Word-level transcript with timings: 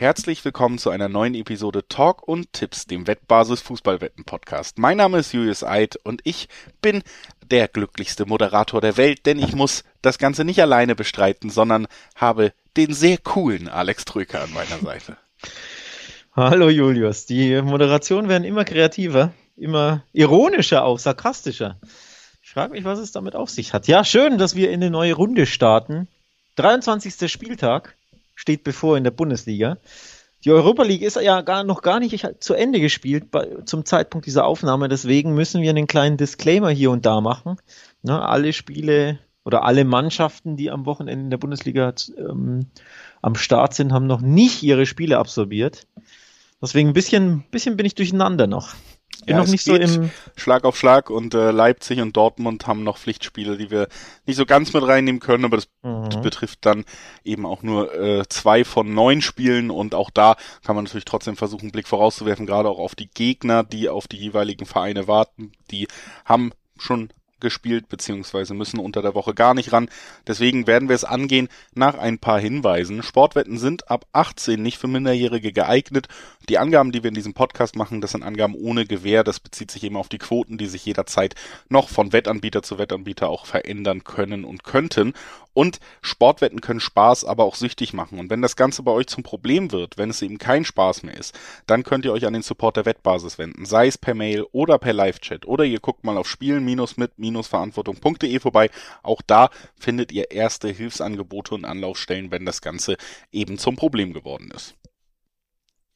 Herzlich 0.00 0.42
willkommen 0.46 0.78
zu 0.78 0.88
einer 0.88 1.10
neuen 1.10 1.34
Episode 1.34 1.86
Talk 1.86 2.26
und 2.26 2.54
Tipps, 2.54 2.86
dem 2.86 3.06
Wettbasis 3.06 3.60
Fußballwetten 3.60 4.24
Podcast. 4.24 4.78
Mein 4.78 4.96
Name 4.96 5.18
ist 5.18 5.34
Julius 5.34 5.62
Eid 5.62 5.96
und 6.04 6.22
ich 6.24 6.48
bin 6.80 7.02
der 7.50 7.68
glücklichste 7.68 8.24
Moderator 8.24 8.80
der 8.80 8.96
Welt, 8.96 9.26
denn 9.26 9.38
ich 9.38 9.54
muss 9.54 9.84
das 10.00 10.16
Ganze 10.16 10.46
nicht 10.46 10.62
alleine 10.62 10.94
bestreiten, 10.94 11.50
sondern 11.50 11.86
habe 12.16 12.54
den 12.78 12.94
sehr 12.94 13.18
coolen 13.18 13.68
Alex 13.68 14.06
Trüker 14.06 14.40
an 14.40 14.54
meiner 14.54 14.78
Seite. 14.78 15.18
Hallo 16.34 16.70
Julius, 16.70 17.26
die 17.26 17.60
Moderationen 17.60 18.30
werden 18.30 18.44
immer 18.44 18.64
kreativer, 18.64 19.34
immer 19.54 20.02
ironischer 20.14 20.82
auch, 20.82 20.98
sarkastischer. 20.98 21.78
Ich 22.42 22.52
frage 22.52 22.72
mich, 22.72 22.84
was 22.84 23.00
es 23.00 23.12
damit 23.12 23.36
auf 23.36 23.50
sich 23.50 23.74
hat. 23.74 23.86
Ja, 23.86 24.02
schön, 24.02 24.38
dass 24.38 24.56
wir 24.56 24.70
in 24.70 24.80
eine 24.80 24.90
neue 24.90 25.12
Runde 25.12 25.44
starten. 25.44 26.08
23. 26.56 27.30
Spieltag 27.30 27.96
steht 28.40 28.64
bevor 28.64 28.96
in 28.96 29.04
der 29.04 29.10
Bundesliga. 29.10 29.76
Die 30.44 30.50
Europa 30.50 30.82
League 30.82 31.02
ist 31.02 31.16
ja 31.20 31.42
gar, 31.42 31.62
noch 31.62 31.82
gar 31.82 32.00
nicht 32.00 32.26
zu 32.40 32.54
Ende 32.54 32.80
gespielt 32.80 33.30
bei, 33.30 33.46
zum 33.66 33.84
Zeitpunkt 33.84 34.26
dieser 34.26 34.46
Aufnahme. 34.46 34.88
Deswegen 34.88 35.34
müssen 35.34 35.60
wir 35.60 35.68
einen 35.68 35.86
kleinen 35.86 36.16
Disclaimer 36.16 36.70
hier 36.70 36.90
und 36.90 37.04
da 37.04 37.20
machen. 37.20 37.58
Ne, 38.02 38.18
alle 38.18 38.54
Spiele 38.54 39.18
oder 39.44 39.64
alle 39.64 39.84
Mannschaften, 39.84 40.56
die 40.56 40.70
am 40.70 40.86
Wochenende 40.86 41.24
in 41.24 41.30
der 41.30 41.36
Bundesliga 41.36 41.92
ähm, 42.16 42.70
am 43.20 43.34
Start 43.34 43.74
sind, 43.74 43.92
haben 43.92 44.06
noch 44.06 44.22
nicht 44.22 44.62
ihre 44.62 44.86
Spiele 44.86 45.18
absolviert. 45.18 45.86
Deswegen 46.62 46.88
ein 46.88 46.94
bisschen, 46.94 47.44
bisschen 47.50 47.76
bin 47.76 47.84
ich 47.84 47.94
durcheinander 47.94 48.46
noch 48.46 48.74
bin 49.26 49.36
ja, 49.36 49.42
noch 49.42 49.48
nicht 49.48 49.64
so 49.64 49.74
im 49.74 50.10
Schlag 50.36 50.64
auf 50.64 50.78
Schlag 50.78 51.10
und 51.10 51.34
äh, 51.34 51.50
Leipzig 51.50 52.00
und 52.00 52.16
Dortmund 52.16 52.66
haben 52.66 52.84
noch 52.84 52.98
Pflichtspiele, 52.98 53.56
die 53.56 53.70
wir 53.70 53.88
nicht 54.26 54.36
so 54.36 54.46
ganz 54.46 54.72
mit 54.72 54.86
reinnehmen 54.86 55.20
können, 55.20 55.44
aber 55.44 55.56
das 55.56 55.68
mhm. 55.82 56.22
betrifft 56.22 56.64
dann 56.64 56.84
eben 57.24 57.46
auch 57.46 57.62
nur 57.62 57.94
äh, 57.94 58.24
zwei 58.28 58.64
von 58.64 58.94
neun 58.94 59.20
Spielen 59.20 59.70
und 59.70 59.94
auch 59.94 60.10
da 60.10 60.36
kann 60.64 60.74
man 60.74 60.84
natürlich 60.84 61.04
trotzdem 61.04 61.36
versuchen, 61.36 61.66
einen 61.66 61.72
Blick 61.72 61.88
vorauszuwerfen, 61.88 62.46
gerade 62.46 62.68
auch 62.68 62.78
auf 62.78 62.94
die 62.94 63.10
Gegner, 63.10 63.62
die 63.62 63.88
auf 63.88 64.08
die 64.08 64.18
jeweiligen 64.18 64.66
Vereine 64.66 65.06
warten. 65.06 65.52
Die 65.70 65.86
haben 66.24 66.52
schon 66.78 67.10
gespielt, 67.40 67.88
beziehungsweise 67.88 68.54
müssen 68.54 68.78
unter 68.78 69.02
der 69.02 69.14
Woche 69.14 69.34
gar 69.34 69.54
nicht 69.54 69.72
ran. 69.72 69.88
Deswegen 70.26 70.66
werden 70.66 70.88
wir 70.88 70.96
es 70.96 71.04
angehen 71.04 71.48
nach 71.74 71.98
ein 71.98 72.18
paar 72.18 72.38
Hinweisen. 72.38 73.02
Sportwetten 73.02 73.58
sind 73.58 73.90
ab 73.90 74.06
18 74.12 74.62
nicht 74.62 74.78
für 74.78 74.88
Minderjährige 74.88 75.52
geeignet. 75.52 76.08
Die 76.48 76.58
Angaben, 76.58 76.92
die 76.92 77.02
wir 77.02 77.08
in 77.08 77.14
diesem 77.14 77.34
Podcast 77.34 77.76
machen, 77.76 78.00
das 78.00 78.12
sind 78.12 78.22
Angaben 78.22 78.54
ohne 78.54 78.86
Gewähr. 78.86 79.24
Das 79.24 79.40
bezieht 79.40 79.70
sich 79.70 79.84
eben 79.84 79.96
auf 79.96 80.08
die 80.08 80.18
Quoten, 80.18 80.58
die 80.58 80.66
sich 80.66 80.84
jederzeit 80.84 81.34
noch 81.68 81.88
von 81.88 82.12
Wettanbieter 82.12 82.62
zu 82.62 82.78
Wettanbieter 82.78 83.28
auch 83.28 83.46
verändern 83.46 84.04
können 84.04 84.44
und 84.44 84.64
könnten. 84.64 85.14
Und 85.52 85.80
Sportwetten 86.00 86.60
können 86.60 86.80
Spaß, 86.80 87.24
aber 87.24 87.44
auch 87.44 87.56
süchtig 87.56 87.92
machen. 87.92 88.18
Und 88.18 88.30
wenn 88.30 88.40
das 88.40 88.54
Ganze 88.54 88.82
bei 88.82 88.92
euch 88.92 89.08
zum 89.08 89.24
Problem 89.24 89.72
wird, 89.72 89.98
wenn 89.98 90.10
es 90.10 90.22
eben 90.22 90.38
kein 90.38 90.64
Spaß 90.64 91.02
mehr 91.02 91.16
ist, 91.16 91.36
dann 91.66 91.82
könnt 91.82 92.04
ihr 92.04 92.12
euch 92.12 92.24
an 92.24 92.32
den 92.32 92.42
Support 92.42 92.76
der 92.76 92.86
Wettbasis 92.86 93.36
wenden, 93.36 93.66
sei 93.66 93.88
es 93.88 93.98
per 93.98 94.14
Mail 94.14 94.46
oder 94.52 94.78
per 94.78 94.92
Live-Chat. 94.92 95.46
Oder 95.46 95.64
ihr 95.64 95.80
guckt 95.80 96.04
mal 96.04 96.16
auf 96.16 96.28
spielen-mit-verantwortung.de 97.30 98.40
vorbei. 98.40 98.70
Auch 99.02 99.22
da 99.22 99.50
findet 99.78 100.12
ihr 100.12 100.30
erste 100.30 100.68
Hilfsangebote 100.68 101.54
und 101.54 101.64
Anlaufstellen, 101.64 102.30
wenn 102.30 102.44
das 102.44 102.60
Ganze 102.60 102.96
eben 103.32 103.58
zum 103.58 103.76
Problem 103.76 104.12
geworden 104.12 104.50
ist. 104.54 104.74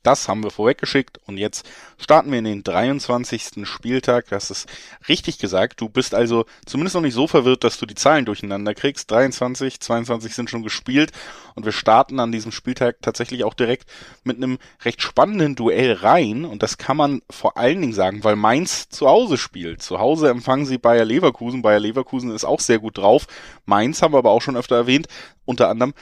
Das 0.05 0.29
haben 0.29 0.45
wir 0.45 0.51
vorweggeschickt 0.51 1.19
und 1.27 1.39
jetzt 1.39 1.67
starten 1.99 2.31
wir 2.31 2.39
in 2.39 2.45
den 2.45 2.63
23. 2.63 3.67
Spieltag. 3.67 4.27
Das 4.29 4.51
ist 4.51 4.69
richtig 5.09 5.39
gesagt. 5.39 5.81
Du 5.81 5.89
bist 5.89 6.15
also 6.15 6.45
zumindest 6.67 6.95
noch 6.95 7.03
nicht 7.03 7.15
so 7.15 7.27
verwirrt, 7.27 7.65
dass 7.65 7.79
du 7.79 7.87
die 7.87 7.95
Zahlen 7.95 8.27
durcheinander 8.27 8.75
kriegst. 8.75 9.11
23, 9.11 9.81
22 9.81 10.35
sind 10.35 10.51
schon 10.51 10.63
gespielt 10.63 11.11
und 11.55 11.65
wir 11.65 11.73
starten 11.73 12.21
an 12.21 12.33
diesem 12.33 12.53
Spieltag 12.53 13.01
tatsächlich 13.01 13.45
auch 13.45 13.55
direkt 13.55 13.91
mit 14.25 14.37
einem 14.37 14.59
recht 14.85 15.01
spannenden 15.01 15.57
Duell 15.57 15.95
rein 15.95 16.45
und 16.45 16.63
das 16.63 16.77
kann 16.77 16.99
man 16.99 17.23
vor 17.31 17.57
allen 17.57 17.81
Dingen 17.81 17.95
sagen, 17.95 18.25
weil 18.25 18.37
Mainz 18.37 18.91
zu 18.91 19.09
Hause 19.09 19.39
spielt. 19.39 19.81
Zu 19.81 20.01
Hause 20.01 20.29
empfangen 20.29 20.67
sie 20.67 20.77
Bayer 20.77 21.07
Leverkusen. 21.07 21.63
Bayer 21.63 21.81
Leverkusen 21.81 22.31
ist 22.31 22.45
auch 22.45 22.61
sehr 22.61 22.79
gut 22.79 22.99
drauf. 22.99 23.27
Mainz 23.65 24.03
haben 24.03 24.13
wir 24.13 24.19
aber 24.19 24.33
auch 24.33 24.43
schon 24.43 24.59
öfter 24.59 24.77
erwähnt. 24.77 25.09
Unter 25.47 25.71
anderem 25.71 25.95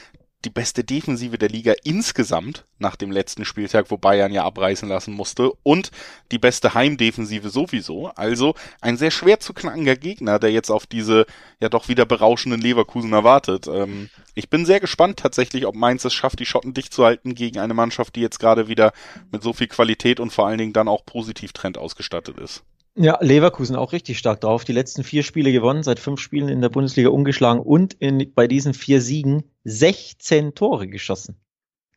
die 0.45 0.49
beste 0.49 0.83
Defensive 0.83 1.37
der 1.37 1.49
Liga 1.49 1.73
insgesamt 1.83 2.65
nach 2.79 2.95
dem 2.95 3.11
letzten 3.11 3.45
Spieltag, 3.45 3.89
wo 3.89 3.97
Bayern 3.97 4.33
ja 4.33 4.43
abreißen 4.43 4.89
lassen 4.89 5.13
musste 5.13 5.51
und 5.63 5.91
die 6.31 6.37
beste 6.37 6.73
Heimdefensive 6.73 7.49
sowieso. 7.49 8.07
Also 8.09 8.55
ein 8.81 8.97
sehr 8.97 9.11
schwer 9.11 9.39
zu 9.39 9.53
knackender 9.53 9.95
Gegner, 9.95 10.39
der 10.39 10.51
jetzt 10.51 10.69
auf 10.69 10.85
diese 10.85 11.25
ja 11.59 11.69
doch 11.69 11.87
wieder 11.87 12.05
berauschenden 12.05 12.61
Leverkusen 12.61 13.13
erwartet. 13.13 13.67
Ähm, 13.67 14.09
ich 14.35 14.49
bin 14.49 14.65
sehr 14.65 14.79
gespannt 14.79 15.19
tatsächlich, 15.19 15.65
ob 15.65 15.75
Mainz 15.75 16.03
es 16.05 16.13
schafft, 16.13 16.39
die 16.39 16.45
Schotten 16.45 16.73
dicht 16.73 16.93
zu 16.93 17.05
halten 17.05 17.35
gegen 17.35 17.59
eine 17.59 17.73
Mannschaft, 17.73 18.15
die 18.15 18.21
jetzt 18.21 18.39
gerade 18.39 18.67
wieder 18.67 18.91
mit 19.31 19.43
so 19.43 19.53
viel 19.53 19.67
Qualität 19.67 20.19
und 20.19 20.31
vor 20.31 20.47
allen 20.47 20.57
Dingen 20.57 20.73
dann 20.73 20.87
auch 20.87 21.05
Positivtrend 21.05 21.77
ausgestattet 21.77 22.37
ist. 22.37 22.63
Ja, 22.95 23.17
Leverkusen 23.21 23.75
auch 23.75 23.91
richtig 23.91 24.19
stark 24.19 24.41
drauf. 24.41 24.65
Die 24.65 24.71
letzten 24.71 25.03
vier 25.03 25.23
Spiele 25.23 25.51
gewonnen, 25.51 25.81
seit 25.81 25.99
fünf 25.99 26.19
Spielen 26.19 26.47
in 26.47 26.61
der 26.61 26.69
Bundesliga 26.69 27.09
umgeschlagen 27.09 27.59
und 27.59 27.95
in, 27.95 28.31
bei 28.35 28.47
diesen 28.47 28.75
vier 28.75 29.01
Siegen 29.01 29.43
16 29.63 30.53
Tore 30.53 30.87
geschossen. 30.87 31.37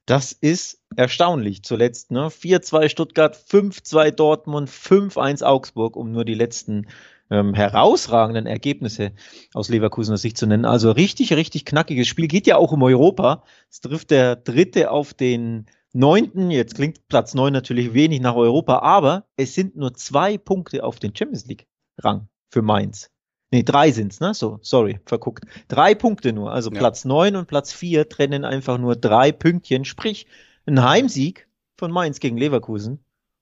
Das 0.06 0.32
ist 0.32 0.80
erstaunlich. 0.96 1.64
Zuletzt 1.64 2.12
ne? 2.12 2.28
4-2 2.28 2.88
Stuttgart, 2.88 3.36
5-2 3.36 4.10
Dortmund, 4.12 4.70
5-1 4.70 5.42
Augsburg, 5.42 5.96
um 5.96 6.12
nur 6.12 6.24
die 6.24 6.34
letzten 6.34 6.86
ähm, 7.28 7.52
herausragenden 7.52 8.46
Ergebnisse 8.46 9.12
aus 9.52 9.68
Leverkusener 9.68 10.16
Sicht 10.16 10.38
zu 10.38 10.46
nennen. 10.46 10.64
Also 10.64 10.92
richtig, 10.92 11.34
richtig 11.34 11.66
knackiges 11.66 12.08
Spiel. 12.08 12.28
Geht 12.28 12.46
ja 12.46 12.56
auch 12.56 12.72
um 12.72 12.82
Europa. 12.82 13.44
Es 13.70 13.80
trifft 13.80 14.10
der 14.10 14.36
Dritte 14.36 14.90
auf 14.90 15.12
den 15.12 15.66
neunten, 15.96 16.50
jetzt 16.50 16.74
klingt 16.74 17.08
Platz 17.08 17.34
neun 17.34 17.52
natürlich 17.52 17.94
wenig 17.94 18.20
nach 18.20 18.34
Europa, 18.34 18.80
aber 18.80 19.26
es 19.36 19.54
sind 19.54 19.76
nur 19.76 19.94
zwei 19.94 20.38
Punkte 20.38 20.84
auf 20.84 20.98
den 20.98 21.16
Champions 21.16 21.46
League 21.46 21.66
Rang 21.98 22.28
für 22.50 22.62
Mainz. 22.62 23.10
Nee, 23.50 23.62
drei 23.62 23.90
sind's, 23.92 24.20
ne? 24.20 24.34
So, 24.34 24.58
sorry, 24.60 25.00
verguckt. 25.06 25.44
Drei 25.68 25.94
Punkte 25.94 26.32
nur. 26.32 26.52
Also 26.52 26.70
ja. 26.70 26.78
Platz 26.78 27.04
neun 27.04 27.36
und 27.36 27.46
Platz 27.46 27.72
vier 27.72 28.08
trennen 28.08 28.44
einfach 28.44 28.76
nur 28.76 28.96
drei 28.96 29.32
Pünktchen, 29.32 29.84
sprich 29.84 30.26
ein 30.66 30.82
Heimsieg 30.82 31.48
von 31.76 31.90
Mainz 31.90 32.20
gegen 32.20 32.36
Leverkusen. 32.36 32.98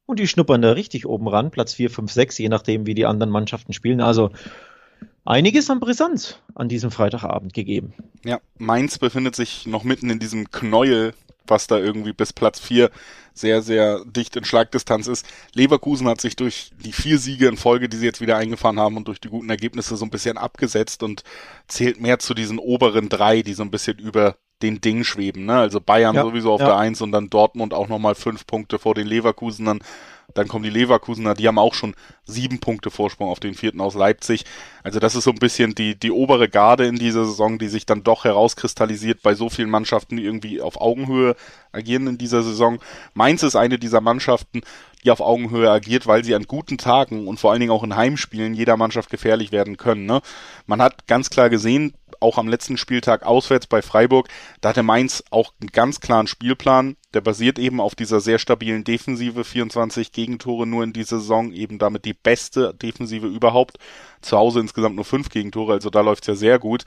Und 0.07 0.19
die 0.21 0.29
schnuppern 0.29 0.61
da 0.61 0.73
richtig 0.73 1.07
oben 1.07 1.27
ran, 1.29 1.51
Platz 1.51 1.73
vier, 1.73 1.89
fünf, 1.91 2.13
sechs, 2.13 2.37
je 2.37 2.51
nachdem, 2.51 2.87
wie 2.87 2.95
die 2.95 3.07
anderen 3.07 3.31
Mannschaften 3.31 3.73
spielen. 3.73 4.03
Also 4.03 4.31
einiges 5.25 5.71
an 5.71 5.81
Brisanz 5.81 6.39
an 6.55 6.69
diesem 6.69 6.91
Freitagabend 6.91 7.55
gegeben. 7.55 7.95
Ja, 8.25 8.41
Mainz 8.59 8.99
befindet 8.99 9.35
sich 9.35 9.67
noch 9.67 9.83
mitten 9.83 10.11
in 10.11 10.19
diesem 10.19 10.51
Knäuel 10.51 11.15
was 11.47 11.67
da 11.67 11.79
irgendwie 11.79 12.13
bis 12.13 12.33
Platz 12.33 12.61
4 12.61 12.91
sehr, 13.35 13.63
sehr 13.63 14.05
dicht 14.05 14.37
in 14.37 14.45
Schlagdistanz 14.45 15.09
ist. 15.09 15.27
Leverkusen 15.55 16.09
hat 16.09 16.21
sich 16.21 16.37
durch 16.37 16.71
die 16.85 16.93
vier 16.93 17.19
Siege 17.19 17.49
in 17.49 17.57
Folge, 17.57 17.89
die 17.89 17.97
sie 17.97 18.07
jetzt 18.07 18.21
wieder 18.21 18.37
eingefahren 18.37 18.79
haben 18.79 18.97
und 18.97 19.09
durch 19.09 19.21
die 19.21 19.29
guten 19.29 19.51
Ergebnisse 19.51 19.97
so 19.97 20.05
ein 20.05 20.11
bisschen 20.11 20.39
abgesetzt 20.39 21.03
und 21.03 21.25
zählt 21.67 22.01
mehr 22.01 22.19
zu 22.19 22.35
diesen 22.35 22.59
oberen 22.59 23.09
drei, 23.09 23.43
die 23.43 23.55
so 23.55 23.63
ein 23.63 23.71
bisschen 23.71 23.99
über 23.99 24.37
den 24.65 24.81
Ding 24.81 25.05
schweben. 25.05 25.45
Ne? 25.45 25.55
Also 25.55 25.81
Bayern 25.81 26.17
ja, 26.17 26.23
sowieso 26.23 26.53
auf 26.53 26.61
ja. 26.61 26.67
der 26.67 26.77
Eins 26.77 27.01
und 27.03 27.13
dann 27.13 27.31
Dortmund 27.31 27.75
auch 27.75 27.89
nochmal 27.89 28.15
fünf 28.15 28.47
Punkte 28.47 28.79
vor 28.79 28.95
den 28.95 29.07
Leverkusenern. 29.07 29.81
Dann 30.33 30.49
kommen 30.49 30.65
die 30.65 30.71
Leverkusener, 30.71 31.35
die 31.35 31.47
haben 31.47 31.59
auch 31.59 31.75
schon 31.75 31.95
sieben 32.25 32.59
Punkte 32.59 32.91
Vorsprung 32.91 33.29
auf 33.29 33.41
den 33.41 33.55
vierten 33.55 33.81
aus 33.81 33.95
Leipzig. 33.95 34.45
Also 34.83 34.99
das 34.99 35.15
ist 35.15 35.25
so 35.25 35.31
ein 35.31 35.39
bisschen 35.39 35.75
die, 35.75 35.95
die 35.95 36.11
obere 36.11 36.49
Garde 36.49 36.87
in 36.87 36.97
dieser 36.97 37.27
Saison, 37.27 37.59
die 37.59 37.69
sich 37.69 37.85
dann 37.85 38.03
doch 38.03 38.25
herauskristallisiert 38.25 39.23
bei 39.23 39.35
so 39.35 39.51
vielen 39.51 39.71
Mannschaften, 39.71 40.17
die 40.17 40.25
irgendwie 40.25 40.63
auf 40.63 40.81
Augenhöhe 40.81 41.37
agieren 41.73 42.07
in 42.07 42.19
dieser 42.19 42.43
Saison. 42.43 42.79
Mainz 43.13 43.43
ist 43.43 43.55
eine 43.55 43.79
dieser 43.79 44.01
Mannschaften, 44.01 44.63
die 45.05 45.11
auf 45.11 45.21
Augenhöhe 45.21 45.71
agiert, 45.71 46.07
weil 46.07 46.25
sie 46.25 46.35
an 46.35 46.45
guten 46.45 46.79
Tagen 46.79 47.29
und 47.29 47.39
vor 47.39 47.51
allen 47.51 47.61
Dingen 47.61 47.73
auch 47.73 47.85
in 47.85 47.95
Heimspielen 47.95 48.55
jeder 48.55 48.77
Mannschaft 48.77 49.11
gefährlich 49.11 49.53
werden 49.53 49.77
können. 49.77 50.07
Ne? 50.07 50.23
Man 50.67 50.81
hat 50.81 51.07
ganz 51.07 51.29
klar 51.29 51.51
gesehen, 51.51 51.93
auch 52.21 52.39
am 52.39 52.49
letzten 52.49 52.77
Spieltag 52.77 53.25
auswärts 53.25 53.67
bei 53.67 53.83
Freiburg, 53.83 54.29
da 54.61 54.71
hatte 54.71 54.83
Mainz 54.83 55.25
auch 55.31 55.53
einen 55.61 55.71
ganz 55.71 56.01
klaren 56.01 56.27
Spielplan. 56.27 56.97
Der 57.13 57.21
basiert 57.21 57.59
eben 57.59 57.81
auf 57.81 57.95
dieser 57.95 58.21
sehr 58.21 58.39
stabilen 58.39 58.85
Defensive, 58.85 59.45
24 59.45 60.13
Gegentore 60.13 60.67
nur 60.67 60.83
in 60.85 60.93
dieser 60.93 61.21
Saison, 61.21 61.53
eben 61.53 61.79
damit 61.79 62.05
die 62.05 62.15
beste 62.15 62.75
Defensive 62.75 63.27
überhaupt. 63.27 63.79
Zu 64.21 64.37
Hause 64.37 64.61
insgesamt 64.61 64.97
nur 64.97 65.05
fünf 65.05 65.29
Gegentore, 65.29 65.75
also 65.75 65.91
da 65.91 66.01
läuft's 66.01 66.27
ja 66.27 66.35
sehr 66.35 66.59
gut. 66.59 66.85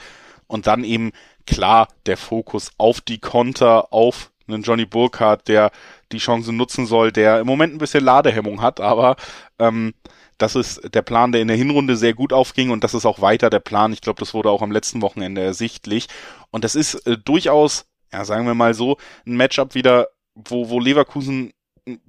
Und 0.47 0.67
dann 0.67 0.83
eben 0.83 1.11
klar 1.45 1.87
der 2.05 2.17
Fokus 2.17 2.71
auf 2.77 3.01
die 3.01 3.19
Konter, 3.19 3.91
auf 3.91 4.31
einen 4.47 4.63
Johnny 4.63 4.85
Burkhardt, 4.85 5.47
der 5.47 5.71
die 6.11 6.19
Chance 6.19 6.53
nutzen 6.53 6.85
soll, 6.85 7.11
der 7.11 7.39
im 7.39 7.47
Moment 7.47 7.73
ein 7.73 7.79
bisschen 7.79 8.03
Ladehemmung 8.03 8.61
hat, 8.61 8.79
aber 8.79 9.17
ähm, 9.59 9.93
das 10.37 10.55
ist 10.55 10.93
der 10.93 11.01
Plan, 11.01 11.31
der 11.31 11.41
in 11.41 11.47
der 11.47 11.57
Hinrunde 11.57 11.95
sehr 11.95 12.13
gut 12.13 12.33
aufging 12.33 12.69
und 12.69 12.83
das 12.83 12.93
ist 12.93 13.05
auch 13.05 13.21
weiter 13.21 13.49
der 13.49 13.59
Plan. 13.59 13.93
Ich 13.93 14.01
glaube, 14.01 14.19
das 14.19 14.33
wurde 14.33 14.49
auch 14.49 14.61
am 14.61 14.71
letzten 14.71 15.01
Wochenende 15.01 15.41
ersichtlich. 15.41 16.07
Und 16.51 16.63
das 16.63 16.75
ist 16.75 16.95
äh, 17.07 17.17
durchaus, 17.17 17.85
ja, 18.11 18.23
sagen 18.25 18.45
wir 18.45 18.53
mal 18.53 18.73
so, 18.73 18.97
ein 19.25 19.35
Matchup 19.35 19.75
wieder, 19.75 20.07
wo, 20.35 20.69
wo 20.69 20.79
Leverkusen 20.79 21.53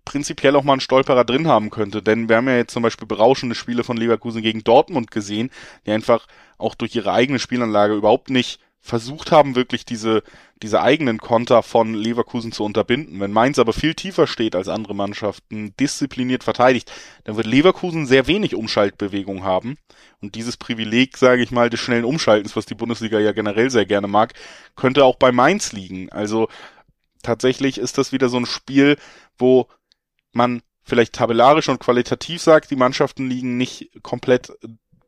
prinzipiell 0.04 0.56
auch 0.56 0.64
mal 0.64 0.72
einen 0.72 0.80
Stolperer 0.80 1.24
drin 1.24 1.46
haben 1.46 1.70
könnte. 1.70 2.02
Denn 2.02 2.28
wir 2.28 2.36
haben 2.36 2.48
ja 2.48 2.56
jetzt 2.56 2.72
zum 2.72 2.82
Beispiel 2.82 3.06
berauschende 3.06 3.54
Spiele 3.54 3.84
von 3.84 3.96
Leverkusen 3.96 4.42
gegen 4.42 4.64
Dortmund 4.64 5.10
gesehen, 5.10 5.50
die 5.86 5.92
einfach 5.92 6.26
auch 6.58 6.74
durch 6.74 6.94
ihre 6.96 7.12
eigene 7.12 7.38
Spielanlage 7.38 7.94
überhaupt 7.94 8.30
nicht 8.30 8.60
versucht 8.80 9.32
haben, 9.32 9.54
wirklich 9.54 9.84
diese, 9.84 10.22
diese 10.62 10.80
eigenen 10.80 11.18
Konter 11.18 11.62
von 11.62 11.94
Leverkusen 11.94 12.52
zu 12.52 12.64
unterbinden. 12.64 13.20
Wenn 13.20 13.32
Mainz 13.32 13.58
aber 13.58 13.72
viel 13.72 13.94
tiefer 13.94 14.26
steht 14.26 14.54
als 14.56 14.68
andere 14.68 14.94
Mannschaften, 14.94 15.74
diszipliniert 15.78 16.44
verteidigt, 16.44 16.90
dann 17.24 17.36
wird 17.36 17.46
Leverkusen 17.46 18.06
sehr 18.06 18.26
wenig 18.26 18.54
Umschaltbewegung 18.54 19.44
haben. 19.44 19.76
Und 20.20 20.34
dieses 20.34 20.56
Privileg, 20.56 21.16
sage 21.16 21.42
ich 21.42 21.50
mal, 21.50 21.70
des 21.70 21.80
schnellen 21.80 22.04
Umschaltens, 22.04 22.56
was 22.56 22.66
die 22.66 22.74
Bundesliga 22.74 23.18
ja 23.18 23.32
generell 23.32 23.70
sehr 23.70 23.86
gerne 23.86 24.08
mag, 24.08 24.34
könnte 24.74 25.04
auch 25.04 25.16
bei 25.16 25.32
Mainz 25.32 25.72
liegen. 25.72 26.10
Also 26.10 26.48
tatsächlich 27.22 27.78
ist 27.78 27.98
das 27.98 28.12
wieder 28.12 28.28
so 28.28 28.38
ein 28.38 28.46
Spiel, 28.46 28.96
wo 29.36 29.68
man 30.32 30.62
vielleicht 30.82 31.14
tabellarisch 31.14 31.68
und 31.68 31.80
qualitativ 31.80 32.40
sagt, 32.40 32.70
die 32.70 32.76
Mannschaften 32.76 33.28
liegen 33.28 33.56
nicht 33.58 33.90
komplett 34.02 34.52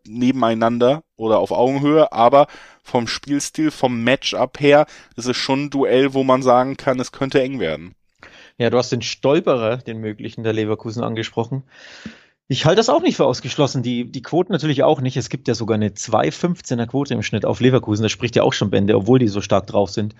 nebeneinander 0.06 1.02
oder 1.16 1.38
auf 1.38 1.50
Augenhöhe, 1.50 2.12
aber 2.12 2.46
vom 2.82 3.06
Spielstil, 3.06 3.70
vom 3.70 4.02
Matchup 4.02 4.60
her, 4.60 4.86
ist 5.16 5.26
es 5.26 5.36
schon 5.36 5.64
ein 5.64 5.70
Duell, 5.70 6.14
wo 6.14 6.24
man 6.24 6.42
sagen 6.42 6.76
kann, 6.76 7.00
es 7.00 7.12
könnte 7.12 7.42
eng 7.42 7.60
werden. 7.60 7.94
Ja, 8.58 8.68
du 8.68 8.76
hast 8.76 8.92
den 8.92 9.02
Stolperer, 9.02 9.78
den 9.78 9.98
möglichen 10.00 10.44
der 10.44 10.52
Leverkusen 10.52 11.02
angesprochen. 11.02 11.62
Ich 12.46 12.66
halte 12.66 12.78
das 12.78 12.88
auch 12.88 13.00
nicht 13.00 13.16
für 13.16 13.26
ausgeschlossen. 13.26 13.82
Die, 13.82 14.10
die 14.10 14.22
Quoten 14.22 14.52
natürlich 14.52 14.82
auch 14.82 15.00
nicht. 15.00 15.16
Es 15.16 15.28
gibt 15.28 15.46
ja 15.46 15.54
sogar 15.54 15.76
eine 15.76 15.90
2,15er 15.90 16.86
Quote 16.86 17.14
im 17.14 17.22
Schnitt 17.22 17.44
auf 17.44 17.60
Leverkusen. 17.60 18.02
Das 18.02 18.10
spricht 18.10 18.34
ja 18.34 18.42
auch 18.42 18.52
schon 18.52 18.70
Bände, 18.70 18.96
obwohl 18.96 19.20
die 19.20 19.28
so 19.28 19.40
stark 19.40 19.68
drauf 19.68 19.90
sind. 19.90 20.16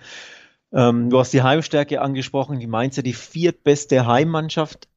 Ähm, 0.71 1.09
du 1.09 1.19
hast 1.19 1.33
die 1.33 1.43
Heimstärke 1.43 2.01
angesprochen. 2.01 2.59
Die 2.59 2.67
Mainzer 2.67 3.03
die 3.03 3.13
viertbeste 3.13 4.05
Heimmannschaft 4.05 4.87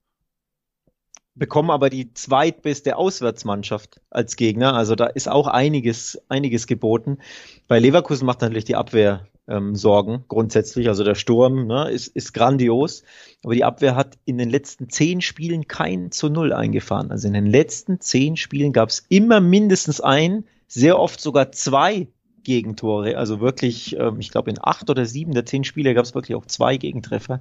bekommen 1.34 1.70
aber 1.70 1.90
die 1.90 2.12
zweitbeste 2.14 2.96
Auswärtsmannschaft 2.96 4.00
als 4.10 4.36
Gegner. 4.36 4.74
Also 4.74 4.94
da 4.94 5.06
ist 5.06 5.28
auch 5.28 5.48
einiges, 5.48 6.20
einiges 6.28 6.66
geboten. 6.66 7.18
Bei 7.66 7.78
Leverkusen 7.78 8.26
macht 8.26 8.40
natürlich 8.40 8.64
die 8.64 8.76
Abwehr 8.76 9.26
ähm, 9.48 9.74
Sorgen 9.74 10.24
grundsätzlich. 10.28 10.88
Also 10.88 11.04
der 11.04 11.14
Sturm 11.14 11.66
ne, 11.66 11.90
ist, 11.90 12.08
ist 12.08 12.34
grandios. 12.34 13.02
Aber 13.42 13.54
die 13.54 13.64
Abwehr 13.64 13.96
hat 13.96 14.16
in 14.24 14.38
den 14.38 14.48
letzten 14.48 14.88
zehn 14.88 15.20
Spielen 15.20 15.66
kein 15.66 16.10
zu 16.12 16.28
Null 16.28 16.52
eingefahren. 16.52 17.10
Also 17.10 17.26
in 17.26 17.34
den 17.34 17.46
letzten 17.46 18.00
zehn 18.00 18.36
Spielen 18.36 18.72
gab 18.72 18.90
es 18.90 19.04
immer 19.08 19.40
mindestens 19.40 20.00
ein, 20.00 20.44
sehr 20.66 20.98
oft 20.98 21.20
sogar 21.20 21.52
zwei 21.52 22.08
Gegentore. 22.44 23.16
Also 23.16 23.40
wirklich, 23.40 23.96
ähm, 23.98 24.20
ich 24.20 24.30
glaube, 24.30 24.50
in 24.50 24.58
acht 24.62 24.88
oder 24.90 25.04
sieben 25.06 25.32
der 25.32 25.46
zehn 25.46 25.64
Spiele 25.64 25.94
gab 25.94 26.04
es 26.04 26.14
wirklich 26.14 26.36
auch 26.36 26.46
zwei 26.46 26.76
Gegentreffer. 26.76 27.40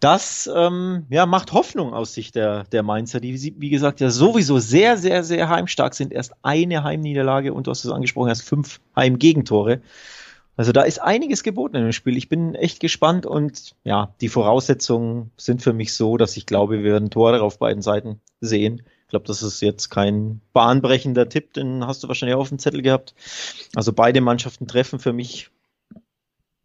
Das 0.00 0.50
ähm, 0.54 1.06
ja, 1.10 1.26
macht 1.26 1.52
Hoffnung 1.52 1.92
aus 1.92 2.14
Sicht 2.14 2.34
der, 2.34 2.64
der 2.64 2.82
Mainzer, 2.82 3.20
die, 3.20 3.54
wie 3.60 3.70
gesagt, 3.70 4.00
ja 4.00 4.10
sowieso 4.10 4.58
sehr, 4.58 4.96
sehr, 4.96 5.24
sehr 5.24 5.48
heimstark 5.48 5.94
sind. 5.94 6.12
Erst 6.12 6.32
eine 6.42 6.84
Heimniederlage 6.84 7.52
und 7.52 7.66
du 7.66 7.70
hast 7.70 7.84
es 7.84 7.90
angesprochen, 7.90 8.28
erst 8.28 8.44
fünf 8.44 8.80
Heimgegentore. 8.96 9.80
Also 10.56 10.72
da 10.72 10.82
ist 10.82 11.00
einiges 11.00 11.44
geboten 11.44 11.76
in 11.76 11.84
dem 11.84 11.92
Spiel. 11.92 12.16
Ich 12.16 12.28
bin 12.28 12.56
echt 12.56 12.80
gespannt 12.80 13.26
und 13.26 13.76
ja, 13.84 14.12
die 14.20 14.28
Voraussetzungen 14.28 15.30
sind 15.36 15.62
für 15.62 15.72
mich 15.72 15.94
so, 15.94 16.16
dass 16.16 16.36
ich 16.36 16.46
glaube, 16.46 16.82
wir 16.82 16.90
werden 16.90 17.10
Tore 17.10 17.40
auf 17.42 17.60
beiden 17.60 17.80
Seiten 17.80 18.20
sehen. 18.40 18.82
Ich 19.08 19.10
glaube, 19.10 19.26
das 19.26 19.42
ist 19.42 19.62
jetzt 19.62 19.88
kein 19.88 20.42
bahnbrechender 20.52 21.30
Tipp, 21.30 21.54
den 21.54 21.86
hast 21.86 22.02
du 22.02 22.08
wahrscheinlich 22.08 22.36
auch 22.36 22.42
auf 22.42 22.50
dem 22.50 22.58
Zettel 22.58 22.82
gehabt. 22.82 23.14
Also 23.74 23.94
beide 23.94 24.20
Mannschaften 24.20 24.68
treffen 24.68 24.98
für 24.98 25.14
mich 25.14 25.50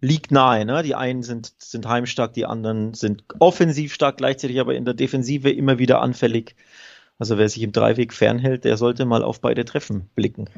liegt 0.02 0.30
nahe. 0.32 0.66
Ne? 0.66 0.84
Die 0.84 0.94
einen 0.94 1.24
sind, 1.24 1.54
sind 1.58 1.88
heimstark, 1.88 2.34
die 2.34 2.46
anderen 2.46 2.96
sind 2.96 3.24
offensiv 3.40 3.94
stark, 3.94 4.18
gleichzeitig 4.18 4.60
aber 4.60 4.76
in 4.76 4.84
der 4.84 4.94
Defensive 4.94 5.50
immer 5.52 5.80
wieder 5.80 6.02
anfällig. 6.02 6.58
Also 7.18 7.38
wer 7.38 7.48
sich 7.48 7.64
im 7.64 7.72
Dreiweg 7.72 8.12
fernhält, 8.12 8.66
der 8.66 8.76
sollte 8.76 9.06
mal 9.06 9.24
auf 9.24 9.40
beide 9.40 9.64
Treffen 9.64 10.10
blicken. 10.14 10.50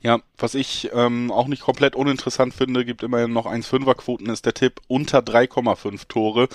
Ja, 0.00 0.20
was 0.36 0.54
ich 0.54 0.90
ähm, 0.92 1.32
auch 1.32 1.46
nicht 1.46 1.62
komplett 1.62 1.96
uninteressant 1.96 2.54
finde, 2.54 2.84
gibt 2.84 3.02
immerhin 3.02 3.32
noch 3.32 3.46
1,5er 3.46 3.94
Quoten, 3.94 4.28
ist 4.28 4.44
der 4.44 4.54
Tipp 4.54 4.80
unter 4.88 5.20
3,5 5.20 6.06
Tore. 6.06 6.48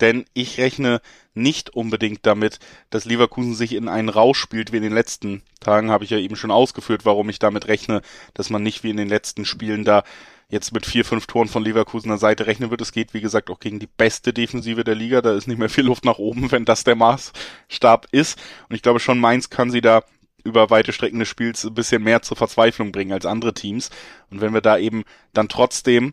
Denn 0.00 0.24
ich 0.32 0.58
rechne 0.58 1.00
nicht 1.34 1.70
unbedingt 1.70 2.24
damit, 2.24 2.60
dass 2.90 3.04
Leverkusen 3.04 3.54
sich 3.54 3.74
in 3.74 3.88
einen 3.88 4.08
Rausch 4.08 4.38
spielt, 4.38 4.72
wie 4.72 4.76
in 4.76 4.84
den 4.84 4.94
letzten 4.94 5.42
Tagen, 5.60 5.90
habe 5.90 6.04
ich 6.04 6.10
ja 6.10 6.18
eben 6.18 6.36
schon 6.36 6.52
ausgeführt, 6.52 7.04
warum 7.04 7.28
ich 7.28 7.40
damit 7.40 7.66
rechne, 7.66 8.00
dass 8.32 8.48
man 8.48 8.62
nicht 8.62 8.84
wie 8.84 8.90
in 8.90 8.96
den 8.96 9.08
letzten 9.08 9.44
Spielen 9.44 9.84
da 9.84 10.04
jetzt 10.48 10.72
mit 10.72 10.86
vier, 10.86 11.04
fünf 11.04 11.26
Toren 11.26 11.48
von 11.48 11.64
Leverkusener 11.64 12.18
Seite 12.18 12.46
rechnen 12.46 12.70
wird. 12.70 12.80
Es 12.80 12.92
geht, 12.92 13.12
wie 13.12 13.20
gesagt, 13.20 13.50
auch 13.50 13.60
gegen 13.60 13.80
die 13.80 13.88
beste 13.88 14.32
Defensive 14.32 14.84
der 14.84 14.94
Liga. 14.94 15.20
Da 15.20 15.34
ist 15.34 15.48
nicht 15.48 15.58
mehr 15.58 15.68
viel 15.68 15.84
Luft 15.84 16.04
nach 16.04 16.18
oben, 16.18 16.52
wenn 16.52 16.64
das 16.64 16.84
der 16.84 16.94
Maßstab 16.94 18.06
ist. 18.12 18.38
Und 18.68 18.76
ich 18.76 18.82
glaube 18.82 19.00
schon, 19.00 19.18
Mainz 19.18 19.50
kann 19.50 19.70
sie 19.70 19.80
da 19.80 20.04
über 20.44 20.70
weite 20.70 20.92
Strecken 20.92 21.18
des 21.18 21.28
Spiels 21.28 21.64
ein 21.64 21.74
bisschen 21.74 22.02
mehr 22.02 22.22
zur 22.22 22.36
Verzweiflung 22.36 22.92
bringen 22.92 23.12
als 23.12 23.26
andere 23.26 23.54
Teams. 23.54 23.90
Und 24.30 24.40
wenn 24.40 24.54
wir 24.54 24.60
da 24.60 24.78
eben 24.78 25.04
dann 25.32 25.48
trotzdem 25.48 26.12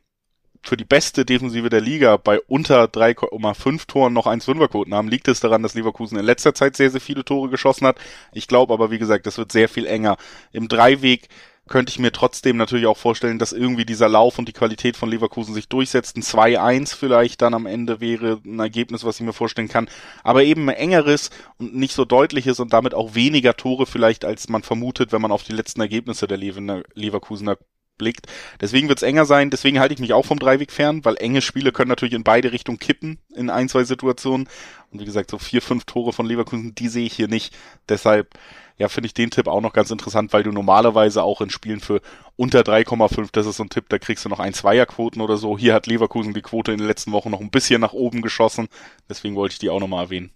für 0.64 0.78
die 0.78 0.86
beste 0.86 1.26
Defensive 1.26 1.70
der 1.70 1.82
Liga 1.82 2.18
bei 2.18 2.40
unter 2.40 2.86
3,5 2.86 3.88
Toren 3.88 4.14
noch 4.14 4.28
1,5er 4.28 4.68
Quoten 4.68 4.94
haben, 4.94 5.10
liegt 5.10 5.28
es 5.28 5.40
daran, 5.40 5.64
dass 5.64 5.74
Leverkusen 5.74 6.20
in 6.20 6.26
letzter 6.26 6.54
Zeit 6.54 6.78
sehr, 6.78 6.92
sehr 6.92 7.02
viele 7.02 7.26
Tore 7.26 7.50
geschossen 7.50 7.88
hat. 7.88 8.00
Ich 8.32 8.48
glaube 8.48 8.74
aber, 8.74 8.92
wie 8.92 9.00
gesagt, 9.00 9.26
das 9.26 9.38
wird 9.38 9.52
sehr 9.52 9.70
viel 9.70 9.88
enger. 9.88 10.18
Im 10.52 10.68
Dreiweg 10.68 11.28
könnte 11.72 11.90
ich 11.90 12.00
mir 12.00 12.12
trotzdem 12.12 12.58
natürlich 12.58 12.86
auch 12.86 12.98
vorstellen, 12.98 13.40
dass 13.40 13.54
irgendwie 13.54 13.86
dieser 13.86 14.10
Lauf 14.10 14.38
und 14.38 14.48
die 14.48 14.54
Qualität 14.54 14.98
von 14.98 15.10
Leverkusen 15.10 15.54
sich 15.54 15.70
durchsetzt. 15.70 16.18
Ein 16.18 16.22
2-1 16.22 16.94
vielleicht 16.96 17.42
dann 17.42 17.54
am 17.54 17.66
Ende 17.66 18.02
wäre 18.02 18.42
ein 18.46 18.60
Ergebnis, 18.60 19.06
was 19.06 19.20
ich 19.20 19.26
mir 19.26 19.32
vorstellen 19.32 19.70
kann. 19.70 19.88
Aber 20.22 20.44
eben 20.44 20.70
ein 20.70 20.76
engeres 20.76 21.30
und 21.58 21.74
nicht 21.74 21.94
so 21.94 22.04
deutliches 22.04 22.60
und 22.60 22.74
damit 22.74 22.94
auch 22.94 23.16
weniger 23.16 23.56
Tore 23.56 23.86
vielleicht, 23.86 24.26
als 24.26 24.50
man 24.50 24.64
vermutet, 24.64 25.14
wenn 25.14 25.22
man 25.22 25.32
auf 25.32 25.44
die 25.44 25.54
letzten 25.54 25.80
Ergebnisse 25.80 26.28
der 26.28 26.38
Leverkusener 26.38 27.58
blickt. 27.98 28.28
Deswegen 28.60 28.90
wird's 28.90 29.04
enger 29.04 29.26
sein. 29.26 29.50
Deswegen 29.50 29.80
halte 29.80 29.94
ich 29.94 30.00
mich 30.02 30.12
auch 30.12 30.26
vom 30.26 30.40
Dreiweg 30.40 30.74
fern, 30.74 31.06
weil 31.06 31.16
enge 31.18 31.42
Spiele 31.42 31.72
können 31.72 31.90
natürlich 31.90 32.16
in 32.16 32.26
beide 32.26 32.52
Richtungen 32.52 32.80
kippen 32.80 33.20
in 33.34 33.50
ein, 33.50 33.70
zwei 33.70 33.86
Situationen. 33.86 34.50
Und 34.92 35.00
wie 35.00 35.06
gesagt, 35.06 35.32
so 35.32 35.38
vier, 35.38 35.62
fünf 35.62 35.86
Tore 35.86 36.12
von 36.12 36.26
Leverkusen, 36.26 36.76
die 36.76 36.90
sehe 36.90 37.06
ich 37.06 37.14
hier 37.14 37.30
nicht. 37.30 37.56
Deshalb 37.88 38.38
ja, 38.78 38.88
finde 38.88 39.08
ich 39.08 39.14
den 39.14 39.32
Tipp 39.32 39.48
auch 39.48 39.62
noch 39.62 39.74
ganz 39.74 39.92
interessant, 39.92 40.34
weil 40.34 40.44
du 40.44 40.52
normalerweise 40.52 41.24
auch 41.24 41.42
in 41.42 41.50
Spielen 41.50 41.80
für 41.80 42.02
unter 42.36 42.62
3,5, 42.62 43.30
das 43.32 43.46
ist 43.46 43.58
so 43.58 43.64
ein 43.64 43.70
Tipp, 43.70 43.90
da 43.90 44.00
kriegst 44.00 44.26
du 44.26 44.30
noch 44.30 44.40
ein 44.40 44.54
Zweierquoten 44.54 45.22
oder 45.22 45.38
so. 45.38 45.58
Hier 45.58 45.74
hat 45.74 45.88
Leverkusen 45.88 46.34
die 46.34 46.42
Quote 46.42 46.72
in 46.72 46.78
den 46.78 46.88
letzten 46.88 47.12
Wochen 47.12 47.30
noch 47.30 47.42
ein 47.42 47.52
bisschen 47.52 47.82
nach 47.82 47.94
oben 47.94 48.22
geschossen. 48.22 48.68
Deswegen 49.10 49.36
wollte 49.36 49.54
ich 49.54 49.60
die 49.60 49.70
auch 49.70 49.80
nochmal 49.80 50.06
erwähnen. 50.06 50.32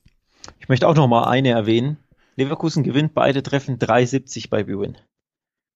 Ich 0.60 0.70
möchte 0.70 0.88
auch 0.88 0.96
nochmal 0.96 1.26
eine 1.26 1.50
erwähnen. 1.50 1.98
Leverkusen 2.36 2.84
gewinnt 2.84 3.14
beide 3.14 3.42
Treffen 3.44 3.80
3,70 3.80 4.50
bei 4.50 4.64
Bwin. 4.64 4.98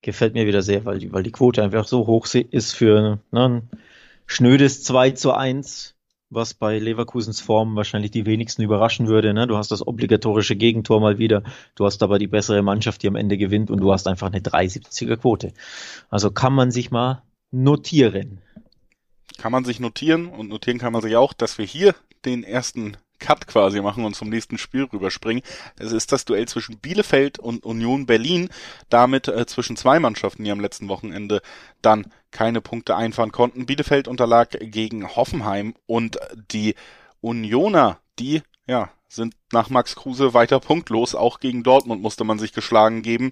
Gefällt 0.01 0.33
mir 0.33 0.45
wieder 0.45 0.61
sehr, 0.61 0.85
weil 0.85 0.99
die, 0.99 1.11
weil 1.11 1.23
die 1.23 1.31
Quote 1.31 1.63
einfach 1.63 1.87
so 1.87 2.07
hoch 2.07 2.27
ist 2.33 2.73
für 2.73 3.19
ne, 3.31 3.49
ein 3.49 3.69
schnödes 4.25 4.83
2 4.83 5.11
zu 5.11 5.33
1 5.33 5.95
was 6.29 6.53
bei 6.53 6.77
Leverkusens 6.77 7.41
Form 7.41 7.75
wahrscheinlich 7.75 8.11
die 8.11 8.25
wenigsten 8.25 8.61
überraschen 8.61 9.07
würde. 9.07 9.33
Ne? 9.33 9.47
Du 9.47 9.57
hast 9.57 9.71
das 9.71 9.85
obligatorische 9.85 10.55
Gegentor 10.55 11.01
mal 11.01 11.17
wieder, 11.17 11.43
du 11.75 11.85
hast 11.85 12.03
aber 12.03 12.19
die 12.19 12.27
bessere 12.27 12.61
Mannschaft, 12.61 13.03
die 13.03 13.07
am 13.07 13.15
Ende 13.15 13.37
gewinnt 13.37 13.71
und 13.71 13.79
du 13.79 13.91
hast 13.91 14.07
einfach 14.07 14.27
eine 14.27 14.39
370er 14.39 15.17
Quote. 15.17 15.53
Also 16.09 16.31
kann 16.31 16.53
man 16.53 16.71
sich 16.71 16.91
mal 16.91 17.23
notieren. 17.51 18.41
Kann 19.37 19.51
man 19.51 19.65
sich 19.65 19.79
notieren 19.79 20.27
und 20.27 20.49
notieren 20.49 20.77
kann 20.77 20.93
man 20.93 21.01
sich 21.01 21.15
auch, 21.15 21.33
dass 21.33 21.57
wir 21.57 21.65
hier 21.65 21.95
den 22.25 22.43
ersten 22.43 22.97
Cut 23.19 23.47
quasi 23.47 23.81
machen 23.81 24.05
und 24.05 24.15
zum 24.15 24.29
nächsten 24.29 24.57
Spiel 24.57 24.85
rüberspringen. 24.85 25.43
Es 25.77 25.91
ist 25.91 26.11
das 26.11 26.25
Duell 26.25 26.47
zwischen 26.47 26.77
Bielefeld 26.79 27.39
und 27.39 27.65
Union 27.65 28.05
Berlin, 28.05 28.49
damit 28.89 29.27
äh, 29.27 29.45
zwischen 29.45 29.77
zwei 29.77 29.99
Mannschaften, 29.99 30.43
die 30.43 30.51
am 30.51 30.59
letzten 30.59 30.89
Wochenende 30.89 31.41
dann 31.81 32.11
keine 32.31 32.61
Punkte 32.61 32.95
einfahren 32.95 33.31
konnten. 33.31 33.65
Bielefeld 33.65 34.07
unterlag 34.07 34.57
gegen 34.59 35.07
Hoffenheim 35.15 35.75
und 35.85 36.19
die 36.51 36.75
Unioner, 37.21 37.99
die 38.19 38.41
ja 38.67 38.89
sind 39.09 39.35
nach 39.51 39.69
Max 39.69 39.95
Kruse 39.95 40.33
weiter 40.33 40.59
punktlos. 40.59 41.15
Auch 41.15 41.39
gegen 41.39 41.63
Dortmund 41.63 42.01
musste 42.01 42.23
man 42.23 42.39
sich 42.39 42.53
geschlagen 42.53 43.01
geben 43.01 43.31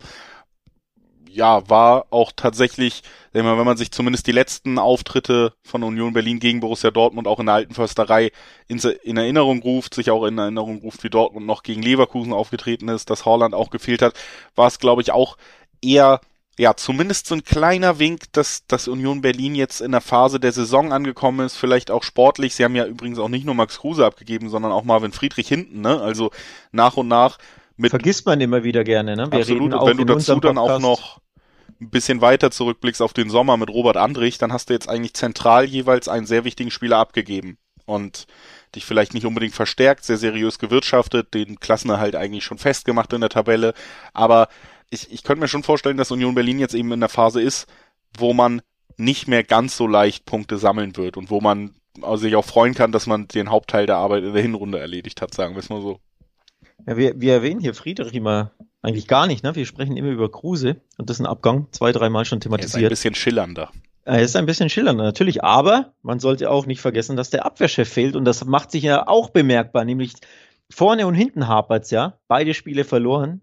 ja, 1.38 1.70
war 1.70 2.08
auch 2.10 2.32
tatsächlich, 2.36 3.03
wenn 3.32 3.46
man 3.46 3.77
sich 3.77 3.91
zumindest 3.91 4.25
die 4.25 4.32
letzten 4.32 4.79
Auftritte 4.79 5.53
von 5.62 5.84
Union 5.84 6.12
Berlin 6.12 6.39
gegen 6.39 6.62
Borussia 6.62 6.89
Dortmund 6.89 7.27
auch 7.27 7.39
in 7.39 7.46
der 7.46 7.53
alten 7.56 7.75
Försterei 7.75 8.32
in, 8.67 8.79
in, 8.79 9.17
Erinnerung 9.17 9.62
ruft, 9.62 9.94
sich 9.94 10.10
auch 10.10 10.25
in 10.25 10.39
Erinnerung 10.39 10.79
ruft, 10.79 11.03
wie 11.03 11.12
Dortmund 11.12 11.46
noch 11.46 11.62
gegen 11.62 11.84
Leverkusen 11.84 12.34
aufgetreten 12.34 12.89
ist, 12.89 13.12
dass 13.12 13.25
Holland 13.25 13.53
auch 13.53 13.70
gefehlt 13.70 14.01
hat, 14.01 14.15
war 14.56 14.65
es, 14.65 14.79
glaube 14.79 15.03
ich, 15.03 15.12
auch 15.12 15.38
eher, 15.79 16.22
ja, 16.58 16.75
zumindest 16.75 17.27
so 17.27 17.36
ein 17.36 17.44
kleiner 17.44 18.00
Wink, 18.00 18.34
dass, 18.34 18.65
dass 18.65 18.88
Union 18.88 19.22
Berlin 19.22 19.53
jetzt 19.53 19.79
in 19.79 19.91
der 19.91 20.01
Phase 20.01 20.39
der 20.39 20.53
Saison 20.53 20.91
angekommen 20.91 21.46
ist, 21.46 21.56
vielleicht 21.56 21.91
auch 21.91 22.01
sportlich. 22.01 22.56
Sie 22.56 22.63
haben 22.63 22.75
ja 22.75 22.88
übrigens 22.88 23.20
auch 23.20 23.29
nicht 23.29 23.46
nur 23.46 23.53
Max 23.53 23.77
Kruse 23.77 24.08
abgegeben, 24.08 24.50
sondern 24.50 24.72
auch 24.72 24.84
Marvin 24.84 25.12
Friedrich 25.12 25.48
hinten, 25.48 25.82
ne? 25.82 26.01
Also 26.01 26.32
nach 26.72 26.98
und 26.98 27.08
nach 27.08 27.38
mit 27.77 27.91
Vergisst 27.91 28.25
man 28.25 28.41
immer 28.41 28.63
wieder 28.63 28.84
gerne, 28.84 29.15
ne? 29.15 29.32
Wir 29.32 29.39
absolut. 29.39 29.74
Und 29.74 29.86
wenn 29.88 29.98
du 29.98 30.06
dazu 30.06 30.39
dann 30.39 30.58
auch 30.58 30.79
noch 30.79 31.20
ein 31.79 31.89
bisschen 31.89 32.22
weiter 32.22 32.51
zurückblickst 32.51 33.01
auf 33.01 33.13
den 33.13 33.29
Sommer 33.29 33.57
mit 33.57 33.69
Robert 33.69 33.98
Andrich, 33.98 34.38
dann 34.38 34.53
hast 34.53 34.69
du 34.69 34.74
jetzt 34.74 34.89
eigentlich 34.89 35.13
zentral 35.13 35.65
jeweils 35.65 36.07
einen 36.07 36.25
sehr 36.25 36.43
wichtigen 36.43 36.72
Spieler 36.72 36.98
abgegeben 36.98 37.57
und 37.86 38.27
dich 38.75 38.86
vielleicht 38.86 39.13
nicht 39.13 39.25
unbedingt 39.25 39.53
verstärkt, 39.53 40.03
sehr 40.03 40.17
seriös 40.17 40.60
gewirtschaftet, 40.60 41.34
den 41.34 41.60
Klassenerhalt 41.60 42.15
eigentlich 42.15 42.43
schon 42.43 42.57
festgemacht 42.57 43.13
in 43.13 43.22
der 43.22 43.29
Tabelle, 43.29 43.74
aber 44.13 44.50
ich, 44.89 45.12
ich 45.12 45.24
könnte 45.24 45.41
mir 45.41 45.48
schon 45.48 45.63
vorstellen, 45.63 45.98
dass 45.98 46.12
Union 46.12 46.36
Berlin 46.36 46.60
jetzt 46.60 46.74
eben 46.74 46.91
in 46.91 47.00
der 47.00 47.10
Phase 47.10 47.41
ist, 47.41 47.67
wo 48.17 48.34
man 48.34 48.62
nicht 48.98 49.27
mehr 49.27 49.43
ganz 49.43 49.77
so 49.77 49.86
leicht 49.88 50.25
Punkte 50.25 50.57
sammeln 50.57 50.96
wird 50.98 51.17
und 51.17 51.29
wo 51.29 51.41
man 51.41 51.75
sich 52.15 52.36
auch 52.36 52.46
freuen 52.46 52.74
kann, 52.74 52.91
dass 52.91 53.07
man 53.07 53.27
den 53.27 53.50
Hauptteil 53.50 53.86
der 53.86 53.98
Arbeit 53.98 54.24
in 54.24 54.34
der 54.34 54.41
Hinrunde 54.41 54.79
erledigt 54.79 55.22
hat, 55.22 55.34
sagen 55.34 55.55
wir 55.55 55.60
es 55.60 55.69
mal 55.69 55.81
so. 55.81 56.00
Ja, 56.86 56.98
wir, 56.98 57.19
wir 57.19 57.34
erwähnen 57.34 57.60
hier 57.60 57.74
Friedrich 57.74 58.13
immer 58.13 58.51
eigentlich 58.81 59.07
gar 59.07 59.27
nicht, 59.27 59.43
ne? 59.43 59.55
Wir 59.55 59.65
sprechen 59.65 59.98
immer 59.98 60.10
über 60.10 60.31
Kruse 60.31 60.81
und 60.98 61.10
das 61.10 61.17
ist 61.17 61.22
ein 61.22 61.25
Abgang, 61.25 61.67
zwei, 61.72 61.91
dreimal 61.91 62.25
schon 62.25 62.39
thematisiert. 62.39 62.84
Er 62.84 62.91
ist 62.91 63.05
ein 63.05 63.12
bisschen 63.12 63.15
schillernder. 63.15 63.72
Er 64.05 64.22
ist 64.22 64.36
ein 64.36 64.46
bisschen 64.46 64.69
schillernder, 64.69 65.03
natürlich, 65.03 65.43
aber 65.43 65.93
man 66.01 66.19
sollte 66.19 66.50
auch 66.50 66.65
nicht 66.65 66.79
vergessen, 66.79 67.17
dass 67.17 67.29
der 67.29 67.46
Abwehrchef 67.46 67.89
fehlt 67.89 68.15
und 68.15 68.24
das 68.24 68.46
macht 68.46 68.72
sich 68.72 68.84
ja 68.84 69.07
auch 69.07 69.31
bemerkbar, 69.31 69.84
nämlich 69.84 70.13
vorne 70.69 71.07
und 71.07 71.13
hinten 71.13 71.48
hapert's 71.48 71.91
ja, 71.91 72.17
beide 72.27 72.53
Spiele 72.53 72.86
verloren 72.86 73.41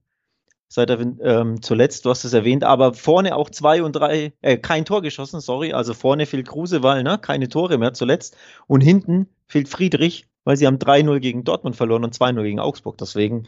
seit 0.75 0.91
er 0.91 1.00
ähm, 1.00 1.62
zuletzt, 1.62 2.05
du 2.05 2.11
hast 2.11 2.25
es 2.25 2.33
erwähnt, 2.33 2.64
aber 2.64 2.95
vorne 2.95 3.37
auch 3.37 3.49
zwei 3.49 3.83
und 3.83 3.95
drei, 3.95 4.33
äh, 4.43 4.59
kein 4.59 4.85
Tor 4.85 5.03
geschossen, 5.03 5.41
sorry, 5.41 5.73
also 5.73 5.95
vorne 5.95 6.26
fehlt 6.26 6.49
Kruse, 6.49 6.83
weil, 6.83 7.05
ne, 7.05 7.17
keine 7.19 7.49
Tore 7.49 7.79
mehr 7.79 7.93
zuletzt 7.93 8.37
und 8.67 8.81
hinten 8.81 9.29
fehlt 9.47 9.69
Friedrich, 9.69 10.26
weil 10.43 10.57
sie 10.57 10.67
haben 10.67 10.79
3-0 10.79 11.21
gegen 11.21 11.45
Dortmund 11.45 11.76
verloren 11.76 12.03
und 12.03 12.14
2-0 12.14 12.43
gegen 12.43 12.59
Augsburg, 12.61 12.99
deswegen 12.99 13.47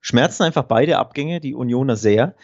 schmerzen 0.00 0.44
einfach 0.44 0.64
beide 0.64 0.98
Abgänge, 0.98 1.40
die 1.40 1.54
Unioner 1.54 1.96
sehr. 1.96 2.34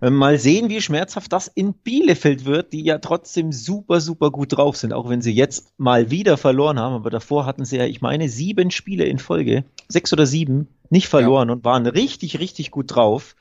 Mal 0.00 0.38
sehen, 0.38 0.68
wie 0.68 0.82
schmerzhaft 0.82 1.32
das 1.32 1.48
in 1.48 1.72
Bielefeld 1.72 2.44
wird, 2.44 2.72
die 2.74 2.82
ja 2.82 2.98
trotzdem 2.98 3.52
super, 3.52 4.00
super 4.00 4.30
gut 4.30 4.54
drauf 4.54 4.76
sind, 4.76 4.92
auch 4.92 5.08
wenn 5.08 5.22
sie 5.22 5.32
jetzt 5.32 5.72
mal 5.78 6.10
wieder 6.10 6.36
verloren 6.36 6.78
haben. 6.78 6.94
Aber 6.94 7.08
davor 7.08 7.46
hatten 7.46 7.64
sie 7.64 7.78
ja, 7.78 7.86
ich 7.86 8.02
meine, 8.02 8.28
sieben 8.28 8.70
Spiele 8.70 9.04
in 9.04 9.18
Folge, 9.18 9.64
sechs 9.88 10.12
oder 10.12 10.26
sieben, 10.26 10.68
nicht 10.90 11.08
verloren 11.08 11.48
ja. 11.48 11.54
und 11.54 11.64
waren 11.64 11.86
richtig, 11.86 12.38
richtig 12.38 12.70
gut 12.70 12.94
drauf. 12.94 13.34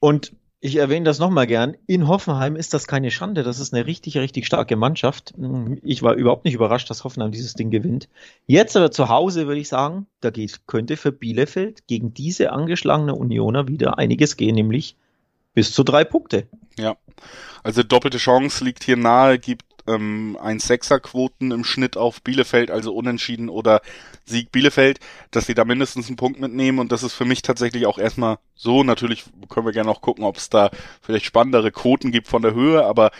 Und 0.00 0.32
ich 0.64 0.76
erwähne 0.76 1.04
das 1.04 1.18
nochmal 1.18 1.48
gern. 1.48 1.76
In 1.88 2.06
Hoffenheim 2.06 2.54
ist 2.54 2.72
das 2.72 2.86
keine 2.86 3.10
Schande. 3.10 3.42
Das 3.42 3.58
ist 3.58 3.74
eine 3.74 3.84
richtig, 3.84 4.16
richtig 4.16 4.46
starke 4.46 4.76
Mannschaft. 4.76 5.34
Ich 5.82 6.04
war 6.04 6.14
überhaupt 6.14 6.44
nicht 6.44 6.54
überrascht, 6.54 6.88
dass 6.88 7.02
Hoffenheim 7.02 7.32
dieses 7.32 7.54
Ding 7.54 7.72
gewinnt. 7.72 8.08
Jetzt 8.46 8.76
aber 8.76 8.92
zu 8.92 9.08
Hause 9.08 9.48
würde 9.48 9.60
ich 9.60 9.68
sagen, 9.68 10.06
da 10.20 10.30
geht, 10.30 10.60
könnte 10.68 10.96
für 10.96 11.10
Bielefeld 11.10 11.88
gegen 11.88 12.14
diese 12.14 12.52
angeschlagene 12.52 13.12
Unioner 13.12 13.66
wieder 13.66 13.98
einiges 13.98 14.36
gehen, 14.36 14.54
nämlich 14.54 14.94
bis 15.52 15.72
zu 15.72 15.82
drei 15.82 16.04
Punkte. 16.04 16.46
Ja, 16.78 16.96
also 17.64 17.82
doppelte 17.82 18.18
Chance 18.18 18.64
liegt 18.64 18.84
hier 18.84 18.96
nahe, 18.96 19.40
gibt 19.40 19.64
ähm, 19.86 20.38
ein 20.40 20.58
Sechserquoten 20.58 21.50
im 21.50 21.64
Schnitt 21.64 21.96
auf 21.96 22.22
Bielefeld, 22.22 22.70
also 22.70 22.94
unentschieden 22.94 23.48
oder 23.48 23.80
Sieg 24.24 24.52
Bielefeld, 24.52 25.00
dass 25.30 25.46
sie 25.46 25.54
da 25.54 25.64
mindestens 25.64 26.08
einen 26.08 26.16
Punkt 26.16 26.40
mitnehmen 26.40 26.78
und 26.78 26.92
das 26.92 27.02
ist 27.02 27.14
für 27.14 27.24
mich 27.24 27.42
tatsächlich 27.42 27.86
auch 27.86 27.98
erstmal 27.98 28.38
so. 28.54 28.84
Natürlich 28.84 29.24
können 29.48 29.66
wir 29.66 29.72
gerne 29.72 29.90
auch 29.90 30.00
gucken, 30.00 30.24
ob 30.24 30.36
es 30.36 30.50
da 30.50 30.70
vielleicht 31.00 31.24
spannendere 31.24 31.72
Quoten 31.72 32.12
gibt 32.12 32.28
von 32.28 32.42
der 32.42 32.54
Höhe, 32.54 32.84
aber 32.84 33.10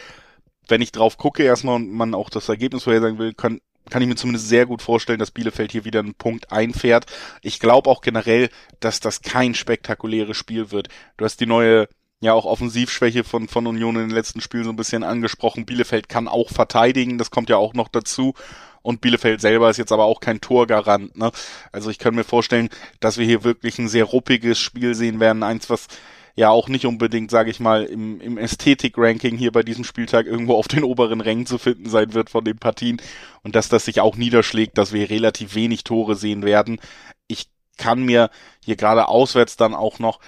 wenn 0.68 0.80
ich 0.80 0.92
drauf 0.92 1.18
gucke 1.18 1.42
erstmal 1.42 1.76
und 1.76 1.92
man 1.92 2.14
auch 2.14 2.30
das 2.30 2.48
Ergebnis 2.48 2.84
vorhersagen 2.84 3.18
will, 3.18 3.34
kann, 3.34 3.60
kann 3.90 4.02
ich 4.02 4.08
mir 4.08 4.14
zumindest 4.14 4.48
sehr 4.48 4.66
gut 4.66 4.80
vorstellen, 4.80 5.18
dass 5.18 5.30
Bielefeld 5.30 5.72
hier 5.72 5.84
wieder 5.84 6.00
einen 6.00 6.14
Punkt 6.14 6.52
einfährt. 6.52 7.06
Ich 7.42 7.58
glaube 7.58 7.90
auch 7.90 8.00
generell, 8.00 8.48
dass 8.80 9.00
das 9.00 9.22
kein 9.22 9.54
spektakuläres 9.54 10.36
Spiel 10.36 10.70
wird. 10.70 10.88
Du 11.16 11.24
hast 11.24 11.40
die 11.40 11.46
neue 11.46 11.88
ja 12.22 12.32
auch 12.32 12.44
Offensivschwäche 12.44 13.24
von, 13.24 13.48
von 13.48 13.66
Union 13.66 13.96
in 13.96 14.02
den 14.02 14.10
letzten 14.10 14.40
Spielen 14.40 14.64
so 14.64 14.70
ein 14.70 14.76
bisschen 14.76 15.02
angesprochen. 15.02 15.66
Bielefeld 15.66 16.08
kann 16.08 16.28
auch 16.28 16.50
verteidigen, 16.50 17.18
das 17.18 17.32
kommt 17.32 17.50
ja 17.50 17.56
auch 17.56 17.74
noch 17.74 17.88
dazu. 17.88 18.34
Und 18.80 19.00
Bielefeld 19.00 19.40
selber 19.40 19.68
ist 19.70 19.76
jetzt 19.76 19.92
aber 19.92 20.04
auch 20.04 20.20
kein 20.20 20.40
Torgarant. 20.40 21.16
Ne? 21.16 21.32
Also 21.72 21.90
ich 21.90 21.98
kann 21.98 22.14
mir 22.14 22.24
vorstellen, 22.24 22.68
dass 23.00 23.18
wir 23.18 23.26
hier 23.26 23.42
wirklich 23.42 23.78
ein 23.78 23.88
sehr 23.88 24.04
ruppiges 24.04 24.58
Spiel 24.60 24.94
sehen 24.94 25.18
werden. 25.18 25.42
Eins, 25.42 25.68
was 25.68 25.88
ja 26.36 26.50
auch 26.50 26.68
nicht 26.68 26.86
unbedingt, 26.86 27.30
sage 27.30 27.50
ich 27.50 27.58
mal, 27.58 27.84
im, 27.84 28.20
im 28.20 28.38
Ästhetik-Ranking 28.38 29.36
hier 29.36 29.50
bei 29.50 29.64
diesem 29.64 29.82
Spieltag 29.82 30.26
irgendwo 30.26 30.54
auf 30.54 30.68
den 30.68 30.84
oberen 30.84 31.20
Rängen 31.20 31.46
zu 31.46 31.58
finden 31.58 31.90
sein 31.90 32.14
wird 32.14 32.30
von 32.30 32.44
den 32.44 32.58
Partien. 32.58 33.02
Und 33.42 33.56
dass 33.56 33.68
das 33.68 33.84
sich 33.84 34.00
auch 34.00 34.16
niederschlägt, 34.16 34.78
dass 34.78 34.92
wir 34.92 35.10
relativ 35.10 35.56
wenig 35.56 35.82
Tore 35.82 36.14
sehen 36.14 36.44
werden. 36.44 36.80
Ich 37.26 37.48
kann 37.78 38.04
mir 38.04 38.30
hier 38.64 38.76
gerade 38.76 39.08
auswärts 39.08 39.56
dann 39.56 39.74
auch 39.74 39.98
noch 39.98 40.20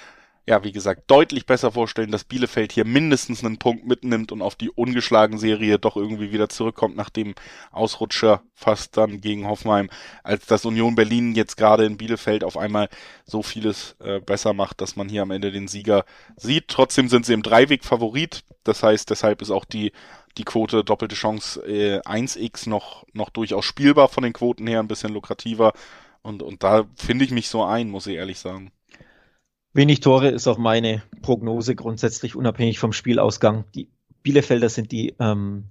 ja, 0.47 0.63
wie 0.63 0.73
gesagt, 0.73 1.11
deutlich 1.11 1.47
besser 1.47 1.73
vorstellen, 1.73 2.11
dass 2.11 2.25
Bielefeld 2.25 2.73
hier 2.73 2.85
mindestens 2.85 3.43
einen 3.43 3.59
Punkt 3.59 3.87
mitnimmt 3.87 4.31
und 4.31 4.43
auf 4.43 4.57
die 4.57 4.71
ungeschlagen 4.71 5.39
Serie 5.39 5.79
doch 5.79 5.97
irgendwie 5.97 6.33
wieder 6.33 6.51
zurückkommt 6.51 6.97
nach 6.97 7.09
dem 7.09 7.35
Ausrutscher 7.73 8.43
fast 8.55 8.97
dann 8.99 9.23
gegen 9.23 9.47
Hoffenheim, 9.49 9.89
als 10.23 10.45
dass 10.47 10.67
Union 10.67 10.97
Berlin 10.97 11.35
jetzt 11.35 11.57
gerade 11.57 11.87
in 11.87 11.97
Bielefeld 11.97 12.45
auf 12.45 12.59
einmal 12.59 12.91
so 13.25 13.43
vieles 13.43 13.97
äh, 14.01 14.21
besser 14.21 14.53
macht, 14.53 14.83
dass 14.83 14.97
man 14.97 15.09
hier 15.09 15.23
am 15.23 15.31
Ende 15.31 15.51
den 15.51 15.67
Sieger 15.67 16.05
sieht. 16.37 16.69
Trotzdem 16.69 17.09
sind 17.09 17.25
sie 17.25 17.33
im 17.33 17.43
Dreiweg 17.43 17.83
Favorit. 17.83 18.45
Das 18.65 18.83
heißt, 18.83 19.09
deshalb 19.09 19.41
ist 19.41 19.51
auch 19.51 19.65
die 19.65 19.93
die 20.37 20.45
Quote 20.45 20.83
doppelte 20.83 21.15
Chance 21.15 21.63
äh, 21.65 22.01
1x 22.01 22.69
noch 22.69 23.07
noch 23.13 23.31
durchaus 23.31 23.65
spielbar 23.65 24.09
von 24.09 24.25
den 24.25 24.33
Quoten 24.33 24.67
her, 24.67 24.81
ein 24.81 24.89
bisschen 24.89 25.13
lukrativer 25.13 25.73
und 26.23 26.43
und 26.43 26.63
da 26.65 26.85
finde 26.97 27.25
ich 27.25 27.31
mich 27.31 27.49
so 27.49 27.65
ein, 27.65 27.89
muss 27.89 28.07
ich 28.07 28.17
ehrlich 28.17 28.41
sagen. 28.41 28.73
Wenig 29.77 29.99
Tore 29.99 30.29
ist 30.29 30.47
auch 30.47 30.57
meine 30.57 31.03
Prognose 31.21 31.75
grundsätzlich 31.75 32.37
unabhängig 32.37 32.79
vom 32.79 32.93
Spielausgang. 32.93 33.65
Die 33.75 33.89
Bielefelder 34.23 34.69
sind 34.69 34.93
die 34.93 35.17
ähm, 35.19 35.65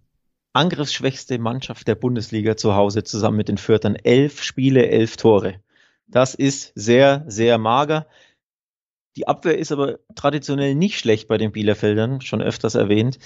angriffsschwächste 0.52 1.40
Mannschaft 1.40 1.88
der 1.88 1.96
Bundesliga 1.96 2.58
zu 2.58 2.76
Hause 2.76 3.06
zusammen 3.06 3.38
mit 3.38 3.48
den 3.48 3.58
Fürtern. 3.58 3.96
Elf 3.96 4.44
Spiele, 4.44 4.90
elf 4.90 5.16
Tore. 5.16 5.62
Das 6.06 6.36
ist 6.36 6.74
sehr, 6.76 7.24
sehr 7.28 7.58
mager. 7.58 8.06
Die 9.16 9.26
Abwehr 9.30 9.58
ist 9.58 9.72
aber 9.72 10.00
traditionell 10.16 10.76
nicht 10.76 11.00
schlecht 11.00 11.30
bei 11.30 11.38
den 11.38 11.54
Bielefeldern, 11.54 12.20
schon 12.20 12.42
öfters 12.42 12.76
erwähnt. 12.76 13.20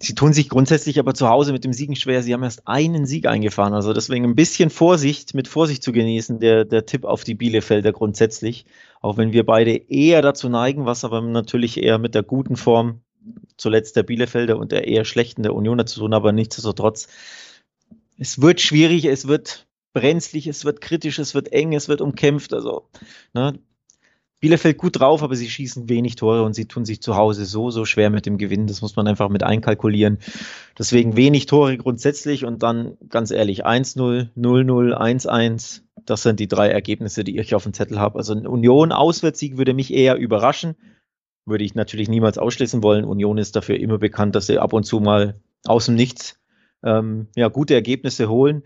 Sie 0.00 0.14
tun 0.14 0.32
sich 0.32 0.48
grundsätzlich 0.48 0.98
aber 0.98 1.14
zu 1.14 1.28
Hause 1.28 1.52
mit 1.52 1.64
dem 1.64 1.72
Siegen 1.72 1.96
schwer. 1.96 2.22
Sie 2.22 2.32
haben 2.32 2.42
erst 2.42 2.68
einen 2.68 3.06
Sieg 3.06 3.26
eingefahren. 3.26 3.74
Also 3.74 3.92
deswegen 3.92 4.24
ein 4.24 4.34
bisschen 4.34 4.70
Vorsicht, 4.70 5.34
mit 5.34 5.48
Vorsicht 5.48 5.82
zu 5.82 5.92
genießen, 5.92 6.40
der, 6.40 6.64
der 6.64 6.86
Tipp 6.86 7.04
auf 7.04 7.24
die 7.24 7.34
Bielefelder 7.34 7.92
grundsätzlich. 7.92 8.66
Auch 9.00 9.16
wenn 9.16 9.32
wir 9.32 9.44
beide 9.44 9.72
eher 9.72 10.22
dazu 10.22 10.48
neigen, 10.48 10.86
was 10.86 11.04
aber 11.04 11.20
natürlich 11.20 11.82
eher 11.82 11.98
mit 11.98 12.14
der 12.14 12.22
guten 12.22 12.56
Form 12.56 13.00
zuletzt 13.56 13.96
der 13.96 14.02
Bielefelder 14.04 14.58
und 14.58 14.72
der 14.72 14.86
eher 14.86 15.04
schlechten 15.04 15.42
der 15.42 15.54
Unioner 15.54 15.86
zu 15.86 16.00
tun, 16.00 16.14
aber 16.14 16.32
nichtsdestotrotz. 16.32 17.08
Es 18.18 18.40
wird 18.40 18.60
schwierig, 18.60 19.04
es 19.04 19.28
wird 19.28 19.66
brenzlig, 19.92 20.46
es 20.46 20.64
wird 20.64 20.80
kritisch, 20.80 21.18
es 21.18 21.34
wird 21.34 21.52
eng, 21.52 21.72
es 21.72 21.88
wird 21.88 22.00
umkämpft. 22.00 22.52
Also, 22.52 22.88
ne, 23.34 23.58
Bielefeld 24.40 24.78
gut 24.78 25.00
drauf, 25.00 25.22
aber 25.24 25.34
sie 25.34 25.50
schießen 25.50 25.88
wenig 25.88 26.14
Tore 26.14 26.44
und 26.44 26.54
sie 26.54 26.66
tun 26.66 26.84
sich 26.84 27.02
zu 27.02 27.16
Hause 27.16 27.44
so, 27.44 27.70
so 27.70 27.84
schwer 27.84 28.08
mit 28.08 28.24
dem 28.24 28.38
Gewinn. 28.38 28.68
Das 28.68 28.82
muss 28.82 28.94
man 28.94 29.08
einfach 29.08 29.28
mit 29.28 29.42
einkalkulieren. 29.42 30.18
Deswegen 30.78 31.16
wenig 31.16 31.46
Tore 31.46 31.76
grundsätzlich 31.76 32.44
und 32.44 32.62
dann 32.62 32.96
ganz 33.08 33.32
ehrlich 33.32 33.66
1-0, 33.66 34.28
0-0, 34.36 34.94
1-1. 34.94 35.82
Das 36.06 36.22
sind 36.22 36.38
die 36.38 36.46
drei 36.46 36.68
Ergebnisse, 36.68 37.24
die 37.24 37.38
ich 37.38 37.54
auf 37.54 37.64
dem 37.64 37.72
Zettel 37.72 37.98
habe. 37.98 38.18
Also 38.18 38.32
ein 38.32 38.46
Union-Auswärtssieg 38.46 39.56
würde 39.56 39.74
mich 39.74 39.92
eher 39.92 40.16
überraschen. 40.16 40.76
Würde 41.44 41.64
ich 41.64 41.74
natürlich 41.74 42.08
niemals 42.08 42.38
ausschließen 42.38 42.82
wollen. 42.82 43.04
Union 43.04 43.38
ist 43.38 43.56
dafür 43.56 43.80
immer 43.80 43.98
bekannt, 43.98 44.36
dass 44.36 44.46
sie 44.46 44.60
ab 44.60 44.72
und 44.72 44.84
zu 44.84 45.00
mal 45.00 45.40
aus 45.64 45.86
dem 45.86 45.96
Nichts 45.96 46.38
ähm, 46.84 47.26
ja, 47.34 47.48
gute 47.48 47.74
Ergebnisse 47.74 48.28
holen 48.28 48.62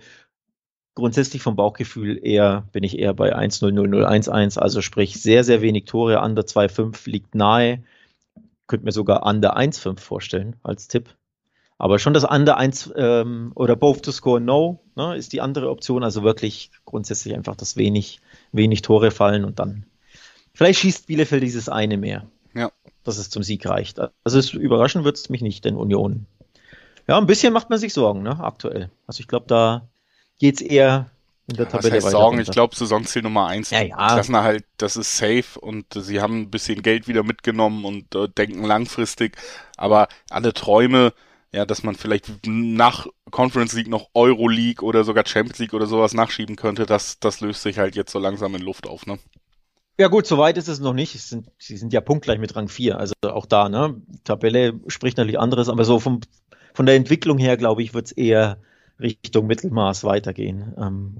grundsätzlich 0.94 1.42
vom 1.42 1.56
Bauchgefühl 1.56 2.20
eher, 2.22 2.68
bin 2.72 2.84
ich 2.84 2.98
eher 2.98 3.14
bei 3.14 3.36
1-0-0-0-1-1, 3.36 4.58
also 4.58 4.82
sprich 4.82 5.20
sehr, 5.20 5.44
sehr 5.44 5.62
wenig 5.62 5.86
Tore, 5.86 6.20
under 6.20 6.42
2-5 6.42 7.08
liegt 7.08 7.34
nahe. 7.34 7.82
Könnte 8.66 8.84
mir 8.84 8.92
sogar 8.92 9.26
under 9.26 9.56
1-5 9.56 9.98
vorstellen 9.98 10.56
als 10.62 10.88
Tipp. 10.88 11.14
Aber 11.78 11.98
schon 11.98 12.14
das 12.14 12.24
under 12.24 12.58
1 12.58 12.92
ähm, 12.96 13.50
oder 13.56 13.74
both 13.74 14.02
to 14.02 14.12
score 14.12 14.40
no 14.40 14.84
ne, 14.94 15.16
ist 15.16 15.32
die 15.32 15.40
andere 15.40 15.68
Option. 15.68 16.04
Also 16.04 16.22
wirklich 16.22 16.70
grundsätzlich 16.84 17.34
einfach, 17.34 17.56
dass 17.56 17.76
wenig, 17.76 18.20
wenig 18.52 18.82
Tore 18.82 19.10
fallen 19.10 19.44
und 19.44 19.58
dann 19.58 19.84
vielleicht 20.54 20.80
schießt 20.80 21.08
Bielefeld 21.08 21.42
dieses 21.42 21.68
eine 21.68 21.96
mehr. 21.96 22.26
Ja. 22.54 22.70
Dass 23.02 23.18
es 23.18 23.30
zum 23.30 23.42
Sieg 23.42 23.66
reicht. 23.66 23.98
Also 24.22 24.38
es 24.38 24.52
überraschen 24.52 25.02
wird 25.02 25.16
es 25.16 25.28
mich 25.28 25.42
nicht, 25.42 25.64
denn 25.64 25.74
Union. 25.74 26.26
Ja, 27.08 27.18
ein 27.18 27.26
bisschen 27.26 27.52
macht 27.52 27.68
man 27.68 27.80
sich 27.80 27.92
Sorgen, 27.92 28.22
ne, 28.22 28.38
aktuell. 28.38 28.90
Also 29.08 29.20
ich 29.20 29.26
glaube, 29.26 29.46
da 29.48 29.88
geht 30.42 30.56
es 30.56 30.60
eher 30.60 31.08
in 31.46 31.56
der 31.56 31.68
Tabelle 31.68 31.98
was 31.98 32.04
heißt 32.04 32.10
Sorgen? 32.10 32.40
Ich 32.40 32.50
glaube, 32.50 32.74
Saisonziel 32.74 33.22
Nummer 33.22 33.46
eins. 33.46 33.70
Ja, 33.70 33.82
ja. 33.82 33.94
Klassenerhalt, 33.94 34.64
das 34.76 34.96
ist 34.96 35.16
safe 35.16 35.60
und 35.60 35.86
sie 35.94 36.20
haben 36.20 36.42
ein 36.42 36.50
bisschen 36.50 36.82
Geld 36.82 37.06
wieder 37.06 37.22
mitgenommen 37.22 37.84
und 37.84 38.12
äh, 38.16 38.28
denken 38.28 38.64
langfristig. 38.64 39.36
Aber 39.76 40.08
alle 40.30 40.52
Träume, 40.52 41.12
ja, 41.52 41.64
dass 41.64 41.84
man 41.84 41.94
vielleicht 41.94 42.28
nach 42.44 43.06
Conference 43.30 43.72
League 43.74 43.86
noch 43.86 44.08
Euro 44.14 44.48
League 44.48 44.82
oder 44.82 45.04
sogar 45.04 45.24
Champions 45.24 45.60
League 45.60 45.74
oder 45.74 45.86
sowas 45.86 46.12
nachschieben 46.12 46.56
könnte, 46.56 46.86
das, 46.86 47.20
das 47.20 47.40
löst 47.40 47.62
sich 47.62 47.78
halt 47.78 47.94
jetzt 47.94 48.10
so 48.10 48.18
langsam 48.18 48.56
in 48.56 48.62
Luft 48.62 48.88
auf, 48.88 49.06
ne? 49.06 49.20
Ja 50.00 50.08
gut, 50.08 50.26
soweit 50.26 50.56
ist 50.56 50.68
es 50.68 50.80
noch 50.80 50.94
nicht. 50.94 51.12
Sie 51.12 51.18
sind, 51.18 51.52
sie 51.56 51.76
sind 51.76 51.92
ja 51.92 52.00
punktgleich 52.00 52.40
mit 52.40 52.56
Rang 52.56 52.66
4, 52.66 52.98
also 52.98 53.14
auch 53.22 53.46
da, 53.46 53.68
ne? 53.68 54.02
Tabelle 54.24 54.80
spricht 54.88 55.18
natürlich 55.18 55.38
anderes, 55.38 55.68
aber 55.68 55.84
so 55.84 56.00
vom, 56.00 56.20
von 56.74 56.86
der 56.86 56.96
Entwicklung 56.96 57.38
her, 57.38 57.56
glaube 57.56 57.84
ich, 57.84 57.94
wird 57.94 58.06
es 58.06 58.12
eher 58.12 58.58
Richtung 59.02 59.46
Mittelmaß 59.46 60.04
weitergehen. 60.04 60.74
Ähm, 60.78 61.16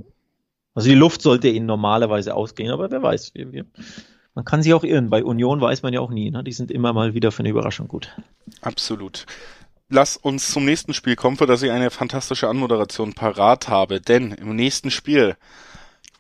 also 0.75 0.89
die 0.89 0.95
Luft 0.95 1.23
sollte 1.23 1.49
ihnen 1.49 1.67
normalerweise 1.67 2.35
ausgehen, 2.35 2.71
aber 2.71 2.91
wer 2.91 3.03
weiß. 3.03 3.35
Wir, 3.35 3.53
wir, 3.53 3.67
man 4.35 4.45
kann 4.45 4.63
sich 4.63 4.73
auch 4.73 4.85
irren. 4.85 5.11
Bei 5.11 5.23
Union 5.23 5.61
weiß 5.61 5.83
man 5.83 5.93
ja 5.93 6.01
auch 6.01 6.11
nie. 6.11 6.31
Ne? 6.31 6.43
Die 6.43 6.53
sind 6.53 6.71
immer 6.71 6.93
mal 6.93 7.15
wieder 7.15 7.33
für 7.33 7.41
eine 7.41 7.51
Überraschung 7.51 7.89
gut. 7.89 8.17
Absolut. 8.63 9.27
lass 9.91 10.17
uns 10.17 10.51
zum 10.51 10.65
nächsten 10.65 10.95
Spiel 10.95 11.17
kommen, 11.17 11.37
für 11.37 11.47
das 11.47 11.63
ich 11.63 11.71
eine 11.71 11.91
fantastische 11.91 12.49
Anmoderation 12.49 13.13
parat 13.13 13.69
habe. 13.69 14.01
Denn 14.01 14.33
im 14.33 14.57
nächsten 14.57 14.91
Spiel 14.91 15.37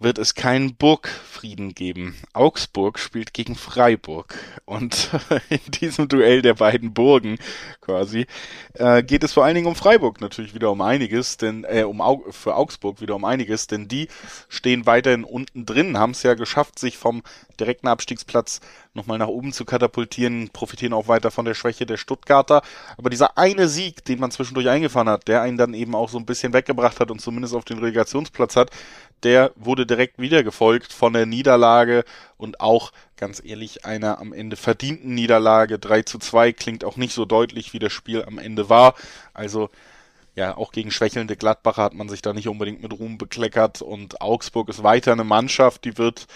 wird 0.03 0.19
es 0.19 0.35
keinen 0.35 0.75
Burgfrieden 0.75 1.75
geben. 1.75 2.17
Augsburg 2.33 2.99
spielt 2.99 3.33
gegen 3.35 3.55
Freiburg. 3.55 4.39
Und 4.65 5.11
in 5.49 5.61
diesem 5.81 6.09
Duell 6.09 6.43
der 6.43 6.55
beiden 6.55 6.93
Burgen 6.95 7.39
quasi 7.81 8.27
äh, 8.75 9.03
geht 9.03 9.25
es 9.25 9.33
vor 9.33 9.45
allen 9.45 9.55
Dingen 9.55 9.67
um 9.67 9.75
Freiburg 9.75 10.21
natürlich 10.21 10.55
wieder 10.55 10.71
um 10.71 10.81
einiges, 10.81 11.37
denn 11.37 11.65
äh, 11.65 11.83
um 11.85 12.01
Au 12.01 12.25
für 12.31 12.55
Augsburg 12.55 13.01
wieder 13.01 13.15
um 13.15 13.25
einiges, 13.25 13.67
denn 13.67 13.89
die 13.89 14.09
stehen 14.49 14.87
weiterhin 14.87 15.25
unten 15.25 15.67
drin, 15.67 15.99
haben 15.99 16.13
es 16.13 16.23
ja 16.23 16.35
geschafft, 16.35 16.79
sich 16.79 16.99
vom 16.99 17.23
direkten 17.59 17.89
Abstiegsplatz 17.89 18.61
nochmal 18.95 19.19
nach 19.19 19.29
oben 19.29 19.53
zu 19.53 19.65
katapultieren, 19.65 20.51
profitieren 20.51 20.93
auch 20.93 21.09
weiter 21.09 21.31
von 21.31 21.45
der 21.45 21.55
Schwäche 21.55 21.87
der 21.87 21.97
Stuttgarter. 21.97 22.63
Aber 22.99 23.11
dieser 23.11 23.39
eine 23.39 23.69
Sieg, 23.69 24.05
den 24.05 24.21
man 24.21 24.31
zwischendurch 24.31 24.69
eingefahren 24.69 25.09
hat, 25.09 25.29
der 25.29 25.43
einen 25.43 25.57
dann 25.57 25.75
eben 25.75 25.95
auch 25.95 26.09
so 26.09 26.19
ein 26.19 26.27
bisschen 26.27 26.53
weggebracht 26.53 27.01
hat 27.01 27.11
und 27.11 27.21
zumindest 27.21 27.55
auf 27.55 27.65
den 27.65 27.79
Relegationsplatz 27.79 28.57
hat, 28.57 28.71
der 29.25 29.53
wurde 29.57 29.87
direkt 29.87 30.19
wieder 30.19 30.43
gefolgt 30.43 30.93
von 30.93 31.13
der 31.13 31.27
Niederlage 31.27 32.05
und 32.37 32.61
auch 32.61 32.93
ganz 33.17 33.43
ehrlich 33.45 33.85
einer 33.85 34.19
am 34.19 34.33
Ende 34.33 34.57
verdienten 34.57 35.15
Niederlage. 35.15 35.79
3 35.79 36.03
zu 36.03 36.19
2 36.19 36.53
klingt 36.53 36.85
auch 36.85 36.97
nicht 36.97 37.13
so 37.13 37.25
deutlich, 37.25 37.73
wie 37.73 37.79
das 37.79 37.93
Spiel 37.93 38.25
am 38.25 38.39
Ende 38.39 38.69
war. 38.69 38.95
Also 39.33 39.71
ja, 40.35 40.57
auch 40.57 40.73
gegen 40.73 40.91
schwächelnde 40.91 41.37
Gladbacher 41.37 41.83
hat 41.83 41.95
man 41.95 42.09
sich 42.09 42.23
da 42.23 42.33
nicht 42.33 42.49
unbedingt 42.49 42.83
mit 42.83 42.93
Ruhm 42.99 43.19
bekleckert 43.19 43.83
und 43.83 44.21
Augsburg 44.21 44.69
ist 44.71 44.83
weiter 44.83 45.13
eine 45.13 45.25
Mannschaft, 45.25 45.85
die 45.85 45.99
wird 45.99 46.27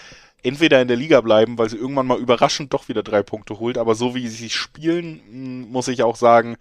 entweder 0.43 0.81
in 0.81 0.87
der 0.87 0.97
Liga 0.97 1.21
bleiben, 1.21 1.57
weil 1.57 1.69
sie 1.69 1.77
irgendwann 1.77 2.07
mal 2.07 2.19
überraschend 2.19 2.73
doch 2.73 2.87
wieder 2.89 3.01
drei 3.01 3.23
Punkte 3.23 3.59
holt, 3.59 3.77
aber 3.77 3.95
so 3.95 4.13
wie 4.13 4.27
sie 4.27 4.49
spielen, 4.49 5.69
muss 5.71 5.87
ich 5.87 6.03
auch 6.03 6.15
sagen, 6.15 6.57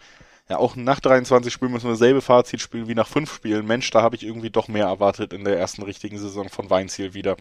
ja, 0.49 0.59
auch 0.59 0.77
nach 0.77 1.01
23 1.01 1.53
Spielen 1.53 1.73
müssen 1.73 1.87
wir 1.87 1.93
dasselbe 1.93 2.21
Fazit 2.21 2.61
spielen 2.61 2.89
wie 2.89 2.95
nach 2.95 3.09
fünf 3.09 3.35
Spielen. 3.35 3.67
Mensch, 3.67 3.91
da 3.91 4.03
habe 4.03 4.17
ich 4.17 4.25
irgendwie 4.25 4.51
doch 4.51 4.69
mehr 4.69 4.87
erwartet 4.87 5.33
in 5.33 5.45
der 5.45 5.59
ersten 5.59 5.83
richtigen 5.83 6.19
Saison 6.19 6.49
von 6.49 6.71
Weinziel 6.71 7.15
wieder. 7.15 7.37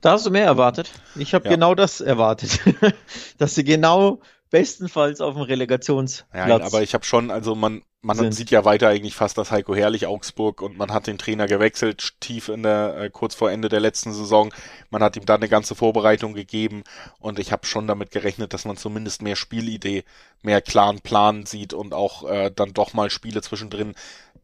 Da 0.00 0.12
hast 0.12 0.26
du 0.26 0.30
mehr 0.30 0.46
erwartet. 0.46 0.90
Ich 1.14 1.34
habe 1.34 1.44
ja. 1.44 1.50
genau 1.52 1.74
das 1.74 2.00
erwartet. 2.00 2.60
Dass 3.38 3.54
sie 3.54 3.64
genau 3.64 4.20
bestenfalls 4.52 5.22
auf 5.22 5.34
dem 5.34 5.42
Relegationsplatz. 5.42 6.48
Ja, 6.48 6.60
aber 6.60 6.82
ich 6.82 6.92
habe 6.92 7.04
schon, 7.04 7.30
also 7.30 7.54
man, 7.54 7.82
man 8.02 8.18
sind. 8.18 8.34
sieht 8.34 8.50
ja 8.50 8.66
weiter 8.66 8.88
eigentlich 8.88 9.14
fast 9.14 9.38
das 9.38 9.50
Heiko 9.50 9.74
Herrlich 9.74 10.06
Augsburg 10.06 10.60
und 10.60 10.76
man 10.76 10.92
hat 10.92 11.06
den 11.06 11.16
Trainer 11.16 11.46
gewechselt, 11.46 12.20
tief 12.20 12.50
in 12.50 12.62
der, 12.62 12.96
äh, 12.98 13.10
kurz 13.10 13.34
vor 13.34 13.50
Ende 13.50 13.70
der 13.70 13.80
letzten 13.80 14.12
Saison. 14.12 14.52
Man 14.90 15.02
hat 15.02 15.16
ihm 15.16 15.24
dann 15.24 15.40
eine 15.40 15.48
ganze 15.48 15.74
Vorbereitung 15.74 16.34
gegeben 16.34 16.84
und 17.18 17.38
ich 17.38 17.50
habe 17.50 17.64
schon 17.64 17.86
damit 17.86 18.10
gerechnet, 18.10 18.52
dass 18.52 18.66
man 18.66 18.76
zumindest 18.76 19.22
mehr 19.22 19.36
Spielidee, 19.36 20.04
mehr 20.42 20.60
klaren 20.60 21.00
Plan 21.00 21.46
sieht 21.46 21.72
und 21.72 21.94
auch 21.94 22.28
äh, 22.28 22.50
dann 22.54 22.74
doch 22.74 22.92
mal 22.92 23.08
Spiele 23.08 23.40
zwischendrin 23.40 23.94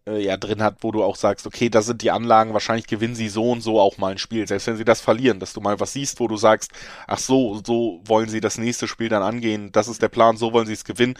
äh, 0.08 0.24
ja 0.24 0.36
drin 0.36 0.62
hat, 0.62 0.78
wo 0.80 0.90
du 0.90 1.02
auch 1.02 1.16
sagst, 1.16 1.46
okay, 1.46 1.68
da 1.68 1.82
sind 1.82 2.02
die 2.02 2.10
Anlagen, 2.10 2.52
wahrscheinlich 2.52 2.86
gewinnen 2.86 3.14
sie 3.14 3.28
so 3.28 3.50
und 3.50 3.60
so 3.60 3.80
auch 3.80 3.98
mal 3.98 4.12
ein 4.12 4.18
Spiel, 4.18 4.46
selbst 4.48 4.66
wenn 4.66 4.76
sie 4.76 4.84
das 4.84 5.00
verlieren, 5.00 5.40
dass 5.40 5.52
du 5.52 5.60
mal 5.60 5.78
was 5.80 5.92
siehst, 5.92 6.20
wo 6.20 6.28
du 6.28 6.36
sagst, 6.36 6.72
ach 7.06 7.18
so, 7.18 7.60
so 7.64 8.00
wollen 8.04 8.28
sie 8.28 8.40
das 8.40 8.58
nächste 8.58 8.88
Spiel 8.88 9.08
dann 9.08 9.22
angehen, 9.22 9.70
das 9.72 9.88
ist 9.88 10.02
der 10.02 10.08
Plan, 10.08 10.36
so 10.36 10.52
wollen 10.52 10.66
sie 10.66 10.72
es 10.72 10.84
gewinnen. 10.84 11.14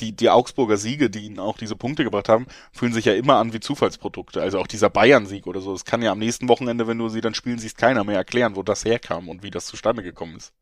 Die, 0.00 0.14
die 0.14 0.28
Augsburger 0.28 0.76
Siege, 0.76 1.08
die 1.08 1.20
ihnen 1.20 1.38
auch 1.38 1.56
diese 1.56 1.74
Punkte 1.74 2.04
gebracht 2.04 2.28
haben, 2.28 2.46
fühlen 2.70 2.92
sich 2.92 3.06
ja 3.06 3.14
immer 3.14 3.36
an 3.36 3.54
wie 3.54 3.60
Zufallsprodukte. 3.60 4.42
Also 4.42 4.58
auch 4.58 4.66
dieser 4.66 4.90
Bayern-Sieg 4.90 5.46
oder 5.46 5.60
so, 5.60 5.72
das 5.72 5.86
kann 5.86 6.02
ja 6.02 6.12
am 6.12 6.18
nächsten 6.18 6.48
Wochenende, 6.48 6.86
wenn 6.86 6.98
du 6.98 7.08
sie 7.08 7.22
dann 7.22 7.34
spielen 7.34 7.58
siehst, 7.58 7.78
keiner 7.78 8.04
mehr 8.04 8.16
erklären, 8.16 8.56
wo 8.56 8.62
das 8.62 8.84
herkam 8.84 9.28
und 9.30 9.42
wie 9.42 9.50
das 9.50 9.66
zustande 9.66 10.02
gekommen 10.02 10.36
ist. 10.36 10.52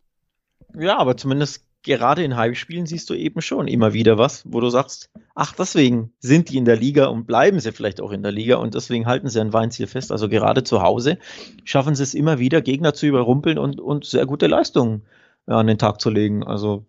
Ja, 0.75 0.99
aber 0.99 1.17
zumindest 1.17 1.65
gerade 1.85 2.25
in 2.25 2.37
Heimspielen 2.37 2.87
siehst 2.87 3.09
du 3.11 3.15
eben 3.15 3.41
schon 3.41 3.69
immer 3.69 3.93
wieder 3.93 4.19
was, 4.19 4.43
wo 4.51 4.61
du 4.61 4.71
sagst, 4.71 5.11
ach, 5.35 5.53
deswegen 5.53 6.13
sind 6.19 6.49
die 6.49 6.57
in 6.57 6.65
der 6.65 6.77
Liga 6.77 7.07
und 7.07 7.27
bleiben 7.27 7.61
sie 7.61 7.73
vielleicht 7.73 8.01
auch 8.01 8.11
in 8.11 8.23
der 8.23 8.33
Liga 8.33 8.57
und 8.57 8.75
deswegen 8.75 9.07
halten 9.07 9.29
sie 9.29 9.41
ein 9.41 9.53
Weinziel 9.53 9.87
fest. 9.87 10.11
Also 10.11 10.29
gerade 10.29 10.65
zu 10.65 10.83
Hause 10.83 11.19
schaffen 11.63 11.95
sie 11.95 12.03
es 12.03 12.15
immer 12.15 12.39
wieder, 12.39 12.63
Gegner 12.63 12.95
zu 12.95 13.07
überrumpeln 13.07 13.59
und, 13.59 13.81
und 13.81 14.05
sehr 14.05 14.27
gute 14.27 14.47
Leistungen 14.47 15.03
an 15.47 15.67
den 15.67 15.79
Tag 15.79 16.01
zu 16.01 16.11
legen. 16.11 16.43
Also 16.43 16.87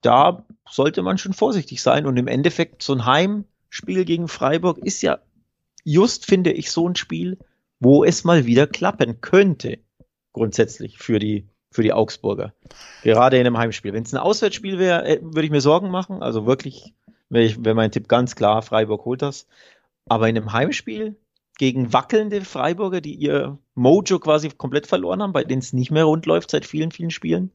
da 0.00 0.46
sollte 0.68 1.02
man 1.02 1.18
schon 1.18 1.34
vorsichtig 1.34 1.82
sein 1.82 2.06
und 2.06 2.16
im 2.16 2.26
Endeffekt 2.26 2.82
so 2.82 2.94
ein 2.94 3.04
Heimspiel 3.04 4.04
gegen 4.04 4.28
Freiburg 4.28 4.78
ist 4.78 5.02
ja 5.02 5.18
just, 5.84 6.24
finde 6.24 6.52
ich, 6.52 6.70
so 6.70 6.88
ein 6.88 6.96
Spiel, 6.96 7.38
wo 7.80 8.02
es 8.02 8.24
mal 8.24 8.46
wieder 8.46 8.66
klappen 8.66 9.20
könnte, 9.20 9.78
grundsätzlich 10.32 10.98
für 10.98 11.18
die 11.18 11.48
für 11.70 11.82
die 11.82 11.92
Augsburger. 11.92 12.54
Gerade 13.02 13.38
in 13.38 13.46
einem 13.46 13.58
Heimspiel. 13.58 13.92
Wenn 13.92 14.02
es 14.04 14.14
ein 14.14 14.20
Auswärtsspiel 14.20 14.78
wäre, 14.78 15.06
äh, 15.06 15.18
würde 15.22 15.44
ich 15.44 15.50
mir 15.50 15.60
Sorgen 15.60 15.90
machen. 15.90 16.22
Also 16.22 16.46
wirklich, 16.46 16.94
wäre 17.28 17.64
wär 17.64 17.74
mein 17.74 17.90
Tipp 17.90 18.08
ganz 18.08 18.36
klar, 18.36 18.62
Freiburg 18.62 19.04
holt 19.04 19.22
das. 19.22 19.46
Aber 20.08 20.28
in 20.28 20.36
einem 20.36 20.52
Heimspiel 20.52 21.16
gegen 21.58 21.92
wackelnde 21.92 22.42
Freiburger, 22.42 23.00
die 23.00 23.14
ihr 23.14 23.58
Mojo 23.74 24.18
quasi 24.18 24.50
komplett 24.50 24.86
verloren 24.86 25.22
haben, 25.22 25.32
bei 25.32 25.44
denen 25.44 25.60
es 25.60 25.72
nicht 25.72 25.90
mehr 25.90 26.04
rund 26.04 26.26
läuft 26.26 26.50
seit 26.50 26.66
vielen, 26.66 26.92
vielen 26.92 27.10
Spielen. 27.10 27.50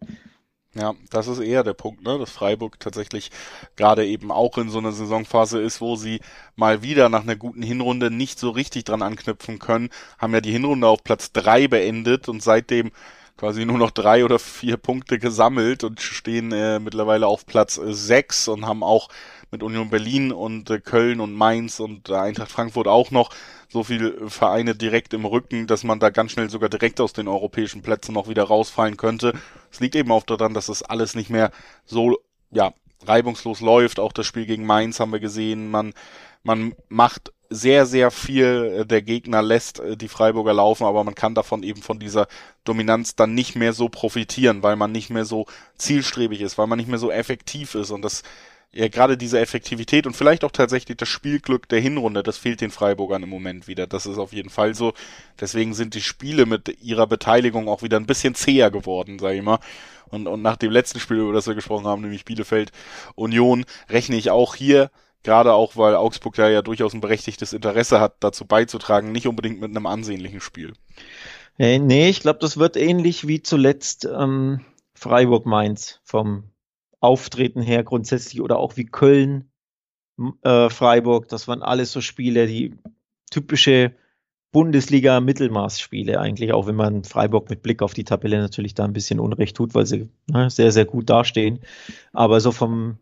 Ja, 0.73 0.93
das 1.09 1.27
ist 1.27 1.39
eher 1.39 1.63
der 1.63 1.73
Punkt, 1.73 2.03
ne? 2.03 2.17
dass 2.17 2.31
Freiburg 2.31 2.79
tatsächlich 2.79 3.29
gerade 3.75 4.05
eben 4.05 4.31
auch 4.31 4.57
in 4.57 4.69
so 4.69 4.77
einer 4.77 4.93
Saisonphase 4.93 5.61
ist, 5.61 5.81
wo 5.81 5.97
sie 5.97 6.21
mal 6.55 6.81
wieder 6.81 7.09
nach 7.09 7.23
einer 7.23 7.35
guten 7.35 7.61
Hinrunde 7.61 8.09
nicht 8.09 8.39
so 8.39 8.51
richtig 8.51 8.85
dran 8.85 9.01
anknüpfen 9.01 9.59
können, 9.59 9.89
haben 10.17 10.33
ja 10.33 10.39
die 10.39 10.53
Hinrunde 10.53 10.87
auf 10.87 11.03
Platz 11.03 11.33
drei 11.33 11.67
beendet 11.67 12.29
und 12.29 12.41
seitdem 12.41 12.91
quasi 13.41 13.65
nur 13.65 13.79
noch 13.79 13.89
drei 13.89 14.23
oder 14.23 14.37
vier 14.37 14.77
Punkte 14.77 15.17
gesammelt 15.17 15.83
und 15.83 15.99
stehen 15.99 16.51
äh, 16.51 16.77
mittlerweile 16.77 17.25
auf 17.25 17.47
Platz 17.47 17.79
äh, 17.79 17.91
sechs 17.91 18.47
und 18.47 18.67
haben 18.67 18.83
auch 18.83 19.09
mit 19.49 19.63
Union 19.63 19.89
Berlin 19.89 20.31
und 20.31 20.69
äh, 20.69 20.79
Köln 20.79 21.19
und 21.19 21.33
Mainz 21.33 21.79
und 21.79 22.09
äh, 22.09 22.13
Eintracht 22.13 22.51
Frankfurt 22.51 22.87
auch 22.87 23.09
noch 23.09 23.31
so 23.67 23.83
viele 23.83 24.29
Vereine 24.29 24.75
direkt 24.75 25.15
im 25.15 25.25
Rücken, 25.25 25.65
dass 25.65 25.83
man 25.83 25.99
da 25.99 26.11
ganz 26.11 26.33
schnell 26.33 26.51
sogar 26.51 26.69
direkt 26.69 27.01
aus 27.01 27.13
den 27.13 27.27
europäischen 27.27 27.81
Plätzen 27.81 28.13
noch 28.13 28.29
wieder 28.29 28.43
rausfallen 28.43 28.95
könnte. 28.95 29.33
Es 29.71 29.79
liegt 29.79 29.95
eben 29.95 30.11
auch 30.11 30.23
daran, 30.23 30.53
dass 30.53 30.67
das 30.67 30.83
alles 30.83 31.15
nicht 31.15 31.31
mehr 31.31 31.49
so 31.83 32.19
ja 32.51 32.75
reibungslos 33.07 33.59
läuft. 33.59 33.99
Auch 33.99 34.13
das 34.13 34.27
Spiel 34.27 34.45
gegen 34.45 34.67
Mainz 34.67 34.99
haben 34.99 35.13
wir 35.13 35.19
gesehen. 35.19 35.71
Man 35.71 35.93
man 36.43 36.73
macht 36.89 37.31
sehr, 37.49 37.85
sehr 37.85 38.11
viel 38.11 38.79
äh, 38.79 38.85
der 38.85 39.01
Gegner 39.01 39.41
lässt 39.41 39.79
äh, 39.79 39.97
die 39.97 40.07
Freiburger 40.07 40.53
laufen, 40.53 40.85
aber 40.85 41.03
man 41.03 41.15
kann 41.15 41.35
davon 41.35 41.63
eben 41.63 41.81
von 41.81 41.99
dieser 41.99 42.27
Dominanz 42.63 43.15
dann 43.15 43.35
nicht 43.35 43.55
mehr 43.55 43.73
so 43.73 43.89
profitieren, 43.89 44.63
weil 44.63 44.77
man 44.77 44.91
nicht 44.91 45.09
mehr 45.09 45.25
so 45.25 45.45
zielstrebig 45.77 46.41
ist, 46.41 46.57
weil 46.57 46.67
man 46.67 46.77
nicht 46.77 46.87
mehr 46.87 46.97
so 46.97 47.11
effektiv 47.11 47.75
ist 47.75 47.91
und 47.91 48.03
das 48.03 48.23
ja 48.73 48.87
gerade 48.87 49.17
diese 49.17 49.39
Effektivität 49.39 50.07
und 50.07 50.15
vielleicht 50.15 50.45
auch 50.45 50.51
tatsächlich 50.51 50.97
das 50.97 51.09
Spielglück 51.09 51.67
der 51.67 51.81
Hinrunde, 51.81 52.23
das 52.23 52.37
fehlt 52.37 52.61
den 52.61 52.71
Freiburgern 52.71 53.23
im 53.23 53.29
Moment 53.29 53.67
wieder. 53.67 53.85
Das 53.85 54.05
ist 54.05 54.17
auf 54.17 54.31
jeden 54.31 54.49
Fall 54.49 54.75
so. 54.75 54.93
Deswegen 55.41 55.73
sind 55.73 55.93
die 55.93 56.01
Spiele 56.01 56.45
mit 56.45 56.81
ihrer 56.81 57.05
Beteiligung 57.05 57.67
auch 57.67 57.81
wieder 57.81 57.97
ein 57.97 58.05
bisschen 58.05 58.33
zäher 58.33 58.71
geworden, 58.71 59.19
sag 59.19 59.33
ich 59.33 59.41
mal. 59.41 59.59
Und, 60.09 60.27
und 60.27 60.41
nach 60.41 60.55
dem 60.57 60.71
letzten 60.71 61.01
Spiel, 61.01 61.17
über 61.17 61.33
das 61.33 61.47
wir 61.47 61.55
gesprochen 61.55 61.85
haben, 61.85 62.01
nämlich 62.01 62.23
Bielefeld 62.23 62.71
Union, 63.15 63.65
rechne 63.89 64.15
ich 64.15 64.29
auch 64.31 64.55
hier 64.55 64.89
Gerade 65.23 65.53
auch, 65.53 65.77
weil 65.77 65.95
Augsburg 65.95 66.35
da 66.35 66.49
ja 66.49 66.61
durchaus 66.61 66.93
ein 66.93 67.01
berechtigtes 67.01 67.53
Interesse 67.53 67.99
hat, 67.99 68.15
dazu 68.21 68.45
beizutragen, 68.45 69.11
nicht 69.11 69.27
unbedingt 69.27 69.61
mit 69.61 69.69
einem 69.69 69.85
ansehnlichen 69.85 70.41
Spiel. 70.41 70.73
Äh, 71.59 71.79
nee, 71.79 72.09
ich 72.09 72.21
glaube, 72.21 72.39
das 72.39 72.57
wird 72.57 72.75
ähnlich 72.75 73.27
wie 73.27 73.41
zuletzt 73.41 74.05
ähm, 74.05 74.61
Freiburg-Mainz 74.95 75.99
vom 76.03 76.45
Auftreten 76.99 77.61
her 77.61 77.83
grundsätzlich 77.83 78.41
oder 78.41 78.57
auch 78.57 78.77
wie 78.77 78.85
Köln, 78.85 79.51
äh, 80.43 80.69
Freiburg. 80.69 81.27
Das 81.27 81.47
waren 81.47 81.61
alles 81.61 81.91
so 81.91 82.01
Spiele, 82.01 82.47
die 82.47 82.75
typische 83.29 83.93
Bundesliga-Mittelmaßspiele 84.51 86.19
eigentlich, 86.19 86.53
auch 86.53 86.67
wenn 86.67 86.75
man 86.75 87.03
Freiburg 87.03 87.49
mit 87.49 87.61
Blick 87.61 87.81
auf 87.81 87.93
die 87.93 88.03
Tabelle 88.03 88.39
natürlich 88.39 88.75
da 88.75 88.83
ein 88.83 88.93
bisschen 88.93 89.19
Unrecht 89.19 89.55
tut, 89.55 89.73
weil 89.73 89.85
sie 89.85 90.09
ne, 90.27 90.49
sehr, 90.49 90.71
sehr 90.71 90.85
gut 90.85 91.09
dastehen. 91.09 91.59
Aber 92.11 92.41
so 92.41 92.51
vom 92.51 92.97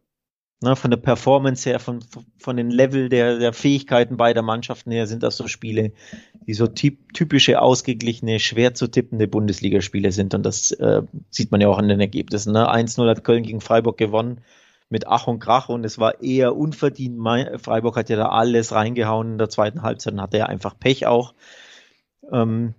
Ne, 0.62 0.76
von 0.76 0.92
der 0.92 0.98
Performance 0.98 1.70
her, 1.70 1.80
von, 1.80 2.04
von 2.38 2.58
den 2.58 2.70
Level 2.70 3.08
der, 3.08 3.40
der 3.40 3.54
Fähigkeiten 3.54 4.18
beider 4.18 4.42
Mannschaften 4.42 4.92
her 4.92 5.08
sind 5.08 5.24
das 5.24 5.38
so 5.38 5.48
Spiele, 5.48 5.94
die 6.48 6.54
so 6.54 6.68
typ, 6.68 7.14
typische, 7.14 7.62
ausgeglichene, 7.62 8.40
schwer 8.42 8.74
zu 8.74 8.88
tippende 8.88 9.30
Bundesligaspiele 9.30 10.12
sind. 10.12 10.34
Und 10.34 10.44
das 10.44 10.72
äh, 10.72 11.04
sieht 11.30 11.52
man 11.52 11.62
ja 11.62 11.70
auch 11.70 11.78
an 11.78 11.88
den 11.88 12.02
Ergebnissen. 12.02 12.52
Ne? 12.52 12.70
1-0 12.70 13.10
hat 13.10 13.24
Köln 13.24 13.44
gegen 13.44 13.62
Freiburg 13.62 13.98
gewonnen 13.98 14.42
mit 14.90 15.08
Ach 15.08 15.28
und 15.28 15.40
Krach 15.40 15.70
und 15.70 15.86
es 15.86 15.98
war 15.98 16.22
eher 16.22 16.58
unverdient. 16.58 17.18
Freiburg 17.62 17.96
hat 17.96 18.10
ja 18.10 18.18
da 18.18 18.30
alles 18.30 18.74
reingehauen 18.74 19.34
in 19.34 19.38
der 19.38 19.50
zweiten 19.50 19.82
Halbzeit 19.82 20.14
und 20.14 20.22
hatte 20.22 20.40
ja 20.40 20.48
einfach 20.48 20.78
Pech 20.78 21.06
auch. 21.06 21.36
Ähm, 22.32 22.74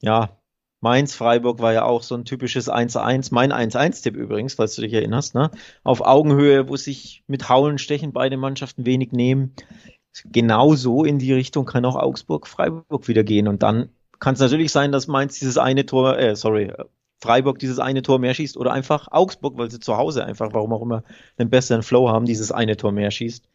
ja, 0.00 0.38
Mainz-Freiburg 0.80 1.60
war 1.60 1.72
ja 1.72 1.84
auch 1.84 2.02
so 2.02 2.14
ein 2.14 2.24
typisches 2.24 2.70
1-1, 2.70 3.28
mein 3.32 3.52
1-1-Tipp 3.52 4.14
übrigens, 4.14 4.54
falls 4.54 4.74
du 4.74 4.82
dich 4.82 4.92
erinnerst, 4.92 5.34
ne? 5.34 5.50
Auf 5.82 6.00
Augenhöhe, 6.00 6.68
wo 6.68 6.76
sich 6.76 7.24
mit 7.26 7.48
Haulen 7.48 7.78
stechen 7.78 8.12
beide 8.12 8.36
Mannschaften 8.36 8.84
wenig 8.84 9.12
nehmen. 9.12 9.54
Genauso 10.24 11.04
in 11.04 11.18
die 11.18 11.32
Richtung 11.32 11.66
kann 11.66 11.84
auch 11.84 11.96
Augsburg-Freiburg 11.96 13.08
wieder 13.08 13.24
gehen. 13.24 13.48
Und 13.48 13.62
dann 13.62 13.90
kann 14.18 14.34
es 14.34 14.40
natürlich 14.40 14.72
sein, 14.72 14.92
dass 14.92 15.08
Mainz 15.08 15.38
dieses 15.38 15.58
eine 15.58 15.86
Tor, 15.86 16.18
äh, 16.18 16.36
sorry, 16.36 16.72
Freiburg 17.20 17.58
dieses 17.58 17.78
eine 17.78 18.02
Tor 18.02 18.18
mehr 18.18 18.34
schießt 18.34 18.56
oder 18.56 18.72
einfach 18.72 19.08
Augsburg, 19.10 19.56
weil 19.56 19.70
sie 19.70 19.80
zu 19.80 19.96
Hause 19.96 20.24
einfach, 20.24 20.52
warum 20.52 20.72
auch 20.72 20.82
immer, 20.82 21.02
einen 21.38 21.50
besseren 21.50 21.82
Flow 21.82 22.08
haben, 22.10 22.26
dieses 22.26 22.52
eine 22.52 22.76
Tor 22.76 22.92
mehr 22.92 23.10
schießt. 23.10 23.48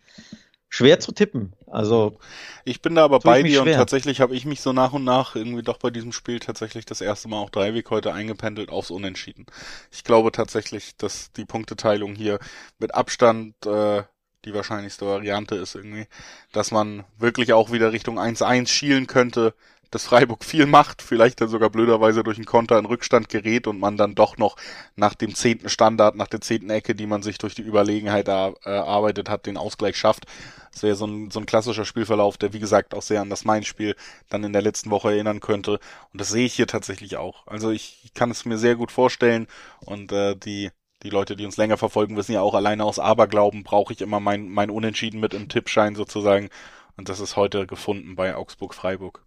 Schwer 0.71 1.01
zu 1.01 1.11
tippen. 1.11 1.53
Also 1.67 2.17
ich 2.63 2.81
bin 2.81 2.95
da 2.95 3.03
aber 3.03 3.19
bei 3.19 3.43
dir 3.43 3.61
und 3.61 3.73
tatsächlich 3.73 4.21
habe 4.21 4.33
ich 4.33 4.45
mich 4.45 4.61
so 4.61 4.71
nach 4.71 4.93
und 4.93 5.03
nach 5.03 5.35
irgendwie 5.35 5.63
doch 5.63 5.77
bei 5.77 5.89
diesem 5.89 6.13
Spiel 6.13 6.39
tatsächlich 6.39 6.85
das 6.85 7.01
erste 7.01 7.27
Mal 7.27 7.39
auch 7.39 7.49
Dreiweg 7.49 7.89
heute 7.91 8.13
eingependelt 8.13 8.69
aufs 8.69 8.89
Unentschieden. 8.89 9.45
Ich 9.91 10.05
glaube 10.05 10.31
tatsächlich, 10.31 10.95
dass 10.95 11.33
die 11.33 11.43
Punkteteilung 11.43 12.15
hier 12.15 12.39
mit 12.79 12.95
Abstand 12.95 13.53
äh, 13.65 14.03
die 14.45 14.53
wahrscheinlichste 14.53 15.05
Variante 15.05 15.55
ist 15.55 15.75
irgendwie, 15.75 16.07
dass 16.53 16.71
man 16.71 17.03
wirklich 17.19 17.51
auch 17.51 17.71
wieder 17.73 17.91
Richtung 17.91 18.17
1-1 18.17 18.67
schielen 18.67 19.07
könnte 19.07 19.53
dass 19.91 20.05
Freiburg 20.05 20.43
viel 20.43 20.65
macht, 20.65 21.01
vielleicht 21.01 21.41
dann 21.41 21.49
sogar 21.49 21.69
blöderweise 21.69 22.23
durch 22.23 22.37
einen 22.37 22.45
Konter 22.45 22.79
in 22.79 22.85
Rückstand 22.85 23.29
gerät 23.29 23.67
und 23.67 23.79
man 23.79 23.97
dann 23.97 24.15
doch 24.15 24.37
noch 24.37 24.55
nach 24.95 25.13
dem 25.13 25.35
zehnten 25.35 25.69
Standard, 25.69 26.15
nach 26.15 26.27
der 26.27 26.41
zehnten 26.41 26.69
Ecke, 26.69 26.95
die 26.95 27.05
man 27.05 27.21
sich 27.21 27.37
durch 27.37 27.55
die 27.55 27.61
Überlegenheit 27.61 28.27
erarbeitet 28.27 29.29
hat, 29.29 29.45
den 29.45 29.57
Ausgleich 29.57 29.97
schafft. 29.97 30.25
Das 30.71 30.83
wäre 30.83 30.95
so 30.95 31.05
ein, 31.05 31.29
so 31.29 31.39
ein 31.39 31.45
klassischer 31.45 31.83
Spielverlauf, 31.83 32.37
der 32.37 32.53
wie 32.53 32.59
gesagt 32.59 32.93
auch 32.93 33.01
sehr 33.01 33.21
an 33.21 33.29
das 33.29 33.43
Main-Spiel 33.43 33.95
dann 34.29 34.45
in 34.45 34.53
der 34.53 34.61
letzten 34.61 34.89
Woche 34.89 35.11
erinnern 35.11 35.41
könnte. 35.41 35.79
Und 36.13 36.21
das 36.21 36.29
sehe 36.29 36.45
ich 36.45 36.53
hier 36.53 36.67
tatsächlich 36.67 37.17
auch. 37.17 37.45
Also 37.45 37.71
ich 37.71 38.11
kann 38.13 38.31
es 38.31 38.45
mir 38.45 38.57
sehr 38.57 38.75
gut 38.75 38.91
vorstellen 38.91 39.47
und 39.81 40.11
äh, 40.13 40.35
die 40.35 40.71
die 41.03 41.09
Leute, 41.09 41.35
die 41.35 41.45
uns 41.45 41.57
länger 41.57 41.77
verfolgen, 41.77 42.15
wissen 42.15 42.33
ja 42.33 42.41
auch, 42.41 42.53
alleine 42.53 42.85
aus 42.85 42.99
Aberglauben 42.99 43.63
brauche 43.63 43.91
ich 43.91 44.01
immer 44.01 44.19
mein, 44.19 44.49
mein 44.49 44.69
Unentschieden 44.69 45.19
mit 45.19 45.33
im 45.33 45.49
Tippschein 45.49 45.95
sozusagen. 45.95 46.49
Und 46.95 47.09
das 47.09 47.19
ist 47.19 47.35
heute 47.35 47.65
gefunden 47.65 48.15
bei 48.15 48.35
Augsburg-Freiburg 48.35 49.23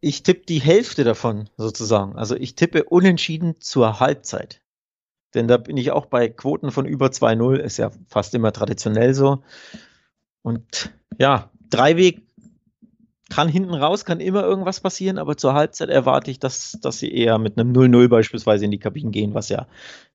ich 0.00 0.22
tippe 0.22 0.46
die 0.46 0.60
Hälfte 0.60 1.04
davon 1.04 1.48
sozusagen. 1.56 2.16
Also 2.16 2.36
ich 2.36 2.54
tippe 2.54 2.84
unentschieden 2.84 3.60
zur 3.60 4.00
Halbzeit. 4.00 4.60
Denn 5.34 5.46
da 5.46 5.58
bin 5.58 5.76
ich 5.76 5.92
auch 5.92 6.06
bei 6.06 6.28
Quoten 6.28 6.70
von 6.70 6.86
über 6.86 7.06
2-0, 7.06 7.56
ist 7.56 7.76
ja 7.76 7.90
fast 8.08 8.34
immer 8.34 8.52
traditionell 8.52 9.14
so. 9.14 9.42
Und 10.42 10.92
ja, 11.18 11.50
Dreiweg 11.68 12.22
kann 13.28 13.48
hinten 13.48 13.74
raus, 13.74 14.04
kann 14.04 14.18
immer 14.18 14.42
irgendwas 14.42 14.80
passieren, 14.80 15.16
aber 15.16 15.36
zur 15.36 15.54
Halbzeit 15.54 15.88
erwarte 15.88 16.32
ich, 16.32 16.40
dass, 16.40 16.78
dass 16.82 16.98
sie 16.98 17.12
eher 17.14 17.38
mit 17.38 17.56
einem 17.56 17.72
0-0 17.72 18.08
beispielsweise 18.08 18.64
in 18.64 18.72
die 18.72 18.80
Kabinen 18.80 19.12
gehen, 19.12 19.34
was 19.34 19.48
ja 19.50 19.68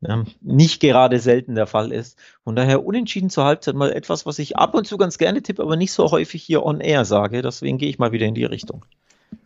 ähm, 0.05 0.25
nicht 0.41 0.81
gerade 0.81 1.19
selten 1.19 1.55
der 1.55 1.65
Fall 1.65 1.93
ist. 1.93 2.19
Von 2.43 2.57
daher 2.57 2.85
unentschieden 2.85 3.29
zur 3.29 3.45
Halbzeit 3.45 3.75
mal 3.75 3.93
etwas, 3.93 4.25
was 4.25 4.37
ich 4.37 4.57
ab 4.57 4.73
und 4.73 4.85
zu 4.85 4.97
ganz 4.97 5.17
gerne 5.17 5.41
tippe, 5.41 5.61
aber 5.61 5.77
nicht 5.77 5.93
so 5.93 6.11
häufig 6.11 6.43
hier 6.43 6.63
on 6.63 6.81
air 6.81 7.05
sage. 7.05 7.41
Deswegen 7.41 7.77
gehe 7.77 7.89
ich 7.89 7.99
mal 7.99 8.11
wieder 8.11 8.25
in 8.25 8.35
die 8.35 8.43
Richtung. 8.43 8.83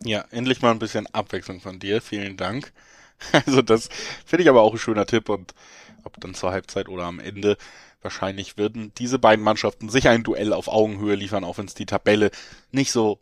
Ja, 0.04 0.24
endlich 0.30 0.62
mal 0.62 0.70
ein 0.70 0.78
bisschen 0.78 1.06
Abwechslung 1.08 1.60
von 1.60 1.78
dir. 1.78 2.00
Vielen 2.00 2.36
Dank. 2.36 2.72
Also 3.32 3.60
das 3.60 3.90
finde 4.24 4.44
ich 4.44 4.48
aber 4.48 4.62
auch 4.62 4.72
ein 4.72 4.78
schöner 4.78 5.04
Tipp 5.04 5.28
und 5.28 5.52
ob 6.04 6.18
dann 6.22 6.32
zur 6.32 6.52
Halbzeit 6.52 6.88
oder 6.88 7.04
am 7.04 7.20
Ende 7.20 7.58
wahrscheinlich 8.00 8.56
würden 8.56 8.92
diese 8.96 9.18
beiden 9.18 9.44
Mannschaften 9.44 9.90
sich 9.90 10.08
ein 10.08 10.22
Duell 10.22 10.54
auf 10.54 10.68
Augenhöhe 10.68 11.16
liefern, 11.16 11.44
auch 11.44 11.58
wenn 11.58 11.66
es 11.66 11.74
die 11.74 11.84
Tabelle 11.84 12.30
nicht 12.72 12.92
so 12.92 13.20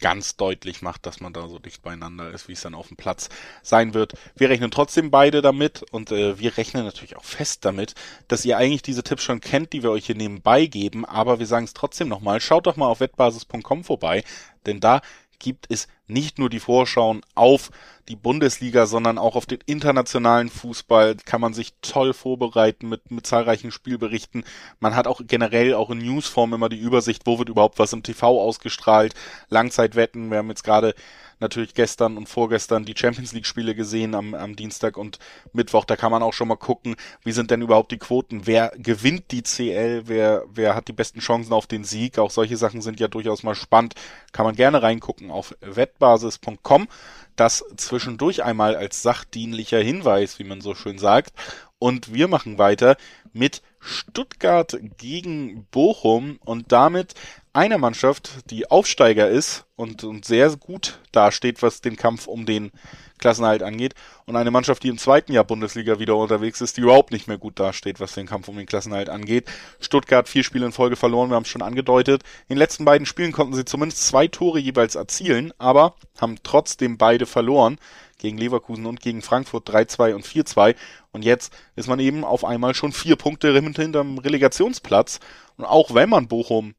ganz 0.00 0.36
deutlich 0.36 0.82
macht, 0.82 1.06
dass 1.06 1.20
man 1.20 1.32
da 1.32 1.48
so 1.48 1.58
dicht 1.58 1.82
beieinander 1.82 2.30
ist, 2.30 2.48
wie 2.48 2.52
es 2.52 2.60
dann 2.60 2.74
auf 2.74 2.88
dem 2.88 2.96
Platz 2.96 3.28
sein 3.62 3.94
wird. 3.94 4.12
Wir 4.36 4.48
rechnen 4.48 4.70
trotzdem 4.70 5.10
beide 5.10 5.42
damit 5.42 5.82
und 5.90 6.12
äh, 6.12 6.38
wir 6.38 6.56
rechnen 6.56 6.84
natürlich 6.84 7.16
auch 7.16 7.24
fest 7.24 7.64
damit, 7.64 7.94
dass 8.28 8.44
ihr 8.44 8.56
eigentlich 8.56 8.82
diese 8.82 9.02
Tipps 9.02 9.24
schon 9.24 9.40
kennt, 9.40 9.72
die 9.72 9.82
wir 9.82 9.90
euch 9.90 10.06
hier 10.06 10.14
nebenbei 10.14 10.66
geben, 10.66 11.04
aber 11.04 11.38
wir 11.38 11.46
sagen 11.46 11.64
es 11.64 11.74
trotzdem 11.74 12.08
nochmal, 12.08 12.40
schaut 12.40 12.66
doch 12.66 12.76
mal 12.76 12.86
auf 12.86 13.00
wettbasis.com 13.00 13.84
vorbei, 13.84 14.24
denn 14.66 14.80
da 14.80 15.00
gibt 15.38 15.66
es 15.68 15.88
nicht 16.06 16.38
nur 16.38 16.50
die 16.50 16.60
Vorschauen 16.60 17.20
auf 17.34 17.70
die 18.08 18.16
Bundesliga, 18.16 18.86
sondern 18.86 19.18
auch 19.18 19.36
auf 19.36 19.46
den 19.46 19.58
internationalen 19.66 20.48
Fußball 20.48 21.16
kann 21.24 21.40
man 21.40 21.54
sich 21.54 21.74
toll 21.82 22.12
vorbereiten 22.14 22.88
mit, 22.88 23.10
mit 23.10 23.26
zahlreichen 23.26 23.70
Spielberichten. 23.70 24.44
Man 24.80 24.96
hat 24.96 25.06
auch 25.06 25.20
generell 25.26 25.74
auch 25.74 25.90
in 25.90 25.98
Newsform 25.98 26.54
immer 26.54 26.68
die 26.68 26.78
Übersicht, 26.78 27.26
wo 27.26 27.38
wird 27.38 27.50
überhaupt 27.50 27.78
was 27.78 27.92
im 27.92 28.02
TV 28.02 28.40
ausgestrahlt. 28.40 29.14
Langzeitwetten, 29.48 30.30
wir 30.30 30.38
haben 30.38 30.48
jetzt 30.48 30.64
gerade 30.64 30.94
natürlich 31.40 31.74
gestern 31.74 32.16
und 32.16 32.28
vorgestern 32.28 32.84
die 32.84 32.94
Champions 32.96 33.32
League 33.32 33.46
Spiele 33.46 33.74
gesehen 33.74 34.14
am, 34.14 34.34
am 34.34 34.56
Dienstag 34.56 34.96
und 34.96 35.18
Mittwoch. 35.52 35.84
Da 35.84 35.96
kann 35.96 36.10
man 36.10 36.22
auch 36.22 36.32
schon 36.32 36.48
mal 36.48 36.56
gucken, 36.56 36.96
wie 37.24 37.32
sind 37.32 37.50
denn 37.50 37.62
überhaupt 37.62 37.92
die 37.92 37.98
Quoten? 37.98 38.46
Wer 38.46 38.72
gewinnt 38.76 39.30
die 39.30 39.42
CL? 39.42 40.04
Wer, 40.06 40.44
wer 40.52 40.74
hat 40.74 40.88
die 40.88 40.92
besten 40.92 41.20
Chancen 41.20 41.52
auf 41.52 41.66
den 41.66 41.84
Sieg? 41.84 42.18
Auch 42.18 42.30
solche 42.30 42.56
Sachen 42.56 42.82
sind 42.82 43.00
ja 43.00 43.08
durchaus 43.08 43.42
mal 43.42 43.54
spannend. 43.54 43.94
Kann 44.32 44.46
man 44.46 44.56
gerne 44.56 44.82
reingucken 44.82 45.30
auf 45.30 45.54
wettbasis.com. 45.60 46.88
Das 47.36 47.64
zwischendurch 47.76 48.42
einmal 48.42 48.74
als 48.74 49.02
sachdienlicher 49.02 49.80
Hinweis, 49.80 50.38
wie 50.38 50.44
man 50.44 50.60
so 50.60 50.74
schön 50.74 50.98
sagt. 50.98 51.32
Und 51.78 52.12
wir 52.12 52.26
machen 52.26 52.58
weiter 52.58 52.96
mit 53.32 53.62
Stuttgart 53.78 54.76
gegen 54.96 55.66
Bochum 55.70 56.38
und 56.44 56.72
damit 56.72 57.14
einer 57.58 57.78
Mannschaft, 57.78 58.50
die 58.50 58.70
Aufsteiger 58.70 59.28
ist 59.28 59.64
und, 59.74 60.04
und 60.04 60.24
sehr 60.24 60.48
gut 60.54 61.00
dasteht, 61.10 61.60
was 61.60 61.80
den 61.80 61.96
Kampf 61.96 62.28
um 62.28 62.46
den 62.46 62.70
Klassenhalt 63.18 63.64
angeht, 63.64 63.94
und 64.26 64.36
eine 64.36 64.52
Mannschaft, 64.52 64.84
die 64.84 64.88
im 64.88 64.96
zweiten 64.96 65.32
Jahr 65.32 65.42
Bundesliga 65.42 65.98
wieder 65.98 66.14
unterwegs 66.14 66.60
ist, 66.60 66.76
die 66.76 66.82
überhaupt 66.82 67.10
nicht 67.10 67.26
mehr 67.26 67.36
gut 67.36 67.58
dasteht, 67.58 67.98
was 67.98 68.14
den 68.14 68.28
Kampf 68.28 68.46
um 68.46 68.56
den 68.56 68.66
Klassenhalt 68.66 69.08
angeht. 69.08 69.48
Stuttgart 69.80 70.28
vier 70.28 70.44
Spiele 70.44 70.66
in 70.66 70.72
Folge 70.72 70.94
verloren, 70.94 71.30
wir 71.30 71.34
haben 71.34 71.42
es 71.42 71.48
schon 71.48 71.62
angedeutet. 71.62 72.22
In 72.46 72.54
den 72.54 72.58
letzten 72.58 72.84
beiden 72.84 73.06
Spielen 73.06 73.32
konnten 73.32 73.54
sie 73.54 73.64
zumindest 73.64 74.06
zwei 74.06 74.28
Tore 74.28 74.60
jeweils 74.60 74.94
erzielen, 74.94 75.52
aber 75.58 75.96
haben 76.20 76.36
trotzdem 76.44 76.96
beide 76.96 77.26
verloren 77.26 77.78
gegen 78.18 78.38
Leverkusen 78.38 78.86
und 78.86 79.00
gegen 79.00 79.20
Frankfurt 79.20 79.68
3-2 79.68 80.14
und 80.14 80.24
4-2. 80.24 80.76
Und 81.10 81.24
jetzt 81.24 81.52
ist 81.74 81.88
man 81.88 81.98
eben 81.98 82.22
auf 82.22 82.44
einmal 82.44 82.74
schon 82.74 82.92
vier 82.92 83.16
Punkte 83.16 83.52
hinterm 83.52 84.18
Relegationsplatz. 84.18 85.18
Und 85.56 85.64
auch 85.64 85.92
wenn 85.92 86.08
man 86.08 86.28
Bochum 86.28 86.74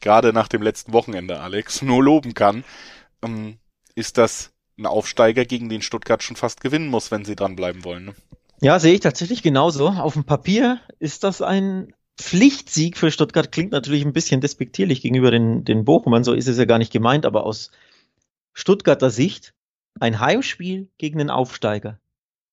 gerade 0.00 0.32
nach 0.32 0.48
dem 0.48 0.62
letzten 0.62 0.92
Wochenende, 0.92 1.40
Alex, 1.40 1.82
nur 1.82 2.02
loben 2.02 2.34
kann, 2.34 2.64
ähm, 3.22 3.58
ist 3.94 4.18
das 4.18 4.52
ein 4.78 4.86
Aufsteiger, 4.86 5.44
gegen 5.44 5.68
den 5.68 5.82
Stuttgart 5.82 6.22
schon 6.22 6.36
fast 6.36 6.60
gewinnen 6.60 6.88
muss, 6.88 7.10
wenn 7.10 7.24
sie 7.24 7.36
dranbleiben 7.36 7.84
wollen. 7.84 8.06
Ne? 8.06 8.14
Ja, 8.60 8.78
sehe 8.78 8.94
ich 8.94 9.00
tatsächlich 9.00 9.42
genauso. 9.42 9.88
Auf 9.88 10.14
dem 10.14 10.24
Papier 10.24 10.80
ist 10.98 11.22
das 11.22 11.42
ein 11.42 11.94
Pflichtsieg 12.18 12.96
für 12.96 13.10
Stuttgart. 13.10 13.52
Klingt 13.52 13.72
natürlich 13.72 14.04
ein 14.04 14.12
bisschen 14.12 14.40
despektierlich 14.40 15.02
gegenüber 15.02 15.30
den, 15.30 15.64
den 15.64 15.84
Bochumern, 15.84 16.24
so 16.24 16.32
ist 16.32 16.48
es 16.48 16.58
ja 16.58 16.64
gar 16.64 16.78
nicht 16.78 16.92
gemeint, 16.92 17.26
aber 17.26 17.44
aus 17.44 17.70
Stuttgarter 18.52 19.10
Sicht 19.10 19.54
ein 20.00 20.20
Heimspiel 20.20 20.88
gegen 20.98 21.18
den 21.18 21.30
Aufsteiger. 21.30 21.98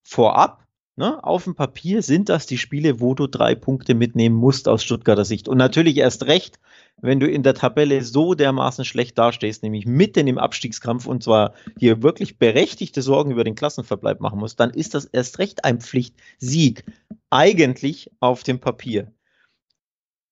Vorab, 0.04 0.68
ne, 0.96 1.24
auf 1.24 1.46
dem 1.46 1.56
Papier 1.56 2.02
sind 2.02 2.30
das 2.30 2.46
die 2.46 2.58
Spiele, 2.58 3.00
wo 3.00 3.14
du 3.14 3.28
drei 3.28 3.56
Punkte 3.56 3.96
mitnehmen 3.96 4.36
musst 4.36 4.68
aus 4.68 4.84
Stuttgarter 4.84 5.26
Sicht. 5.26 5.48
Und 5.48 5.58
natürlich 5.58 5.98
erst 5.98 6.26
recht, 6.28 6.60
wenn 7.02 7.20
du 7.20 7.28
in 7.28 7.44
der 7.44 7.54
Tabelle 7.54 8.04
so 8.04 8.34
dermaßen 8.34 8.86
schlecht 8.86 9.18
dastehst, 9.18 9.64
nämlich 9.64 9.86
mitten 9.86 10.28
im 10.28 10.38
Abstiegskampf 10.38 11.06
und 11.08 11.24
zwar 11.24 11.54
hier 11.78 12.04
wirklich 12.04 12.38
berechtigte 12.38 13.02
Sorgen 13.02 13.32
über 13.32 13.44
den 13.44 13.56
Klassenverbleib 13.56 14.20
machen 14.20 14.40
musst, 14.40 14.60
dann 14.60 14.72
ist 14.72 14.94
das 14.94 15.06
erst 15.06 15.40
recht 15.40 15.66
ein 15.66 15.82
Pflichtsieg. 15.82 16.86
Eigentlich 17.30 18.12
auf 18.20 18.44
dem 18.44 18.60
Papier. 18.60 19.12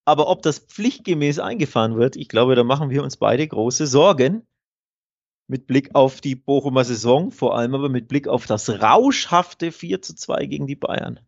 Aber 0.05 0.27
ob 0.27 0.41
das 0.41 0.59
pflichtgemäß 0.59 1.39
eingefahren 1.39 1.95
wird, 1.95 2.15
ich 2.15 2.29
glaube, 2.29 2.55
da 2.55 2.63
machen 2.63 2.89
wir 2.89 3.03
uns 3.03 3.17
beide 3.17 3.47
große 3.47 3.85
Sorgen 3.85 4.43
mit 5.49 5.67
Blick 5.67 5.95
auf 5.95 6.21
die 6.21 6.35
Bochumer 6.35 6.85
Saison, 6.85 7.31
vor 7.31 7.57
allem 7.57 7.73
aber 7.75 7.89
mit 7.89 8.07
Blick 8.07 8.27
auf 8.27 8.45
das 8.45 8.69
rauschhafte 8.69 9.71
4 9.71 10.01
zu 10.01 10.15
2 10.15 10.45
gegen 10.45 10.67
die 10.67 10.75
Bayern. 10.75 11.19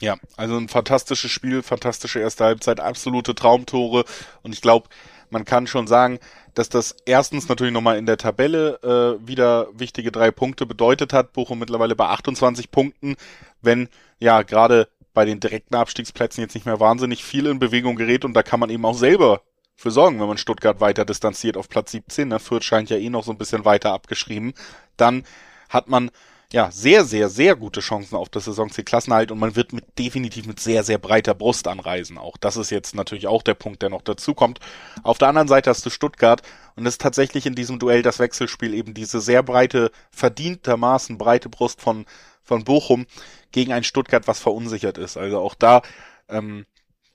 Ja, 0.00 0.16
also 0.36 0.56
ein 0.56 0.68
fantastisches 0.68 1.30
Spiel, 1.30 1.62
fantastische 1.62 2.18
erste 2.18 2.44
Halbzeit, 2.44 2.80
absolute 2.80 3.34
Traumtore 3.34 4.04
und 4.42 4.52
ich 4.52 4.60
glaube, 4.60 4.88
man 5.30 5.44
kann 5.44 5.66
schon 5.66 5.86
sagen, 5.86 6.18
dass 6.54 6.68
das 6.68 6.96
erstens 7.04 7.48
natürlich 7.48 7.72
nochmal 7.72 7.98
in 7.98 8.06
der 8.06 8.16
Tabelle 8.16 9.18
äh, 9.20 9.26
wieder 9.26 9.68
wichtige 9.72 10.12
drei 10.12 10.30
Punkte 10.30 10.64
bedeutet 10.64 11.12
hat. 11.12 11.32
Bochum 11.32 11.58
mittlerweile 11.58 11.96
bei 11.96 12.06
28 12.06 12.70
Punkten, 12.70 13.16
wenn 13.60 13.88
ja 14.20 14.42
gerade 14.42 14.88
bei 15.12 15.24
den 15.24 15.40
direkten 15.40 15.74
Abstiegsplätzen 15.74 16.42
jetzt 16.42 16.54
nicht 16.54 16.66
mehr 16.66 16.80
wahnsinnig 16.80 17.24
viel 17.24 17.46
in 17.46 17.58
Bewegung 17.58 17.96
gerät 17.96 18.24
und 18.24 18.34
da 18.34 18.42
kann 18.42 18.60
man 18.60 18.70
eben 18.70 18.84
auch 18.84 18.96
selber 18.96 19.42
für 19.76 19.90
sorgen, 19.90 20.18
wenn 20.18 20.28
man 20.28 20.38
Stuttgart 20.38 20.80
weiter 20.80 21.04
distanziert 21.04 21.56
auf 21.56 21.68
Platz 21.68 21.92
17. 21.92 22.28
Ne? 22.28 22.40
Fürth 22.40 22.64
scheint 22.64 22.90
ja 22.90 22.96
eh 22.96 23.10
noch 23.10 23.24
so 23.24 23.30
ein 23.30 23.38
bisschen 23.38 23.64
weiter 23.64 23.92
abgeschrieben. 23.92 24.54
Dann 24.96 25.24
hat 25.68 25.88
man 25.88 26.10
ja 26.52 26.70
sehr, 26.70 27.04
sehr, 27.04 27.28
sehr 27.28 27.56
gute 27.56 27.80
Chancen 27.80 28.16
auf 28.16 28.28
das 28.28 28.44
Saisonziel 28.44 28.84
Klassenhalt 28.84 29.30
und 29.32 29.38
man 29.38 29.56
wird 29.56 29.72
mit 29.72 29.98
definitiv 29.98 30.46
mit 30.46 30.60
sehr, 30.60 30.84
sehr 30.84 30.96
breiter 30.96 31.34
Brust 31.34 31.66
anreisen. 31.68 32.18
Auch 32.18 32.36
das 32.36 32.56
ist 32.56 32.70
jetzt 32.70 32.94
natürlich 32.94 33.26
auch 33.26 33.42
der 33.42 33.54
Punkt, 33.54 33.82
der 33.82 33.90
noch 33.90 34.02
dazu 34.02 34.32
kommt. 34.32 34.60
Auf 35.02 35.18
der 35.18 35.28
anderen 35.28 35.48
Seite 35.48 35.70
hast 35.70 35.84
du 35.84 35.90
Stuttgart 35.90 36.42
und 36.76 36.86
es 36.86 36.94
ist 36.94 37.00
tatsächlich 37.00 37.46
in 37.46 37.54
diesem 37.54 37.78
Duell 37.78 38.02
das 38.02 38.18
Wechselspiel 38.18 38.74
eben 38.74 38.94
diese 38.94 39.20
sehr 39.20 39.42
breite, 39.42 39.90
verdientermaßen 40.10 41.18
breite 41.18 41.48
Brust 41.48 41.80
von, 41.80 42.06
von 42.42 42.64
Bochum 42.64 43.06
gegen 43.50 43.72
ein 43.72 43.84
Stuttgart, 43.84 44.28
was 44.28 44.38
verunsichert 44.38 44.98
ist. 44.98 45.16
Also 45.16 45.40
auch 45.40 45.54
da 45.54 45.82
ähm, 46.28 46.64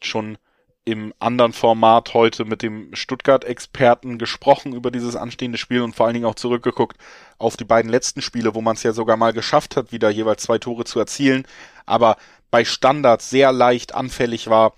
schon 0.02 0.38
im 0.83 1.13
anderen 1.19 1.53
Format 1.53 2.13
heute 2.13 2.43
mit 2.43 2.63
dem 2.63 2.93
Stuttgart-Experten 2.93 4.17
gesprochen 4.17 4.73
über 4.73 4.89
dieses 4.89 5.15
anstehende 5.15 5.57
Spiel 5.57 5.81
und 5.81 5.95
vor 5.95 6.07
allen 6.07 6.15
Dingen 6.15 6.25
auch 6.25 6.35
zurückgeguckt 6.35 6.97
auf 7.37 7.55
die 7.55 7.65
beiden 7.65 7.91
letzten 7.91 8.21
Spiele, 8.21 8.55
wo 8.55 8.61
man 8.61 8.75
es 8.75 8.83
ja 8.83 8.91
sogar 8.91 9.15
mal 9.15 9.33
geschafft 9.33 9.75
hat, 9.75 9.91
wieder 9.91 10.09
jeweils 10.09 10.43
zwei 10.43 10.57
Tore 10.57 10.83
zu 10.85 10.99
erzielen, 10.99 11.45
aber 11.85 12.17
bei 12.49 12.65
Standards 12.65 13.29
sehr 13.29 13.51
leicht 13.51 13.93
anfällig 13.93 14.49
war 14.49 14.73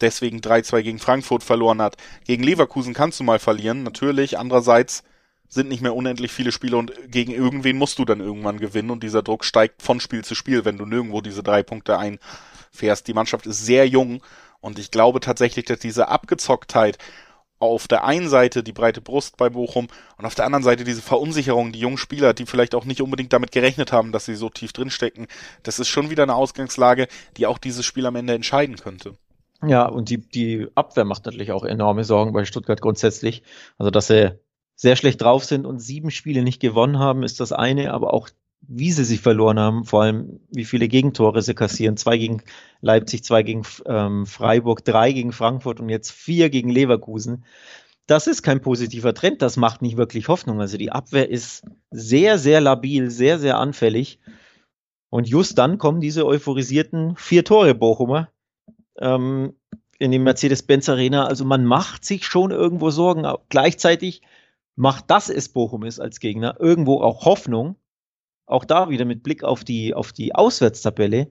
deswegen 0.00 0.38
3-2 0.38 0.82
gegen 0.82 0.98
Frankfurt 0.98 1.42
verloren 1.42 1.82
hat. 1.82 1.96
Gegen 2.24 2.42
Leverkusen 2.42 2.94
kannst 2.94 3.20
du 3.20 3.24
mal 3.24 3.38
verlieren, 3.38 3.82
natürlich. 3.82 4.38
Andererseits 4.38 5.02
sind 5.48 5.68
nicht 5.68 5.82
mehr 5.82 5.94
unendlich 5.94 6.30
viele 6.30 6.52
Spiele 6.52 6.76
und 6.76 6.92
gegen 7.10 7.32
irgendwen 7.32 7.78
musst 7.78 7.98
du 7.98 8.04
dann 8.04 8.20
irgendwann 8.20 8.58
gewinnen 8.58 8.90
und 8.90 9.02
dieser 9.02 9.22
Druck 9.22 9.44
steigt 9.44 9.82
von 9.82 9.98
Spiel 9.98 10.24
zu 10.24 10.34
Spiel, 10.34 10.64
wenn 10.64 10.76
du 10.76 10.84
nirgendwo 10.84 11.20
diese 11.20 11.42
drei 11.42 11.62
Punkte 11.62 11.98
einfährst. 11.98 13.08
Die 13.08 13.14
Mannschaft 13.14 13.46
ist 13.46 13.64
sehr 13.64 13.88
jung 13.88 14.22
und 14.60 14.78
ich 14.78 14.90
glaube 14.90 15.20
tatsächlich, 15.20 15.64
dass 15.66 15.78
diese 15.78 16.08
Abgezocktheit 16.08 16.98
auf 17.60 17.88
der 17.88 18.04
einen 18.04 18.28
Seite 18.28 18.62
die 18.62 18.72
breite 18.72 19.00
Brust 19.00 19.36
bei 19.36 19.50
Bochum 19.50 19.88
und 20.16 20.24
auf 20.24 20.34
der 20.34 20.44
anderen 20.44 20.62
Seite 20.62 20.84
diese 20.84 21.02
Verunsicherung, 21.02 21.72
die 21.72 21.80
jungen 21.80 21.98
Spieler, 21.98 22.32
die 22.32 22.46
vielleicht 22.46 22.74
auch 22.74 22.84
nicht 22.84 23.02
unbedingt 23.02 23.32
damit 23.32 23.50
gerechnet 23.50 23.92
haben, 23.92 24.12
dass 24.12 24.26
sie 24.26 24.36
so 24.36 24.48
tief 24.48 24.72
drinstecken. 24.72 25.26
Das 25.64 25.78
ist 25.78 25.88
schon 25.88 26.10
wieder 26.10 26.22
eine 26.22 26.36
Ausgangslage, 26.36 27.08
die 27.36 27.46
auch 27.46 27.58
dieses 27.58 27.84
Spiel 27.84 28.06
am 28.06 28.16
Ende 28.16 28.34
entscheiden 28.34 28.76
könnte. 28.76 29.14
Ja, 29.66 29.86
und 29.86 30.08
die, 30.08 30.18
die 30.18 30.68
Abwehr 30.76 31.04
macht 31.04 31.26
natürlich 31.26 31.50
auch 31.50 31.64
enorme 31.64 32.04
Sorgen 32.04 32.32
bei 32.32 32.44
Stuttgart 32.44 32.80
grundsätzlich. 32.80 33.42
Also, 33.76 33.90
dass 33.90 34.06
sie 34.06 34.38
sehr 34.76 34.94
schlecht 34.94 35.20
drauf 35.20 35.44
sind 35.44 35.66
und 35.66 35.80
sieben 35.80 36.12
Spiele 36.12 36.42
nicht 36.42 36.60
gewonnen 36.60 37.00
haben, 37.00 37.24
ist 37.24 37.40
das 37.40 37.52
eine, 37.52 37.92
aber 37.92 38.14
auch 38.14 38.28
wie 38.60 38.92
sie 38.92 39.04
sich 39.04 39.20
verloren 39.20 39.58
haben, 39.58 39.84
vor 39.84 40.02
allem 40.02 40.40
wie 40.50 40.64
viele 40.64 40.88
Gegentore 40.88 41.42
sie 41.42 41.54
kassieren. 41.54 41.96
Zwei 41.96 42.18
gegen 42.18 42.42
Leipzig, 42.80 43.24
zwei 43.24 43.42
gegen 43.42 43.62
ähm, 43.86 44.26
Freiburg, 44.26 44.84
drei 44.84 45.12
gegen 45.12 45.32
Frankfurt 45.32 45.80
und 45.80 45.88
jetzt 45.88 46.10
vier 46.10 46.50
gegen 46.50 46.68
Leverkusen. 46.68 47.44
Das 48.06 48.26
ist 48.26 48.42
kein 48.42 48.62
positiver 48.62 49.14
Trend, 49.14 49.42
das 49.42 49.56
macht 49.56 49.82
nicht 49.82 49.96
wirklich 49.96 50.28
Hoffnung. 50.28 50.60
Also 50.60 50.78
die 50.78 50.92
Abwehr 50.92 51.28
ist 51.28 51.64
sehr, 51.90 52.38
sehr 52.38 52.60
labil, 52.60 53.10
sehr, 53.10 53.38
sehr 53.38 53.58
anfällig. 53.58 54.18
Und 55.10 55.28
just 55.28 55.58
dann 55.58 55.78
kommen 55.78 56.00
diese 56.00 56.26
euphorisierten 56.26 57.16
vier 57.16 57.44
Tore 57.44 57.74
Bochumer 57.74 58.30
ähm, 58.98 59.54
in 59.98 60.10
die 60.10 60.18
Mercedes-Benz 60.18 60.88
Arena. 60.88 61.26
Also 61.26 61.44
man 61.44 61.64
macht 61.64 62.04
sich 62.04 62.26
schon 62.26 62.50
irgendwo 62.50 62.90
Sorgen. 62.90 63.26
Gleichzeitig 63.48 64.22
macht 64.76 65.10
das 65.10 65.28
es 65.28 65.48
Bochum 65.48 65.84
ist 65.84 66.00
als 66.00 66.20
Gegner 66.20 66.56
irgendwo 66.58 67.00
auch 67.00 67.24
Hoffnung, 67.24 67.76
auch 68.48 68.64
da 68.64 68.90
wieder 68.90 69.04
mit 69.04 69.22
Blick 69.22 69.44
auf 69.44 69.64
die, 69.64 69.94
auf 69.94 70.12
die 70.12 70.34
Auswärtstabelle. 70.34 71.30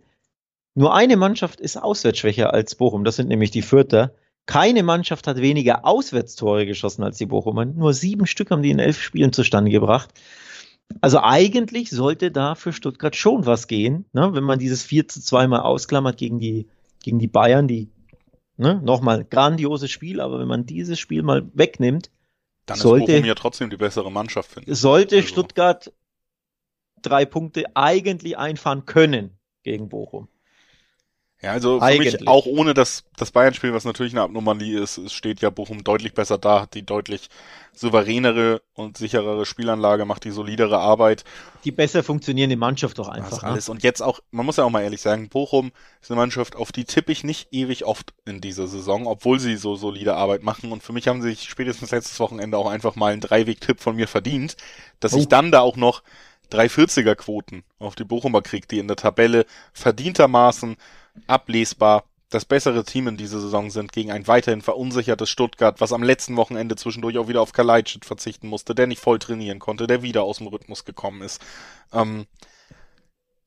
Nur 0.75 0.93
eine 0.93 1.17
Mannschaft 1.17 1.59
ist 1.59 1.77
auswärtsschwächer 1.77 2.53
als 2.53 2.75
Bochum, 2.75 3.03
das 3.03 3.15
sind 3.15 3.29
nämlich 3.29 3.51
die 3.51 3.61
Fürther. 3.61 4.13
Keine 4.45 4.81
Mannschaft 4.81 5.27
hat 5.27 5.37
weniger 5.37 5.85
Auswärtstore 5.85 6.65
geschossen 6.65 7.03
als 7.03 7.17
die 7.17 7.25
Bochumer. 7.25 7.65
Nur 7.65 7.93
sieben 7.93 8.25
Stück 8.25 8.49
haben 8.49 8.61
die 8.61 8.71
in 8.71 8.79
elf 8.79 9.01
Spielen 9.01 9.33
zustande 9.33 9.71
gebracht. 9.71 10.09
Also 11.01 11.19
eigentlich 11.19 11.89
sollte 11.89 12.31
da 12.31 12.55
für 12.55 12.71
Stuttgart 12.71 13.15
schon 13.15 13.45
was 13.45 13.67
gehen, 13.67 14.05
ne? 14.13 14.33
wenn 14.33 14.45
man 14.45 14.57
dieses 14.57 14.83
4 14.83 15.09
zu 15.09 15.21
2 15.21 15.47
mal 15.47 15.59
ausklammert 15.59 16.17
gegen 16.17 16.39
die, 16.39 16.67
gegen 17.03 17.19
die 17.19 17.27
Bayern, 17.27 17.67
die 17.67 17.89
ne, 18.55 18.81
nochmal 18.83 19.25
grandioses 19.25 19.91
Spiel, 19.91 20.21
aber 20.21 20.39
wenn 20.39 20.47
man 20.47 20.65
dieses 20.65 20.97
Spiel 20.97 21.23
mal 21.23 21.45
wegnimmt, 21.53 22.09
dann 22.65 22.77
sollte, 22.77 23.11
ist 23.11 23.17
Bochum 23.17 23.27
ja 23.27 23.35
trotzdem 23.35 23.69
die 23.69 23.77
bessere 23.77 24.11
Mannschaft, 24.11 24.51
finde 24.51 24.71
ich. 24.71 24.77
Sollte 24.77 25.17
also. 25.17 25.27
Stuttgart 25.27 25.91
drei 27.01 27.25
Punkte 27.25 27.65
eigentlich 27.75 28.37
einfahren 28.37 28.85
können 28.85 29.37
gegen 29.63 29.89
Bochum. 29.89 30.27
Ja, 31.41 31.51
also 31.51 31.77
für 31.77 31.85
Eigentlich. 31.85 32.19
mich 32.19 32.27
auch 32.27 32.47
ohne 32.47 32.73
das, 32.73 33.03
das 33.15 33.29
Bayern-Spiel, 33.29 33.71
was 33.71 33.85
natürlich 33.85 34.13
eine 34.13 34.23
Abnormalie 34.23 34.79
ist, 34.81 34.97
es 34.97 35.13
steht 35.13 35.39
ja 35.39 35.51
Bochum 35.51 35.83
deutlich 35.83 36.15
besser 36.15 36.39
da, 36.39 36.61
hat 36.61 36.73
die 36.73 36.83
deutlich 36.83 37.29
souveränere 37.73 38.63
und 38.73 38.97
sicherere 38.97 39.45
Spielanlage, 39.45 40.05
macht 40.05 40.23
die 40.23 40.31
solidere 40.31 40.79
Arbeit. 40.79 41.25
Die 41.63 41.71
besser 41.71 42.01
funktionierende 42.01 42.57
Mannschaft 42.57 42.97
doch 42.97 43.07
einfach. 43.07 43.43
Ne? 43.43 43.49
alles. 43.49 43.69
Und 43.69 43.83
jetzt 43.83 44.01
auch, 44.01 44.19
man 44.31 44.47
muss 44.47 44.57
ja 44.57 44.63
auch 44.63 44.71
mal 44.71 44.81
ehrlich 44.81 45.01
sagen, 45.01 45.29
Bochum 45.29 45.71
ist 46.01 46.09
eine 46.09 46.19
Mannschaft, 46.19 46.55
auf 46.55 46.71
die 46.71 46.85
tippe 46.85 47.11
ich 47.11 47.23
nicht 47.23 47.49
ewig 47.53 47.85
oft 47.85 48.15
in 48.25 48.41
dieser 48.41 48.67
Saison, 48.67 49.05
obwohl 49.05 49.39
sie 49.39 49.57
so 49.57 49.75
solide 49.75 50.15
Arbeit 50.15 50.41
machen. 50.41 50.71
Und 50.71 50.81
für 50.81 50.93
mich 50.93 51.07
haben 51.07 51.21
sie 51.21 51.29
sich 51.29 51.43
spätestens 51.43 51.91
letztes 51.91 52.19
Wochenende 52.19 52.57
auch 52.57 52.67
einfach 52.67 52.95
mal 52.95 53.13
einen 53.13 53.21
Dreiweg-Tipp 53.21 53.79
von 53.79 53.95
mir 53.95 54.07
verdient, 54.07 54.57
dass 54.99 55.13
oh. 55.13 55.19
ich 55.19 55.27
dann 55.27 55.51
da 55.51 55.59
auch 55.59 55.75
noch 55.75 56.01
340er 56.51 57.15
Quoten 57.15 57.63
auf 57.79 57.95
die 57.95 58.03
Bochumer 58.03 58.41
kriegt, 58.41 58.71
die 58.71 58.79
in 58.79 58.87
der 58.87 58.97
Tabelle 58.97 59.45
verdientermaßen 59.73 60.77
ablesbar 61.27 62.03
das 62.29 62.45
bessere 62.45 62.83
Team 62.83 63.07
in 63.07 63.17
dieser 63.17 63.39
Saison 63.39 63.69
sind 63.69 63.93
gegen 63.93 64.11
ein 64.11 64.27
weiterhin 64.27 64.61
verunsichertes 64.61 65.29
Stuttgart, 65.29 65.79
was 65.79 65.93
am 65.93 66.03
letzten 66.03 66.35
Wochenende 66.35 66.75
zwischendurch 66.75 67.17
auch 67.17 67.29
wieder 67.29 67.41
auf 67.41 67.53
Kalajdzic 67.53 68.05
verzichten 68.05 68.47
musste, 68.47 68.75
der 68.75 68.87
nicht 68.87 69.01
voll 69.01 69.19
trainieren 69.19 69.59
konnte, 69.59 69.87
der 69.87 70.01
wieder 70.01 70.23
aus 70.23 70.39
dem 70.39 70.47
Rhythmus 70.47 70.83
gekommen 70.83 71.21
ist. 71.21 71.41
Ähm, 71.93 72.27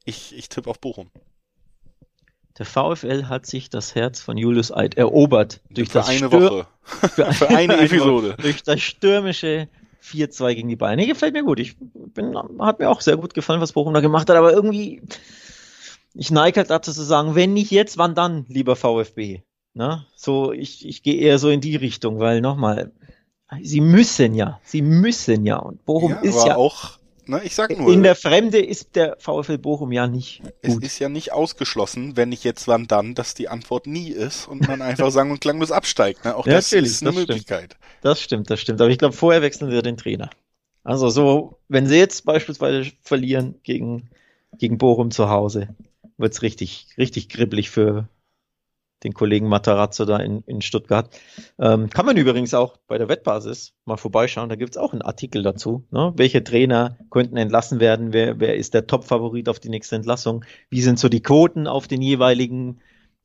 ich 0.04 0.34
ich 0.36 0.48
tippe 0.48 0.70
auf 0.70 0.80
Bochum. 0.80 1.10
Der 2.58 2.66
VfL 2.66 3.26
hat 3.26 3.46
sich 3.46 3.70
das 3.70 3.94
Herz 3.94 4.20
von 4.20 4.36
Julius 4.36 4.72
Eid 4.72 4.96
erobert 4.96 5.60
durch 5.70 5.88
für 5.88 5.98
das 5.98 6.08
eine 6.08 6.18
Stür 6.18 6.32
Woche, 6.32 6.66
für, 6.82 7.32
für 7.32 7.48
eine 7.48 7.76
Episode, 7.80 8.36
durch 8.40 8.62
das 8.62 8.80
stürmische 8.80 9.68
4-2 10.02 10.54
gegen 10.54 10.68
die 10.68 10.76
Bayern. 10.76 10.96
Nee, 10.96 11.06
gefällt 11.06 11.34
mir 11.34 11.44
gut. 11.44 11.60
Ich 11.60 11.76
bin, 11.78 12.36
hat 12.58 12.78
mir 12.78 12.90
auch 12.90 13.00
sehr 13.00 13.16
gut 13.16 13.34
gefallen, 13.34 13.60
was 13.60 13.72
Bochum 13.72 13.94
da 13.94 14.00
gemacht 14.00 14.28
hat, 14.28 14.36
aber 14.36 14.52
irgendwie, 14.52 15.02
ich 16.14 16.30
neige 16.30 16.60
halt 16.60 16.70
dazu 16.70 16.92
zu 16.92 17.02
sagen, 17.02 17.34
wenn 17.34 17.52
nicht 17.52 17.70
jetzt, 17.70 17.98
wann 17.98 18.14
dann, 18.14 18.46
lieber 18.48 18.76
VfB? 18.76 19.42
Ne? 19.74 20.04
So, 20.16 20.52
ich, 20.52 20.86
ich 20.86 21.02
gehe 21.02 21.16
eher 21.16 21.38
so 21.38 21.48
in 21.48 21.60
die 21.60 21.76
Richtung, 21.76 22.18
weil 22.18 22.40
nochmal, 22.40 22.92
sie 23.62 23.80
müssen 23.80 24.34
ja, 24.34 24.60
sie 24.64 24.82
müssen 24.82 25.46
ja. 25.46 25.56
Und 25.56 25.84
Bochum 25.84 26.12
ja, 26.12 26.20
ist 26.20 26.46
ja 26.46 26.56
auch 26.56 26.99
Ne, 27.30 27.42
ich 27.44 27.54
sag 27.54 27.78
nur. 27.78 27.92
In 27.92 28.02
der 28.02 28.16
Fremde 28.16 28.58
ist 28.58 28.96
der 28.96 29.16
VfL 29.20 29.56
Bochum 29.56 29.92
ja 29.92 30.08
nicht 30.08 30.42
gut. 30.42 30.52
Es 30.62 30.76
ist 30.78 30.98
ja 30.98 31.08
nicht 31.08 31.32
ausgeschlossen, 31.32 32.16
wenn 32.16 32.30
nicht 32.30 32.42
jetzt 32.42 32.66
wann 32.66 32.88
dann, 32.88 33.14
dass 33.14 33.34
die 33.34 33.48
Antwort 33.48 33.86
nie 33.86 34.08
ist 34.08 34.48
und 34.48 34.66
man 34.66 34.82
einfach 34.82 35.10
sagen 35.12 35.30
und 35.30 35.40
klanglos 35.40 35.70
absteigt. 35.70 36.24
Ne? 36.24 36.34
Auch 36.34 36.44
ja, 36.44 36.54
das 36.54 36.72
ist 36.72 37.02
eine 37.02 37.12
das 37.12 37.20
Möglichkeit. 37.20 37.74
Stimmt. 37.74 37.98
Das 38.00 38.20
stimmt, 38.20 38.50
das 38.50 38.60
stimmt. 38.60 38.80
Aber 38.80 38.90
ich 38.90 38.98
glaube, 38.98 39.14
vorher 39.14 39.42
wechseln 39.42 39.70
wir 39.70 39.80
den 39.80 39.96
Trainer. 39.96 40.28
Also 40.82 41.08
so, 41.08 41.56
wenn 41.68 41.86
sie 41.86 41.98
jetzt 41.98 42.24
beispielsweise 42.24 42.90
verlieren 43.00 43.54
gegen, 43.62 44.10
gegen 44.58 44.76
Bochum 44.76 45.12
zu 45.12 45.30
Hause, 45.30 45.68
wird's 46.18 46.42
richtig, 46.42 46.88
richtig 46.98 47.28
kribbelig 47.28 47.70
für, 47.70 48.08
den 49.02 49.14
Kollegen 49.14 49.48
Matarazzo 49.48 50.04
da 50.04 50.18
in, 50.18 50.42
in 50.46 50.60
Stuttgart. 50.60 51.10
Ähm, 51.58 51.90
kann 51.90 52.06
man 52.06 52.16
übrigens 52.16 52.54
auch 52.54 52.76
bei 52.86 52.98
der 52.98 53.08
Wettbasis 53.08 53.74
mal 53.84 53.96
vorbeischauen. 53.96 54.48
Da 54.48 54.56
gibt's 54.56 54.76
auch 54.76 54.92
einen 54.92 55.02
Artikel 55.02 55.42
dazu. 55.42 55.86
Ne? 55.90 56.12
Welche 56.16 56.44
Trainer 56.44 56.98
könnten 57.10 57.36
entlassen 57.36 57.80
werden? 57.80 58.12
Wer, 58.12 58.40
wer 58.40 58.56
ist 58.56 58.74
der 58.74 58.86
Top-Favorit 58.86 59.48
auf 59.48 59.60
die 59.60 59.70
nächste 59.70 59.96
Entlassung? 59.96 60.44
Wie 60.68 60.82
sind 60.82 60.98
so 60.98 61.08
die 61.08 61.22
Quoten 61.22 61.66
auf 61.66 61.88
den 61.88 62.02
jeweiligen 62.02 62.80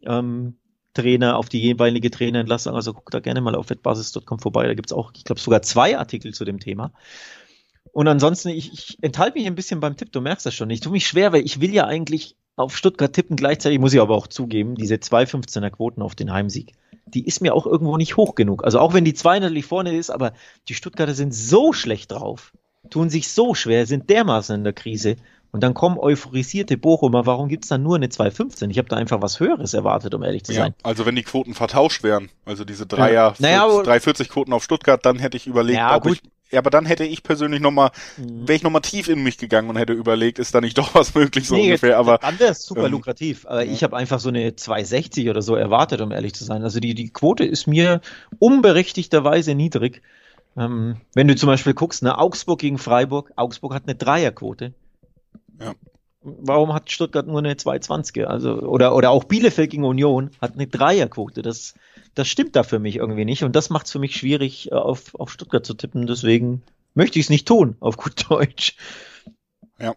ähm, 0.05 0.57
Trainer, 0.93 1.38
auf 1.38 1.49
die 1.49 1.61
jeweilige 1.61 2.09
Trainerentlassung? 2.09 2.73
Also 2.73 2.93
guck 2.93 3.11
da 3.11 3.19
gerne 3.19 3.41
mal 3.41 3.55
auf 3.55 3.69
wettbasis.com 3.69 4.39
vorbei. 4.39 4.67
Da 4.67 4.73
gibt's 4.73 4.93
auch, 4.93 5.11
ich 5.15 5.25
glaube, 5.25 5.41
sogar 5.41 5.61
zwei 5.61 5.97
Artikel 5.97 6.33
zu 6.33 6.45
dem 6.45 6.59
Thema. 6.59 6.93
Und 7.91 8.07
ansonsten, 8.07 8.49
ich, 8.49 8.73
ich 8.73 8.97
enthalte 9.01 9.38
mich 9.38 9.47
ein 9.47 9.55
bisschen 9.55 9.79
beim 9.79 9.95
Tipp, 9.95 10.11
du 10.11 10.21
merkst 10.21 10.45
das 10.45 10.53
schon. 10.53 10.69
Ich 10.69 10.81
tue 10.81 10.91
mich 10.91 11.07
schwer, 11.07 11.31
weil 11.31 11.45
ich 11.45 11.61
will 11.61 11.73
ja 11.73 11.85
eigentlich 11.85 12.35
auf 12.55 12.75
Stuttgart 12.77 13.13
tippen. 13.13 13.35
Gleichzeitig 13.35 13.79
muss 13.79 13.93
ich 13.93 14.01
aber 14.01 14.15
auch 14.15 14.27
zugeben, 14.27 14.75
diese 14.75 14.95
2,15er 14.95 15.69
Quoten 15.71 16.01
auf 16.01 16.15
den 16.15 16.31
Heimsieg, 16.31 16.73
die 17.05 17.25
ist 17.25 17.41
mir 17.41 17.53
auch 17.53 17.65
irgendwo 17.65 17.97
nicht 17.97 18.17
hoch 18.17 18.35
genug. 18.35 18.63
Also 18.63 18.79
auch 18.79 18.93
wenn 18.93 19.05
die 19.05 19.13
2 19.13 19.39
natürlich 19.39 19.65
vorne 19.65 19.95
ist, 19.95 20.09
aber 20.09 20.33
die 20.67 20.73
Stuttgarter 20.73 21.13
sind 21.13 21.33
so 21.33 21.73
schlecht 21.73 22.11
drauf, 22.11 22.53
tun 22.89 23.09
sich 23.09 23.29
so 23.29 23.53
schwer, 23.53 23.85
sind 23.85 24.09
dermaßen 24.09 24.55
in 24.55 24.63
der 24.63 24.73
Krise. 24.73 25.17
Und 25.51 25.61
dann 25.61 25.73
kommen 25.73 25.97
euphorisierte 25.97 26.77
Bochumer. 26.77 27.25
Warum 27.25 27.47
gibt's 27.47 27.69
dann 27.69 27.81
nur 27.81 27.95
eine 27.95 28.07
2,15? 28.07 28.71
Ich 28.71 28.77
habe 28.77 28.89
da 28.89 28.97
einfach 28.97 29.21
was 29.21 29.39
Höheres 29.39 29.73
erwartet, 29.73 30.13
um 30.13 30.21
ehrlich 30.21 30.43
zu 30.43 30.51
sein. 30.51 30.73
Ja, 30.77 30.85
also 30.89 31.05
wenn 31.05 31.15
die 31.15 31.23
Quoten 31.23 31.53
vertauscht 31.53 32.03
wären, 32.03 32.29
also 32.43 32.65
diese 32.65 32.85
Dreier, 32.85 33.13
ja. 33.13 33.33
naja, 33.39 33.65
340 33.65 34.27
Quoten 34.27 34.51
auf 34.51 34.65
Stuttgart, 34.65 35.05
dann 35.05 35.17
hätte 35.17 35.37
ich 35.37 35.47
überlegt, 35.47 35.77
ja, 35.77 35.95
ob 35.95 36.03
gut. 36.03 36.19
ich 36.21 36.21
ja, 36.55 36.61
aber 36.61 36.69
dann 36.69 36.85
hätte 36.85 37.03
ich 37.03 37.21
persönlich 37.21 37.59
nochmal, 37.59 37.91
mhm. 38.15 38.47
wäre 38.47 38.55
ich 38.55 38.63
nochmal 38.63 38.81
tief 38.81 39.09
in 39.09 39.21
mich 39.21 39.37
gegangen 39.37 39.69
und 39.69 39.75
hätte 39.75 39.91
überlegt, 39.91 40.39
ist 40.39 40.55
da 40.55 40.61
nicht 40.61 40.77
doch 40.77 40.95
was 40.95 41.13
möglich 41.13 41.47
so 41.47 41.55
nee, 41.55 41.63
ungefähr. 41.63 41.97
Aber 41.97 42.17
dann 42.17 42.39
wäre 42.39 42.51
es 42.51 42.65
super 42.65 42.85
ähm, 42.85 42.93
lukrativ. 42.93 43.45
Aber 43.45 43.65
ich 43.65 43.83
habe 43.83 43.97
einfach 43.97 44.21
so 44.21 44.29
eine 44.29 44.55
260 44.55 45.29
oder 45.29 45.41
so 45.41 45.55
erwartet, 45.55 45.99
um 45.99 46.11
ehrlich 46.11 46.33
zu 46.33 46.45
sein. 46.45 46.63
Also 46.63 46.79
die 46.79 46.95
die 46.95 47.11
Quote 47.11 47.43
ist 47.43 47.67
mir 47.67 47.99
unberechtigterweise 48.39 49.53
niedrig. 49.53 50.01
Ähm, 50.55 51.01
wenn 51.13 51.27
du 51.27 51.35
zum 51.35 51.47
Beispiel 51.47 51.73
guckst, 51.73 52.03
ne, 52.03 52.17
Augsburg 52.17 52.59
gegen 52.59 52.77
Freiburg, 52.77 53.33
Augsburg 53.35 53.73
hat 53.73 53.83
eine 53.83 53.95
Dreierquote. 53.95 54.73
Ja. 55.59 55.73
Warum 56.21 56.73
hat 56.73 56.89
Stuttgart 56.89 57.27
nur 57.27 57.39
eine 57.39 57.53
220er? 57.55 58.23
Also, 58.23 58.61
oder, 58.61 58.95
oder 58.95 59.11
auch 59.11 59.25
Bielefeld 59.25 59.71
gegen 59.71 59.83
Union 59.83 60.31
hat 60.41 60.53
eine 60.53 60.67
Dreierquote. 60.67 61.41
Das, 61.41 61.73
das 62.15 62.28
stimmt 62.28 62.56
da 62.56 62.63
für 62.63 62.80
mich 62.80 62.95
irgendwie 62.95 63.25
nicht. 63.25 63.43
Und 63.43 63.56
das 63.56 63.69
macht 63.69 63.86
es 63.86 63.91
für 63.91 63.99
mich 63.99 64.15
schwierig, 64.15 64.71
äh, 64.71 64.75
auf, 64.75 65.13
auf 65.15 65.32
Stuttgart 65.32 65.65
zu 65.65 65.73
tippen. 65.73 66.08
Deswegen 66.08 66.63
möchte 66.95 67.19
ich 67.19 67.25
es 67.25 67.30
nicht 67.30 67.47
tun, 67.47 67.75
auf 67.80 67.97
gut 67.97 68.30
Deutsch. 68.30 68.75
Ja. 69.80 69.93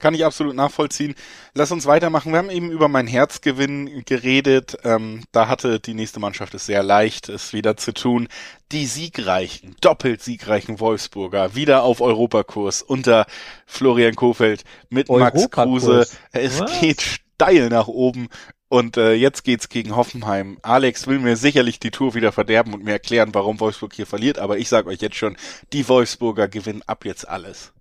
Kann 0.00 0.14
ich 0.14 0.24
absolut 0.24 0.56
nachvollziehen. 0.56 1.14
Lass 1.54 1.70
uns 1.70 1.86
weitermachen. 1.86 2.32
Wir 2.32 2.38
haben 2.38 2.50
eben 2.50 2.72
über 2.72 2.88
mein 2.88 3.06
Herzgewinn 3.06 4.04
geredet. 4.04 4.76
Ähm, 4.82 5.22
da 5.30 5.46
hatte 5.46 5.78
die 5.78 5.94
nächste 5.94 6.18
Mannschaft 6.18 6.54
es 6.54 6.66
sehr 6.66 6.82
leicht, 6.82 7.28
es 7.28 7.52
wieder 7.52 7.76
zu 7.76 7.94
tun. 7.94 8.26
Die 8.72 8.86
siegreichen, 8.86 9.76
doppelt 9.80 10.20
siegreichen 10.20 10.80
Wolfsburger 10.80 11.54
wieder 11.54 11.84
auf 11.84 12.00
Europakurs 12.00 12.82
unter 12.82 13.26
Florian 13.64 14.16
Kofeld 14.16 14.64
mit 14.90 15.08
Max 15.08 15.48
Kruse. 15.50 16.04
Es 16.32 16.58
Was? 16.58 16.80
geht 16.80 17.00
steil 17.00 17.68
nach 17.68 17.86
oben 17.86 18.28
Und 18.72 18.96
äh, 18.96 19.12
jetzt 19.12 19.44
geht's 19.44 19.68
gegen 19.68 19.94
Hoffenheim. 19.96 20.56
Alex 20.62 21.06
will 21.06 21.18
mir 21.18 21.36
sicherlich 21.36 21.78
die 21.78 21.90
Tour 21.90 22.14
wieder 22.14 22.32
verderben 22.32 22.72
und 22.72 22.82
mir 22.82 22.92
erklären, 22.92 23.34
warum 23.34 23.60
Wolfsburg 23.60 23.92
hier 23.92 24.06
verliert. 24.06 24.38
Aber 24.38 24.56
ich 24.56 24.70
sage 24.70 24.88
euch 24.88 25.02
jetzt 25.02 25.16
schon, 25.16 25.36
die 25.74 25.86
Wolfsburger 25.90 26.48
gewinnen 26.48 26.80
ab 26.86 27.04
jetzt 27.04 27.28
alles. 27.28 27.74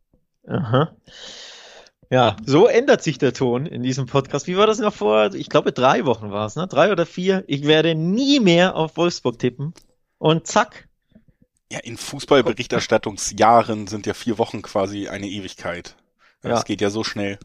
Aha. 0.45 0.93
Ja, 2.09 2.35
so 2.45 2.67
ändert 2.67 3.03
sich 3.03 3.17
der 3.17 3.31
Ton 3.31 3.67
in 3.67 3.83
diesem 3.83 4.05
Podcast. 4.05 4.47
Wie 4.47 4.57
war 4.57 4.67
das 4.67 4.79
noch 4.79 4.93
vor? 4.93 5.33
Ich 5.33 5.47
glaube, 5.47 5.71
drei 5.71 6.03
Wochen 6.03 6.29
war 6.29 6.45
es, 6.45 6.57
ne? 6.57 6.67
Drei 6.67 6.91
oder 6.91 7.05
vier. 7.05 7.45
Ich 7.47 7.65
werde 7.65 7.95
nie 7.95 8.41
mehr 8.41 8.75
auf 8.75 8.97
Wolfsburg 8.97 9.39
tippen. 9.39 9.73
Und 10.17 10.45
zack. 10.45 10.89
Ja, 11.71 11.79
in 11.79 11.95
Fußballberichterstattungsjahren 11.95 13.87
sind 13.87 14.07
ja 14.07 14.13
vier 14.13 14.37
Wochen 14.37 14.61
quasi 14.61 15.07
eine 15.07 15.29
Ewigkeit. 15.29 15.95
Das 16.41 16.59
ja. 16.59 16.63
geht 16.63 16.81
ja 16.81 16.89
so 16.89 17.05
schnell. 17.05 17.39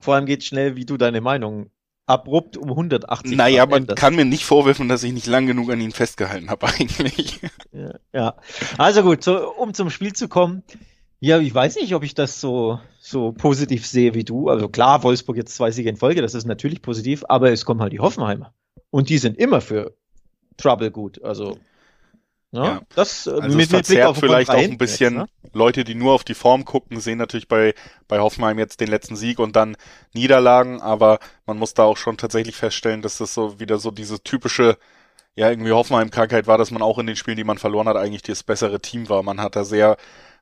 Vor 0.00 0.16
allem 0.16 0.26
geht 0.26 0.40
es 0.40 0.46
schnell, 0.46 0.74
wie 0.74 0.86
du 0.86 0.96
deine 0.96 1.20
Meinung 1.20 1.70
abrupt 2.06 2.56
um 2.56 2.70
180 2.70 3.36
Naja, 3.36 3.60
Grad 3.62 3.70
man 3.70 3.82
änderst. 3.82 3.98
kann 3.98 4.14
mir 4.14 4.24
nicht 4.24 4.44
vorwerfen, 4.44 4.88
dass 4.88 5.02
ich 5.02 5.12
nicht 5.12 5.26
lang 5.26 5.46
genug 5.46 5.70
an 5.70 5.80
ihn 5.80 5.92
festgehalten 5.92 6.50
habe 6.50 6.66
eigentlich. 6.80 7.40
Ja, 7.72 7.94
ja. 8.12 8.34
also 8.78 9.02
gut, 9.02 9.24
so, 9.24 9.52
um 9.54 9.74
zum 9.74 9.90
Spiel 9.90 10.12
zu 10.12 10.28
kommen. 10.28 10.62
Ja, 11.20 11.38
ich 11.38 11.54
weiß 11.54 11.76
nicht, 11.76 11.94
ob 11.94 12.02
ich 12.04 12.14
das 12.14 12.40
so, 12.40 12.78
so 13.00 13.32
positiv 13.32 13.86
sehe 13.86 14.14
wie 14.14 14.24
du. 14.24 14.48
Also 14.50 14.68
klar, 14.68 15.02
Wolfsburg 15.02 15.36
jetzt 15.38 15.54
zwei 15.54 15.70
Siege 15.70 15.88
in 15.88 15.96
Folge, 15.96 16.20
das 16.20 16.34
ist 16.34 16.44
natürlich 16.46 16.82
positiv, 16.82 17.24
aber 17.28 17.50
es 17.50 17.64
kommen 17.64 17.80
halt 17.80 17.92
die 17.94 18.00
Hoffenheimer. 18.00 18.52
Und 18.90 19.08
die 19.08 19.18
sind 19.18 19.38
immer 19.38 19.60
für 19.62 19.94
Trouble 20.58 20.90
gut. 20.90 21.22
Also, 21.24 21.58
ja, 22.54 22.62
ne? 22.62 22.66
ja. 22.66 22.80
das 22.94 23.26
äh, 23.26 23.30
also 23.30 23.56
mit, 23.56 23.70
mit 23.70 23.86
Blick 23.86 24.02
auf 24.04 24.18
vielleicht 24.18 24.50
auch 24.50 24.54
ein 24.54 24.78
bisschen 24.78 25.18
jetzt, 25.18 25.42
ne? 25.42 25.50
Leute, 25.52 25.84
die 25.84 25.94
nur 25.94 26.12
auf 26.12 26.24
die 26.24 26.34
Form 26.34 26.64
gucken, 26.64 27.00
sehen 27.00 27.18
natürlich 27.18 27.48
bei, 27.48 27.74
bei 28.08 28.20
Hoffenheim 28.20 28.58
jetzt 28.58 28.80
den 28.80 28.88
letzten 28.88 29.16
Sieg 29.16 29.38
und 29.38 29.56
dann 29.56 29.76
Niederlagen, 30.12 30.80
aber 30.80 31.18
man 31.46 31.58
muss 31.58 31.74
da 31.74 31.84
auch 31.84 31.96
schon 31.96 32.16
tatsächlich 32.16 32.56
feststellen, 32.56 33.02
dass 33.02 33.18
das 33.18 33.34
so 33.34 33.60
wieder 33.60 33.78
so 33.78 33.90
diese 33.90 34.22
typische 34.22 34.78
ja, 35.36 35.50
irgendwie 35.50 35.72
Hoffenheim-Krankheit 35.72 36.46
war, 36.46 36.58
dass 36.58 36.70
man 36.70 36.82
auch 36.82 36.98
in 36.98 37.06
den 37.06 37.16
Spielen, 37.16 37.36
die 37.36 37.44
man 37.44 37.58
verloren 37.58 37.88
hat, 37.88 37.96
eigentlich 37.96 38.22
das 38.22 38.44
bessere 38.44 38.80
Team 38.80 39.08
war. 39.08 39.22
Man 39.24 39.40
hat 39.40 39.56
da 39.56 39.64
sehr 39.64 39.96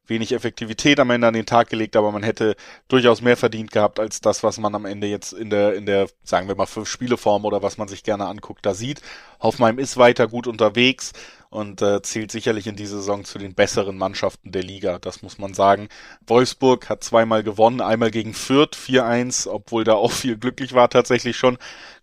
wenig 0.07 0.33
Effektivität 0.33 0.99
am 0.99 1.11
Ende 1.11 1.29
an 1.29 1.35
den 1.35 1.47
Tag 1.47 1.71
gelegt, 1.71 1.97
aber 1.97 2.11
man 2.11 2.23
hätte 2.23 2.57
durchaus 2.89 3.23
mehr 3.23 3.37
verdient 3.37 3.71
gehabt 3.71 4.01
als 4.01 4.21
das, 4.21 4.43
was 4.43 4.59
man 4.59 4.75
am 4.75 4.85
Ende 4.85 5.07
jetzt 5.07 5.33
in 5.33 5.51
der, 5.51 5.75
in 5.75 5.87
der, 5.87 6.09
sagen 6.25 6.49
wir 6.49 6.57
mal, 6.57 6.67
fünf 6.67 6.89
Spieleform 6.89 7.45
oder 7.45 7.63
was 7.63 7.79
man 7.79 7.89
sich 7.89 8.03
gerne 8.03 8.27
anguckt, 8.27 8.67
da 8.67 8.75
sieht. 8.75 9.01
Hoffenheim 9.41 9.79
ist 9.79 9.97
weiter 9.97 10.27
gut 10.27 10.47
unterwegs 10.47 11.13
und 11.51 11.83
äh, 11.83 12.03
zählt 12.03 12.33
sicherlich 12.33 12.67
in 12.67 12.77
dieser 12.77 12.97
Saison 12.97 13.25
zu 13.25 13.39
den 13.39 13.55
besseren 13.55 13.97
Mannschaften 13.97 14.53
der 14.53 14.63
Liga, 14.63 14.99
das 14.99 15.23
muss 15.23 15.39
man 15.39 15.55
sagen. 15.55 15.89
Wolfsburg 16.27 16.89
hat 16.89 17.05
zweimal 17.05 17.43
gewonnen, 17.43 17.81
einmal 17.81 18.11
gegen 18.11 18.35
Fürth 18.35 18.75
4-1, 18.75 19.49
obwohl 19.49 19.85
da 19.85 19.95
auch 19.95 20.13
viel 20.13 20.37
glücklich 20.37 20.75
war 20.75 20.89
tatsächlich 20.91 21.37
schon. 21.37 21.59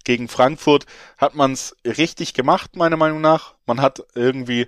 Gegen 0.05 0.27
Frankfurt 0.27 0.85
hat 1.17 1.35
man 1.35 1.51
es 1.53 1.75
richtig 1.83 2.33
gemacht, 2.33 2.75
meiner 2.75 2.97
Meinung 2.97 3.21
nach. 3.21 3.55
Man 3.65 3.81
hat 3.81 4.03
irgendwie 4.15 4.67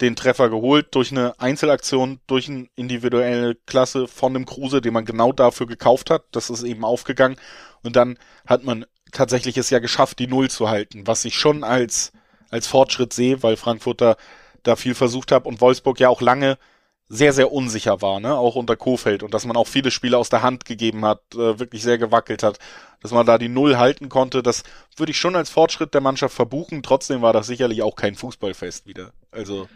den 0.00 0.16
Treffer 0.16 0.50
geholt 0.50 0.94
durch 0.94 1.10
eine 1.10 1.38
Einzelaktion, 1.40 2.20
durch 2.26 2.48
eine 2.48 2.68
individuelle 2.76 3.54
Klasse 3.54 4.06
von 4.08 4.34
dem 4.34 4.44
Kruse, 4.44 4.80
den 4.80 4.92
man 4.92 5.04
genau 5.04 5.32
dafür 5.32 5.66
gekauft 5.66 6.10
hat. 6.10 6.24
Das 6.32 6.50
ist 6.50 6.62
eben 6.62 6.84
aufgegangen. 6.84 7.36
Und 7.82 7.96
dann 7.96 8.18
hat 8.46 8.64
man 8.64 8.84
tatsächlich 9.12 9.56
es 9.56 9.70
ja 9.70 9.78
geschafft, 9.78 10.18
die 10.18 10.26
Null 10.26 10.50
zu 10.50 10.68
halten, 10.68 11.06
was 11.06 11.24
ich 11.24 11.36
schon 11.36 11.64
als, 11.64 12.12
als 12.50 12.66
Fortschritt 12.66 13.12
sehe, 13.12 13.42
weil 13.42 13.56
Frankfurter 13.56 14.16
da 14.62 14.76
viel 14.76 14.94
versucht 14.94 15.32
hat 15.32 15.46
und 15.46 15.60
Wolfsburg 15.60 16.00
ja 16.00 16.08
auch 16.08 16.20
lange 16.20 16.58
sehr, 17.08 17.32
sehr 17.32 17.52
unsicher 17.52 18.02
war, 18.02 18.18
ne, 18.18 18.34
auch 18.34 18.56
unter 18.56 18.76
Kofeld 18.76 19.22
und 19.22 19.32
dass 19.32 19.44
man 19.44 19.56
auch 19.56 19.68
viele 19.68 19.92
Spiele 19.92 20.18
aus 20.18 20.28
der 20.28 20.42
Hand 20.42 20.64
gegeben 20.64 21.04
hat, 21.04 21.20
äh, 21.34 21.58
wirklich 21.58 21.82
sehr 21.82 21.98
gewackelt 21.98 22.42
hat, 22.42 22.58
dass 23.00 23.12
man 23.12 23.24
da 23.24 23.38
die 23.38 23.48
Null 23.48 23.76
halten 23.76 24.08
konnte, 24.08 24.42
das 24.42 24.64
würde 24.96 25.12
ich 25.12 25.18
schon 25.18 25.36
als 25.36 25.50
Fortschritt 25.50 25.94
der 25.94 26.00
Mannschaft 26.00 26.34
verbuchen. 26.34 26.82
Trotzdem 26.82 27.22
war 27.22 27.32
das 27.32 27.46
sicherlich 27.46 27.82
auch 27.82 27.94
kein 27.94 28.16
Fußballfest 28.16 28.86
wieder. 28.86 29.12
Also. 29.30 29.68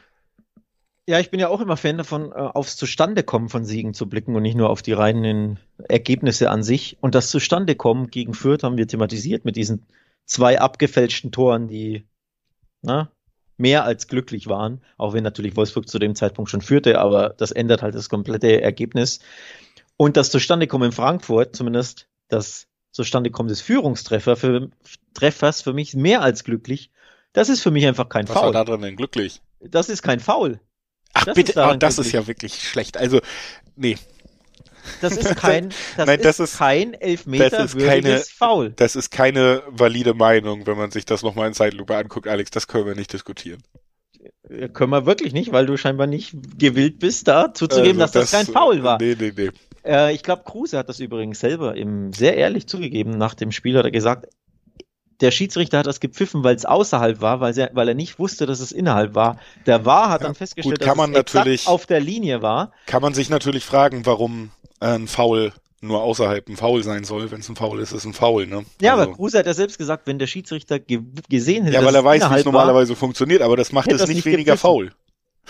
Ja, 1.11 1.19
ich 1.19 1.33
bin 1.33 1.41
ja 1.41 1.49
auch 1.49 1.61
immer 1.61 1.77
Fan 1.77 1.99
davon, 1.99 2.31
äh, 2.31 2.37
aufs 2.37 2.77
Zustandekommen 2.77 3.49
von 3.49 3.65
Siegen 3.65 3.95
zu 3.95 4.09
blicken 4.09 4.37
und 4.37 4.43
nicht 4.43 4.55
nur 4.55 4.71
auf 4.71 4.81
die 4.81 4.93
reinen 4.93 5.59
Ergebnisse 5.89 6.49
an 6.51 6.63
sich. 6.63 6.99
Und 7.01 7.17
das 7.17 7.31
Zustandekommen 7.31 8.13
gegen 8.13 8.33
Fürth 8.33 8.63
haben 8.63 8.77
wir 8.77 8.87
thematisiert 8.87 9.45
mit 9.45 9.57
diesen 9.57 9.87
zwei 10.25 10.61
abgefälschten 10.61 11.33
Toren, 11.33 11.67
die 11.67 12.07
na, 12.83 13.11
mehr 13.57 13.83
als 13.83 14.07
glücklich 14.07 14.47
waren, 14.47 14.83
auch 14.99 15.13
wenn 15.13 15.25
natürlich 15.25 15.57
Wolfsburg 15.57 15.89
zu 15.89 15.99
dem 15.99 16.15
Zeitpunkt 16.15 16.49
schon 16.49 16.61
führte, 16.61 17.01
aber 17.01 17.31
das 17.31 17.51
ändert 17.51 17.83
halt 17.83 17.97
das 17.97 18.09
komplette 18.09 18.63
Ergebnis. 18.63 19.19
Und 19.97 20.17
das 20.17 20.31
Zustandekommen 20.31 20.91
in 20.91 20.93
Frankfurt, 20.93 21.57
zumindest 21.57 22.07
das 22.29 22.69
Zustandekommen 22.93 23.49
des 23.49 23.63
Führungstreffers 23.63 24.39
für, 24.39 24.71
Treffers 25.15 25.61
für 25.61 25.73
mich 25.73 25.97
mehr 25.97 26.23
als 26.23 26.45
glücklich. 26.45 26.93
Das 27.33 27.49
ist 27.49 27.63
für 27.63 27.73
mich 27.73 27.85
einfach 27.85 28.09
kein 28.09 28.29
Was 28.29 28.35
Foul. 28.35 28.43
Was 28.51 28.55
war 28.55 28.65
da 28.65 28.71
drin 28.71 28.83
denn 28.83 28.95
glücklich? 28.95 29.43
Das 29.59 29.89
ist 29.89 30.03
kein 30.03 30.21
Foul. 30.21 30.61
Ach 31.15 31.25
das 31.25 31.35
bitte, 31.35 31.53
ist 31.53 31.59
oh, 31.59 31.75
das 31.75 31.99
ist 31.99 32.13
ja 32.13 32.27
wirklich 32.27 32.69
schlecht. 32.69 32.97
Also, 32.97 33.21
nee. 33.77 33.97
Das 35.01 35.17
ist 35.17 35.37
kein, 35.37 35.71
das, 35.97 36.07
Nein, 36.07 36.21
das 36.23 36.41
ist, 36.41 36.53
ist 36.53 36.59
kein 36.59 36.95
Elfmeter 36.95 37.51
das 37.51 37.75
ist 37.75 37.85
keine, 37.87 38.19
Foul. 38.19 38.71
Das 38.71 38.97
ist 38.97 39.11
keine 39.11 39.63
valide 39.69 40.15
Meinung, 40.15 40.67
wenn 40.67 40.77
man 40.77 40.91
sich 40.91 41.05
das 41.05 41.23
nochmal 41.23 41.49
in 41.49 41.55
Zeitlupe 41.55 41.97
anguckt, 41.97 42.29
Alex. 42.29 42.51
Das 42.51 42.67
können 42.67 42.87
wir 42.87 42.95
nicht 42.95 43.13
diskutieren. 43.13 43.63
Können 44.73 44.91
wir 44.91 45.07
wirklich 45.07 45.33
nicht, 45.33 45.53
weil 45.53 45.67
du 45.67 45.77
scheinbar 45.77 46.07
nicht 46.07 46.35
gewillt 46.59 46.99
bist, 46.99 47.29
da 47.29 47.55
zuzugeben, 47.55 48.03
also 48.03 48.13
dass 48.19 48.31
das, 48.31 48.31
das, 48.31 48.47
kein 48.47 48.53
Foul 48.53 48.83
war. 48.83 48.99
Nee, 49.01 49.17
nee, 49.19 49.33
nee. 49.35 49.51
Äh, 49.85 50.13
ich 50.13 50.23
glaube, 50.23 50.43
Kruse 50.45 50.77
hat 50.77 50.89
das 50.89 51.01
übrigens 51.01 51.41
selber 51.41 51.77
im, 51.77 52.13
sehr 52.13 52.37
ehrlich 52.37 52.67
zugegeben 52.67 53.17
nach 53.17 53.35
dem 53.35 53.53
Spiel, 53.53 53.79
hat 53.79 53.85
er 53.85 53.91
gesagt, 53.91 54.27
der 55.21 55.31
Schiedsrichter 55.31 55.79
hat 55.79 55.87
das 55.87 56.01
gepfiffen, 56.01 56.45
weil 56.45 56.57
es 56.57 56.65
außerhalb 56.65 57.21
war, 57.21 57.41
weil, 57.41 57.57
er, 57.59 57.71
weil 57.75 57.89
er 57.89 57.95
nicht 57.95 58.19
wusste, 58.19 58.47
dass 58.47 58.61
es 58.61 58.73
innerhalb 58.73 59.15
war. 59.15 59.39
Der 59.67 59.85
war 59.85 60.09
hat 60.09 60.23
ja, 60.23 60.29
dann 60.29 60.35
festgestellt, 60.35 60.81
gut, 60.81 60.89
dass 60.89 60.97
man 60.97 61.11
es 61.11 61.17
natürlich, 61.17 61.67
auf 61.67 61.87
der 61.87 62.01
Linie 62.01 62.43
war. 62.43 62.73
Kann 62.87 63.03
man 63.03 63.15
sich 63.15 63.29
natürlich 63.29 63.65
fragen, 63.65 64.07
warum 64.07 64.51
ein 64.81 65.09
Foul 65.09 65.53
nur 65.83 66.03
außerhalb 66.03 66.49
ein 66.49 66.57
Foul 66.57 66.83
sein 66.83 67.05
soll. 67.05 67.31
Wenn 67.31 67.41
es 67.41 67.49
ein 67.49 67.57
Foul 67.57 67.81
ist, 67.81 67.93
ist 67.93 67.99
es 67.99 68.05
ein 68.05 68.13
Foul. 68.13 68.47
Ne? 68.47 68.65
Ja, 68.81 68.93
also. 68.93 69.05
aber 69.05 69.15
Kruse 69.15 69.39
hat 69.39 69.47
ja 69.47 69.55
selbst 69.55 69.79
gesagt, 69.79 70.07
wenn 70.07 70.19
der 70.19 70.27
Schiedsrichter 70.27 70.79
ge 70.79 71.01
gesehen 71.29 71.65
hätte, 71.65 71.77
ja, 71.77 71.85
weil 71.85 71.95
er 71.95 72.05
weiß, 72.05 72.31
wie 72.31 72.35
es 72.35 72.45
normalerweise 72.45 72.97
funktioniert, 72.97 73.43
aber 73.43 73.57
das 73.57 73.73
macht 73.73 73.91
es 73.91 74.07
nicht, 74.07 74.17
nicht 74.17 74.25
weniger 74.27 74.53
gepfiffen. 74.53 74.59
faul. 74.59 74.93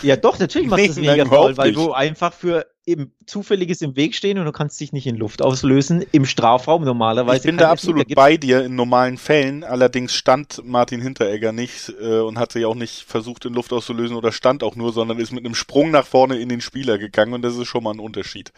Ja, 0.01 0.15
doch, 0.15 0.39
natürlich 0.39 0.69
macht 0.69 0.81
es 0.81 0.95
weniger 0.97 1.25
faul, 1.25 1.57
weil 1.57 1.73
du 1.73 1.91
einfach 1.91 2.33
für 2.33 2.65
eben 2.85 3.13
zufälliges 3.25 3.81
im 3.81 3.95
Weg 3.95 4.15
stehen 4.15 4.39
und 4.39 4.45
du 4.45 4.51
kannst 4.51 4.79
dich 4.79 4.91
nicht 4.91 5.05
in 5.05 5.15
Luft 5.15 5.41
auslösen 5.41 6.03
im 6.11 6.25
Strafraum 6.25 6.83
normalerweise. 6.83 7.37
Ich 7.37 7.43
bin 7.43 7.57
da 7.57 7.69
absolut 7.69 8.13
bei 8.15 8.37
dir 8.37 8.65
in 8.65 8.75
normalen 8.75 9.17
Fällen. 9.17 9.63
Allerdings 9.63 10.13
stand 10.13 10.61
Martin 10.65 11.01
Hinteregger 11.01 11.51
nicht 11.51 11.93
äh, 12.01 12.19
und 12.19 12.39
hat 12.39 12.51
sich 12.53 12.65
auch 12.65 12.75
nicht 12.75 13.03
versucht 13.03 13.45
in 13.45 13.53
Luft 13.53 13.71
auszulösen 13.71 14.15
oder 14.15 14.31
stand 14.31 14.63
auch 14.63 14.75
nur, 14.75 14.93
sondern 14.93 15.19
ist 15.19 15.31
mit 15.31 15.45
einem 15.45 15.55
Sprung 15.55 15.91
nach 15.91 16.07
vorne 16.07 16.39
in 16.39 16.49
den 16.49 16.61
Spieler 16.61 16.97
gegangen 16.97 17.33
und 17.33 17.43
das 17.43 17.55
ist 17.55 17.67
schon 17.67 17.83
mal 17.83 17.93
ein 17.93 17.99
Unterschied. 17.99 18.51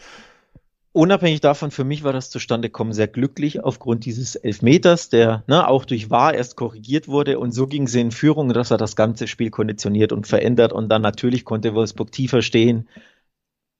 Unabhängig 0.96 1.40
davon, 1.40 1.72
für 1.72 1.82
mich 1.82 2.04
war 2.04 2.12
das 2.12 2.30
Zustandekommen 2.30 2.92
sehr 2.92 3.08
glücklich 3.08 3.64
aufgrund 3.64 4.06
dieses 4.06 4.36
Elfmeters, 4.36 5.08
der 5.08 5.42
ne, 5.48 5.66
auch 5.66 5.84
durch 5.84 6.08
Wahr 6.08 6.34
erst 6.34 6.54
korrigiert 6.54 7.08
wurde 7.08 7.40
und 7.40 7.50
so 7.50 7.66
ging 7.66 7.88
sie 7.88 8.00
in 8.00 8.12
Führung, 8.12 8.52
dass 8.52 8.70
er 8.70 8.78
das 8.78 8.94
ganze 8.94 9.26
Spiel 9.26 9.50
konditioniert 9.50 10.12
und 10.12 10.28
verändert 10.28 10.72
und 10.72 10.88
dann 10.88 11.02
natürlich 11.02 11.44
konnte 11.44 11.74
Wolfsburg 11.74 12.12
tiefer 12.12 12.42
stehen. 12.42 12.88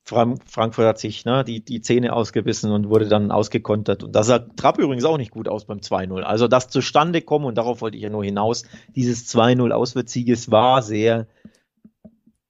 Frankfurt 0.04 0.86
hat 0.86 0.98
sich 0.98 1.24
ne, 1.24 1.44
die, 1.44 1.64
die 1.64 1.80
Zähne 1.80 2.12
ausgebissen 2.12 2.70
und 2.70 2.90
wurde 2.90 3.08
dann 3.08 3.30
ausgekontert. 3.30 4.04
Und 4.04 4.12
das 4.12 4.26
sah 4.26 4.38
Trapp 4.38 4.78
übrigens 4.78 5.04
auch 5.04 5.16
nicht 5.16 5.30
gut 5.30 5.48
aus 5.48 5.64
beim 5.64 5.78
2-0. 5.78 6.20
Also 6.20 6.46
das 6.46 6.68
Zustandekommen, 6.68 7.48
und 7.48 7.54
darauf 7.54 7.80
wollte 7.80 7.96
ich 7.96 8.02
ja 8.02 8.10
nur 8.10 8.24
hinaus, 8.24 8.64
dieses 8.94 9.34
2-0 9.34 9.70
Auswärtssieges 9.70 10.50
war 10.50 10.82
sehr 10.82 11.26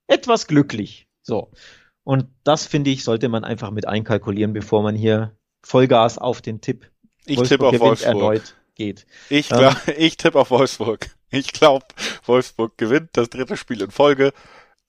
etwas 0.09 0.49
glücklich. 0.49 1.07
So. 1.23 1.53
Und 2.03 2.27
das, 2.43 2.67
finde 2.67 2.91
ich, 2.91 3.05
sollte 3.05 3.29
man 3.29 3.45
einfach 3.45 3.71
mit 3.71 3.87
einkalkulieren, 3.87 4.53
bevor 4.53 4.83
man 4.83 4.97
hier 4.97 5.37
Vollgas 5.65 6.19
auf 6.19 6.43
den 6.43 6.61
Tipp 6.61 6.91
ich 7.25 7.41
tippe 7.41 7.67
auf 7.67 7.81
Wolfsburg. 7.81 8.15
erneut 8.15 8.55
geht. 8.75 9.07
Ich, 9.31 9.49
glaub, 9.49 9.77
ähm, 9.87 9.95
ich 9.99 10.17
tippe 10.17 10.39
auf 10.39 10.51
Wolfsburg. 10.51 11.09
Ich 11.31 11.53
glaube, 11.53 11.87
Wolfsburg 12.25 12.77
gewinnt 12.77 13.11
das 13.13 13.31
dritte 13.31 13.57
Spiel 13.57 13.81
in 13.81 13.91
Folge. 13.91 14.33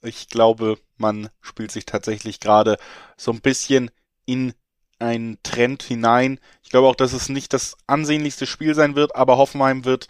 Ich 0.01 0.29
glaube, 0.29 0.77
man 0.97 1.29
spielt 1.41 1.71
sich 1.71 1.85
tatsächlich 1.85 2.39
gerade 2.39 2.77
so 3.17 3.31
ein 3.31 3.41
bisschen 3.41 3.91
in 4.25 4.53
einen 4.99 5.37
Trend 5.43 5.83
hinein. 5.83 6.39
Ich 6.63 6.69
glaube 6.69 6.87
auch, 6.87 6.95
dass 6.95 7.13
es 7.13 7.29
nicht 7.29 7.53
das 7.53 7.75
ansehnlichste 7.87 8.45
Spiel 8.45 8.75
sein 8.75 8.95
wird, 8.95 9.15
aber 9.15 9.37
Hoffenheim 9.37 9.85
wird 9.85 10.07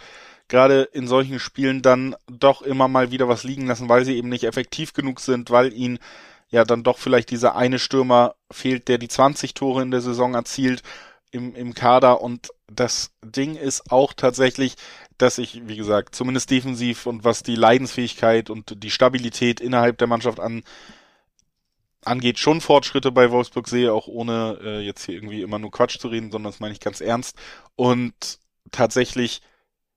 gerade 0.48 0.84
in 0.84 1.08
solchen 1.08 1.40
Spielen 1.40 1.82
dann 1.82 2.16
doch 2.28 2.62
immer 2.62 2.88
mal 2.88 3.12
wieder 3.12 3.28
was 3.28 3.44
liegen 3.44 3.66
lassen, 3.66 3.90
weil 3.90 4.06
sie 4.06 4.16
eben 4.16 4.30
nicht 4.30 4.44
effektiv 4.44 4.94
genug 4.94 5.20
sind, 5.20 5.50
weil 5.50 5.74
ihnen 5.74 6.00
ja 6.50 6.64
dann 6.64 6.84
doch 6.84 7.00
vielleicht 7.00 7.32
dieser 7.32 7.56
eine 7.56 7.80
Stürmer 7.80 8.36
fehlt, 8.52 8.88
der 8.88 9.00
die 9.00 9.08
20 9.08 9.56
Tore 9.56 9.82
in 9.82 9.92
der 9.92 10.02
Saison 10.02 10.36
erzielt 10.36 10.84
im, 11.32 11.56
im 11.56 11.74
Kader 11.74 12.22
und 12.22 12.50
das 12.68 13.12
Ding 13.24 13.56
ist 13.56 13.92
auch 13.92 14.14
tatsächlich, 14.14 14.76
dass 15.18 15.38
ich, 15.38 15.68
wie 15.68 15.78
gesagt, 15.78 16.16
zumindest 16.16 16.52
defensiv 16.52 17.06
und 17.06 17.24
was 17.24 17.44
die 17.44 17.56
Leidensfähigkeit 17.56 18.50
und 18.50 18.84
die 18.84 18.92
Stabilität 18.92 19.60
innerhalb 19.60 19.98
der 19.98 20.08
Mannschaft 20.08 20.40
an, 20.40 20.64
angeht, 22.04 22.40
schon 22.40 22.62
Fortschritte 22.62 23.12
bei 23.12 23.32
Wolfsburg 23.32 23.68
sehe, 23.68 23.94
auch 23.94 24.08
ohne 24.08 24.60
äh, 24.64 24.80
jetzt 24.82 25.06
hier 25.06 25.16
irgendwie 25.16 25.42
immer 25.42 25.60
nur 25.60 25.72
Quatsch 25.72 26.00
zu 26.00 26.08
reden, 26.08 26.32
sondern 26.32 26.52
das 26.52 26.60
meine 26.60 26.74
ich 26.74 26.80
ganz 26.80 27.02
ernst. 27.02 27.38
Und 27.76 28.40
tatsächlich 28.72 29.42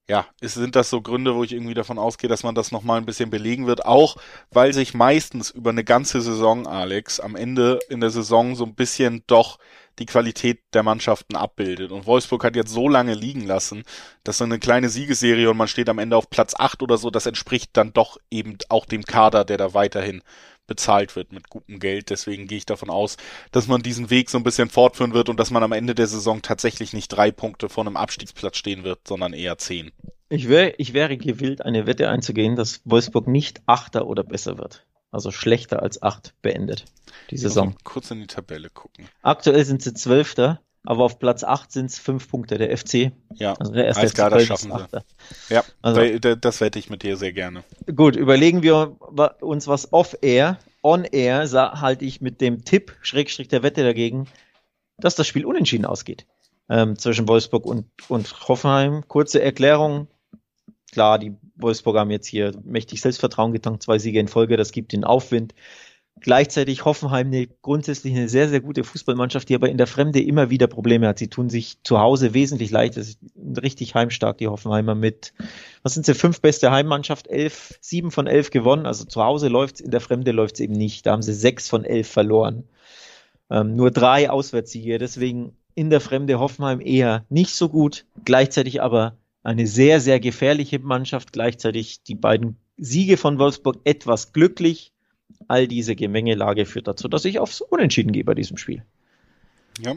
ja, 0.09 0.27
ist, 0.41 0.55
sind 0.55 0.75
das 0.75 0.89
so 0.89 1.03
Gründe, 1.03 1.35
wo 1.35 1.45
ich 1.45 1.53
irgendwie 1.53 1.75
davon 1.75 1.99
ausgehe, 1.99 2.31
dass 2.31 2.43
man 2.43 2.55
das 2.55 2.73
nochmal 2.73 2.99
ein 2.99 3.05
bisschen 3.05 3.29
belegen 3.29 3.67
wird. 3.67 3.85
Auch 3.85 4.17
weil 4.51 4.73
sich 4.73 4.95
meistens 4.95 5.51
über 5.51 5.71
eine 5.71 5.85
ganze 5.85 6.23
Saison, 6.23 6.67
Alex, 6.67 7.21
am 7.21 7.37
Ende 7.37 7.79
in 7.91 8.01
der 8.01 8.11
Saison 8.11 8.57
so 8.57 8.65
ein 8.65 8.75
bisschen 8.75 9.23
doch 9.27 9.59
die 9.99 10.07
Qualität 10.07 10.61
der 10.73 10.83
Mannschaften 10.83 11.37
abbildet. 11.37 11.93
Und 11.93 12.07
Wolfsburg 12.07 12.45
hat 12.45 12.57
jetzt 12.57 12.73
so 12.73 12.89
lange 12.89 13.15
liegen 13.15 13.47
lassen, 13.47 13.83
dass 14.25 14.39
so 14.39 14.45
eine 14.45 14.59
kleine 14.59 14.89
Siegesserie 14.89 15.51
und 15.51 15.57
man 15.57 15.69
steht 15.69 15.91
am 15.91 15.99
Ende 15.99 16.17
auf 16.17 16.31
Platz 16.31 16.55
8 16.57 16.83
oder 16.83 16.97
so, 16.97 17.11
das 17.11 17.27
entspricht 17.27 17.71
dann 17.75 17.93
doch 17.93 18.17
eben 18.31 18.57
auch 18.71 18.87
dem 18.87 19.03
Kader, 19.03 19.45
der 19.45 19.59
da 19.59 19.75
weiterhin 19.75 20.23
bezahlt 20.69 21.17
wird 21.17 21.33
mit 21.33 21.51
gutem 21.51 21.81
Geld. 21.81 22.11
Deswegen 22.11 22.47
gehe 22.47 22.59
ich 22.59 22.67
davon 22.67 22.91
aus, 22.91 23.17
dass 23.51 23.67
man 23.67 23.83
diesen 23.83 24.11
Weg 24.11 24.31
so 24.31 24.39
ein 24.39 24.45
bisschen 24.45 24.71
fortführen 24.71 25.15
wird 25.15 25.29
und 25.29 25.41
dass 25.41 25.51
man 25.51 25.65
am 25.65 25.73
Ende 25.73 25.97
der 25.97 26.07
Saison 26.07 26.41
tatsächlich 26.43 26.93
nicht 26.93 27.09
drei 27.09 27.33
Punkte 27.33 27.69
vor 27.69 27.85
einem 27.85 27.97
Abstiegsplatz 27.97 28.57
stehen 28.57 28.85
wird, 28.85 29.01
sondern 29.09 29.33
eher 29.33 29.59
zehn. 29.59 29.91
Ich, 30.29 30.49
wär, 30.49 30.79
ich 30.79 30.93
wäre 30.93 31.17
gewillt, 31.17 31.65
eine 31.65 31.87
Wette 31.87 32.09
einzugehen, 32.09 32.55
dass 32.55 32.83
Wolfsburg 32.85 33.27
nicht 33.27 33.63
Achter 33.67 34.07
oder 34.07 34.23
besser 34.23 34.59
wird. 34.59 34.85
Also 35.11 35.31
schlechter 35.31 35.83
als 35.83 36.03
acht 36.03 36.35
beendet 36.43 36.85
die 37.31 37.39
Saison. 37.39 37.75
Kurz 37.83 38.11
in 38.11 38.21
die 38.21 38.27
Tabelle 38.27 38.69
gucken. 38.69 39.09
Aktuell 39.23 39.65
sind 39.65 39.83
sie 39.83 39.95
Zwölfter, 39.95 40.61
aber 40.89 41.05
auf 41.05 41.19
Platz 41.19 41.45
8 41.45 41.71
sind 41.71 41.91
es 41.91 41.99
fünf 41.99 42.31
Punkte. 42.31 42.57
Der 42.57 42.75
FC. 42.75 43.13
Ja, 43.35 43.53
also 43.59 43.73
der 43.73 43.85
erste 43.85 44.09
FC 44.09 44.17
Köln 44.17 44.47
schaffen 44.47 44.73
sie. 44.73 45.55
Ja, 45.55 45.63
also, 45.83 46.19
das 46.19 46.63
wette 46.63 46.79
ich 46.79 46.89
mit 46.89 47.03
dir 47.03 47.19
sehr 47.19 47.35
gerne. 47.35 47.63
Gut, 47.95 48.17
überlegen 48.17 48.63
wir 48.63 48.97
uns 49.43 49.69
was 49.69 49.93
off-air. 49.93 50.59
On-air 50.83 51.47
halte 51.79 52.07
ich 52.07 52.23
mit 52.23 52.41
dem 52.41 52.65
Tipp, 52.65 52.97
Schrägstrich 53.03 53.49
der 53.49 53.63
Wette 53.63 53.83
dagegen, 53.83 54.29
dass 54.97 55.15
das 55.15 55.27
Spiel 55.27 55.45
unentschieden 55.45 55.85
ausgeht. 55.85 56.25
Ähm, 56.71 56.97
zwischen 56.97 57.29
Wolfsburg 57.29 57.67
und, 57.67 57.85
und 58.09 58.49
Hoffenheim. 58.49 59.07
Kurze 59.09 59.43
Erklärung. 59.43 60.09
Klar, 60.93 61.19
die 61.19 61.37
Wolfsburger 61.57 62.01
haben 62.01 62.11
jetzt 62.11 62.29
hier 62.29 62.55
mächtig 62.65 63.03
Selbstvertrauen 63.03 63.53
getankt, 63.53 63.83
zwei 63.83 63.99
Siege 63.99 64.21
in 64.21 64.29
Folge, 64.29 64.57
das 64.57 64.73
gibt 64.73 64.93
den 64.93 65.05
Aufwind. 65.05 65.55
Gleichzeitig 66.21 66.85
Hoffenheim 66.85 67.29
eine 67.29 67.47
grundsätzlich 67.63 68.15
eine 68.15 68.29
sehr, 68.29 68.49
sehr 68.49 68.61
gute 68.61 68.85
Fußballmannschaft, 68.85 69.49
die 69.49 69.55
aber 69.55 69.69
in 69.69 69.79
der 69.79 69.87
Fremde 69.87 70.23
immer 70.23 70.51
wieder 70.51 70.67
Probleme 70.67 71.09
hat. 71.09 71.19
Sie 71.19 71.29
tun 71.29 71.51
sich 71.51 71.83
zu 71.83 71.99
Hause 71.99 72.35
wesentlich 72.35 72.71
leichter. 72.71 73.01
Das 73.01 73.09
ist 73.09 73.19
richtig 73.63 73.95
heimstark, 73.95 74.39
die 74.39 74.49
Hoffenheimer 74.49 74.95
mit, 74.95 75.33
was 75.83 75.95
sind 75.95 76.07
sie, 76.07 76.15
fünf 76.15 76.41
beste 76.41 76.71
Heimmannschaft, 76.71 77.29
elf, 77.29 77.79
sieben 77.81 78.11
von 78.11 78.27
elf 78.27 78.51
gewonnen. 78.51 78.87
Also 78.87 79.05
zu 79.05 79.23
Hause 79.23 79.49
läuft's, 79.49 79.81
in 79.81 79.91
der 79.91 80.01
Fremde 80.01 80.33
läuft's 80.33 80.61
eben 80.61 80.75
nicht. 80.75 81.07
Da 81.07 81.13
haben 81.13 81.23
sie 81.23 81.35
sechs 81.35 81.69
von 81.69 81.85
elf 81.85 82.09
verloren. 82.09 82.65
Ähm, 83.51 83.77
nur 83.77 83.91
drei 83.91 84.31
Auswärtssiege. 84.31 84.99
Deswegen 84.99 85.57
in 85.75 85.91
der 85.91 86.01
Fremde 86.01 86.39
Hoffenheim 86.39 86.81
eher 86.81 87.25
nicht 87.29 87.55
so 87.55 87.69
gut. 87.69 88.07
Gleichzeitig 88.25 88.83
aber 88.83 89.17
eine 89.43 89.67
sehr, 89.67 90.01
sehr 90.01 90.21
gefährliche 90.21 90.79
Mannschaft. 90.79 91.33
Gleichzeitig 91.33 92.03
die 92.03 92.15
beiden 92.15 92.57
Siege 92.77 93.17
von 93.17 93.39
Wolfsburg 93.39 93.77
etwas 93.85 94.33
glücklich. 94.33 94.93
All 95.47 95.69
diese 95.69 95.97
Gemengelage 95.97 96.67
führt 96.67 96.89
dazu, 96.89 97.09
dass 97.09 97.25
ich 97.25 97.39
aufs 97.39 97.61
Unentschieden 97.61 98.13
gehe 98.13 98.25
bei 98.25 98.35
diesem 98.35 98.57
Spiel. 98.57 98.85
Ja. 99.81 99.95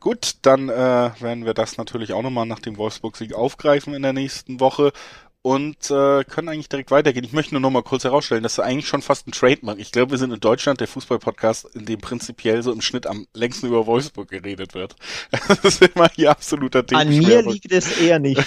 Gut, 0.00 0.36
dann 0.42 0.68
äh, 0.68 0.72
werden 0.72 1.44
wir 1.44 1.54
das 1.54 1.76
natürlich 1.76 2.12
auch 2.12 2.22
nochmal 2.22 2.46
nach 2.46 2.58
dem 2.58 2.76
Wolfsburg-Sieg 2.76 3.34
aufgreifen 3.34 3.94
in 3.94 4.02
der 4.02 4.12
nächsten 4.12 4.58
Woche 4.58 4.92
und 5.42 5.90
äh, 5.90 6.22
können 6.24 6.48
eigentlich 6.48 6.68
direkt 6.68 6.92
weitergehen. 6.92 7.24
Ich 7.24 7.32
möchte 7.32 7.54
nur 7.54 7.60
noch 7.60 7.70
mal 7.70 7.82
kurz 7.82 8.04
herausstellen, 8.04 8.44
das 8.44 8.54
ist 8.54 8.58
eigentlich 8.60 8.86
schon 8.86 9.02
fast 9.02 9.26
ein 9.26 9.32
Trademark. 9.32 9.78
Ich 9.80 9.90
glaube, 9.90 10.12
wir 10.12 10.18
sind 10.18 10.32
in 10.32 10.38
Deutschland 10.38 10.80
der 10.80 10.86
Fußball-Podcast, 10.86 11.74
in 11.74 11.84
dem 11.84 12.00
prinzipiell 12.00 12.62
so 12.62 12.72
im 12.72 12.80
Schnitt 12.80 13.08
am 13.08 13.26
längsten 13.34 13.66
über 13.66 13.86
Wolfsburg 13.86 14.28
geredet 14.28 14.74
wird. 14.74 14.96
Das 15.48 15.64
ist 15.64 15.82
immer 15.82 16.08
hier 16.14 16.30
absoluter 16.30 16.86
Thema. 16.86 17.02
An 17.02 17.08
mir 17.08 17.42
liegt 17.42 17.72
es 17.72 17.98
eher 17.98 18.18
nicht. 18.18 18.42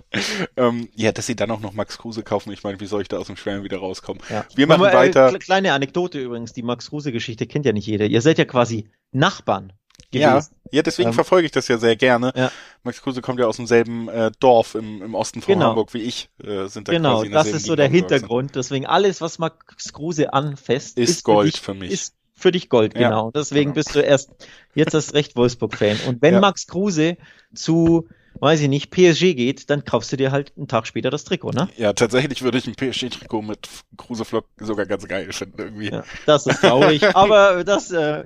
ähm, 0.56 0.88
ja, 0.94 1.12
dass 1.12 1.26
sie 1.26 1.34
dann 1.34 1.50
auch 1.50 1.60
noch 1.60 1.72
Max 1.72 1.98
Kruse 1.98 2.22
kaufen. 2.22 2.52
Ich 2.52 2.62
meine, 2.62 2.78
wie 2.80 2.86
soll 2.86 3.02
ich 3.02 3.08
da 3.08 3.18
aus 3.18 3.26
dem 3.26 3.36
Schwärmen 3.36 3.64
wieder 3.64 3.78
rauskommen? 3.78 4.22
Ja. 4.28 4.44
Wir 4.54 4.66
machen 4.66 4.82
Aber, 4.82 4.92
äh, 4.92 4.96
weiter. 4.96 5.38
Kleine 5.38 5.72
Anekdote 5.72 6.20
übrigens, 6.20 6.52
die 6.52 6.62
Max 6.62 6.90
Kruse-Geschichte 6.90 7.46
kennt 7.46 7.64
ja 7.64 7.72
nicht 7.72 7.86
jeder. 7.86 8.06
Ihr 8.06 8.20
seid 8.20 8.38
ja 8.38 8.44
quasi 8.44 8.88
Nachbarn 9.12 9.72
ja, 10.20 10.42
ja, 10.70 10.82
deswegen 10.82 11.10
ähm, 11.10 11.14
verfolge 11.14 11.46
ich 11.46 11.52
das 11.52 11.68
ja 11.68 11.78
sehr 11.78 11.96
gerne. 11.96 12.32
Ja. 12.34 12.50
Max 12.82 13.02
Kruse 13.02 13.22
kommt 13.22 13.40
ja 13.40 13.46
aus 13.46 13.56
demselben 13.56 14.08
äh, 14.08 14.30
Dorf 14.40 14.74
im, 14.74 15.02
im 15.02 15.14
Osten 15.14 15.42
von 15.42 15.54
genau. 15.54 15.68
Hamburg 15.68 15.94
wie 15.94 16.02
ich. 16.02 16.28
Äh, 16.42 16.66
sind 16.66 16.88
da 16.88 16.92
genau, 16.92 17.24
das 17.24 17.48
ist 17.48 17.66
so 17.66 17.76
der 17.76 17.88
Hintergrund. 17.88 18.54
Deswegen 18.54 18.86
alles, 18.86 19.20
was 19.20 19.38
Max 19.38 19.92
Kruse 19.92 20.32
anfasst, 20.32 20.98
ist, 20.98 21.10
ist 21.10 21.24
Gold 21.24 21.46
für, 21.46 21.52
dich, 21.52 21.60
für, 21.60 21.74
mich. 21.74 21.90
Ist 21.90 22.14
für 22.34 22.52
dich 22.52 22.68
Gold, 22.68 22.94
ja. 22.94 23.08
genau. 23.08 23.30
Deswegen 23.30 23.72
genau. 23.72 23.74
bist 23.74 23.94
du 23.94 24.00
erst 24.00 24.30
jetzt 24.74 24.94
das 24.94 25.14
Recht 25.14 25.36
Wolfsburg-Fan. 25.36 25.98
Und 26.08 26.22
wenn. 26.22 26.40
Max 26.40 26.66
Kruse 26.66 27.16
zu 27.54 28.08
weiß 28.40 28.60
ich 28.60 28.68
nicht, 28.68 28.90
PSG 28.90 29.34
geht, 29.34 29.70
dann 29.70 29.84
kaufst 29.84 30.12
du 30.12 30.16
dir 30.16 30.32
halt 30.32 30.52
einen 30.56 30.68
Tag 30.68 30.86
später 30.86 31.10
das 31.10 31.24
Trikot, 31.24 31.52
ne? 31.52 31.68
Ja, 31.76 31.92
tatsächlich 31.92 32.42
würde 32.42 32.58
ich 32.58 32.66
ein 32.66 32.74
PSG-Trikot 32.74 33.42
mit 33.42 33.68
Kruseflock 33.96 34.46
sogar 34.58 34.86
ganz 34.86 35.06
geil 35.06 35.32
finden 35.32 35.58
irgendwie. 35.58 35.90
Ja, 35.90 36.04
das 36.26 36.46
ist 36.46 36.60
traurig, 36.60 37.02
aber 37.16 37.64
das 37.64 37.90
äh, 37.90 38.24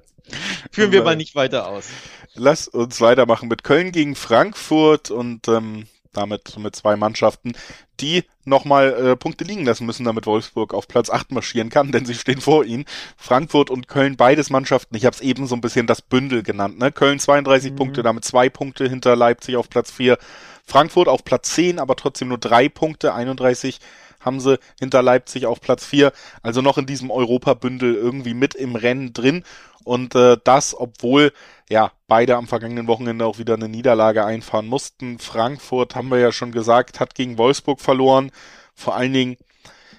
führen 0.70 0.92
wir 0.92 1.02
mal 1.02 1.16
nicht 1.16 1.34
weiter 1.34 1.68
aus. 1.68 1.88
Lass 2.34 2.68
uns 2.68 3.00
weitermachen 3.00 3.48
mit 3.48 3.64
Köln 3.64 3.92
gegen 3.92 4.14
Frankfurt 4.14 5.10
und 5.10 5.48
ähm, 5.48 5.86
damit 6.12 6.56
mit 6.58 6.74
zwei 6.74 6.96
Mannschaften, 6.96 7.52
die 8.00 8.24
nochmal 8.44 8.92
äh, 8.92 9.16
Punkte 9.16 9.44
liegen 9.44 9.64
lassen 9.64 9.86
müssen, 9.86 10.04
damit 10.04 10.26
Wolfsburg 10.26 10.74
auf 10.74 10.88
Platz 10.88 11.10
8 11.10 11.32
marschieren 11.32 11.70
kann, 11.70 11.92
denn 11.92 12.06
sie 12.06 12.14
stehen 12.14 12.40
vor 12.40 12.64
ihnen. 12.64 12.84
Frankfurt 13.16 13.70
und 13.70 13.88
Köln, 13.88 14.16
beides 14.16 14.50
Mannschaften, 14.50 14.96
ich 14.96 15.04
habe 15.04 15.14
es 15.14 15.20
eben 15.20 15.46
so 15.46 15.54
ein 15.54 15.60
bisschen 15.60 15.86
das 15.86 16.02
Bündel 16.02 16.42
genannt. 16.42 16.78
Ne? 16.78 16.92
Köln 16.92 17.18
32 17.18 17.72
mhm. 17.72 17.76
Punkte, 17.76 18.02
damit 18.02 18.24
zwei 18.24 18.48
Punkte 18.48 18.88
hinter 18.88 19.14
Leipzig 19.16 19.56
auf 19.56 19.68
Platz 19.68 19.90
4. 19.90 20.18
Frankfurt 20.64 21.08
auf 21.08 21.24
Platz 21.24 21.54
10, 21.54 21.78
aber 21.78 21.96
trotzdem 21.96 22.28
nur 22.28 22.38
drei 22.38 22.68
Punkte, 22.68 23.14
31 23.14 23.80
haben 24.20 24.40
sie 24.40 24.58
hinter 24.78 25.02
Leipzig 25.02 25.46
auf 25.46 25.60
Platz 25.60 25.84
4, 25.86 26.12
also 26.42 26.60
noch 26.60 26.78
in 26.78 26.86
diesem 26.86 27.10
Europabündel 27.10 27.94
irgendwie 27.94 28.34
mit 28.34 28.54
im 28.54 28.76
Rennen 28.76 29.12
drin. 29.12 29.44
Und 29.84 30.14
äh, 30.14 30.36
das, 30.44 30.78
obwohl 30.78 31.32
ja 31.68 31.92
beide 32.08 32.36
am 32.36 32.48
vergangenen 32.48 32.86
Wochenende 32.86 33.24
auch 33.24 33.38
wieder 33.38 33.54
eine 33.54 33.68
Niederlage 33.68 34.24
einfahren 34.24 34.66
mussten. 34.66 35.18
Frankfurt, 35.18 35.94
haben 35.94 36.08
wir 36.08 36.18
ja 36.18 36.32
schon 36.32 36.52
gesagt, 36.52 37.00
hat 37.00 37.14
gegen 37.14 37.38
Wolfsburg 37.38 37.80
verloren. 37.80 38.30
Vor 38.74 38.96
allen 38.96 39.12
Dingen 39.12 39.36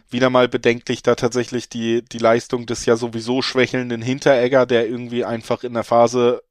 wieder 0.09 0.29
mal 0.29 0.49
bedenklich 0.49 1.03
da 1.03 1.15
tatsächlich 1.15 1.69
die, 1.69 2.03
die 2.03 2.17
Leistung 2.17 2.65
des 2.65 2.85
ja 2.85 2.97
sowieso 2.97 3.41
schwächelnden 3.41 4.01
Hinteregger, 4.01 4.65
der 4.65 4.87
irgendwie 4.87 5.23
einfach 5.23 5.63
in 5.63 5.73
der 5.73 5.85
Phase 5.85 6.43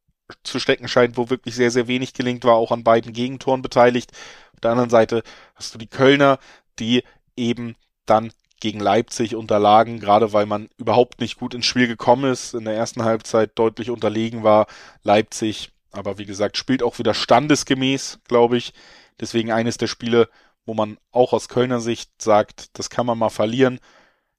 zu 0.42 0.58
stecken 0.58 0.88
scheint, 0.88 1.16
wo 1.16 1.28
wirklich 1.28 1.54
sehr, 1.54 1.70
sehr 1.70 1.88
wenig 1.88 2.14
gelingt, 2.14 2.44
war 2.44 2.54
auch 2.54 2.72
an 2.72 2.84
beiden 2.84 3.12
Gegentoren 3.12 3.62
beteiligt. 3.62 4.12
Auf 4.54 4.60
der 4.60 4.70
anderen 4.70 4.90
Seite 4.90 5.22
hast 5.54 5.74
du 5.74 5.78
die 5.78 5.88
Kölner, 5.88 6.38
die 6.78 7.02
eben 7.36 7.76
dann 8.06 8.32
gegen 8.60 8.80
Leipzig 8.80 9.34
unterlagen, 9.34 10.00
gerade 10.00 10.32
weil 10.32 10.46
man 10.46 10.68
überhaupt 10.76 11.20
nicht 11.20 11.38
gut 11.38 11.54
ins 11.54 11.66
Spiel 11.66 11.86
gekommen 11.86 12.30
ist, 12.30 12.54
in 12.54 12.64
der 12.64 12.74
ersten 12.74 13.04
Halbzeit 13.04 13.52
deutlich 13.54 13.90
unterlegen 13.90 14.42
war. 14.42 14.66
Leipzig, 15.02 15.72
aber 15.92 16.18
wie 16.18 16.26
gesagt, 16.26 16.56
spielt 16.56 16.82
auch 16.82 16.98
wieder 16.98 17.14
standesgemäß, 17.14 18.20
glaube 18.28 18.56
ich. 18.56 18.72
Deswegen 19.18 19.50
eines 19.50 19.76
der 19.76 19.86
Spiele, 19.86 20.28
wo 20.64 20.74
man 20.74 20.98
auch 21.10 21.32
aus 21.32 21.48
Kölner 21.48 21.80
Sicht 21.80 22.10
sagt, 22.22 22.78
das 22.78 22.90
kann 22.90 23.06
man 23.06 23.18
mal 23.18 23.30
verlieren. 23.30 23.80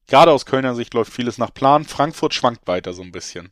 Gerade 0.07 0.31
aus 0.31 0.45
Kölner 0.45 0.75
Sicht 0.75 0.93
läuft 0.93 1.13
vieles 1.13 1.37
nach 1.37 1.53
Plan. 1.53 1.85
Frankfurt 1.85 2.33
schwankt 2.33 2.67
weiter 2.67 2.93
so 2.93 3.01
ein 3.01 3.11
bisschen. 3.11 3.51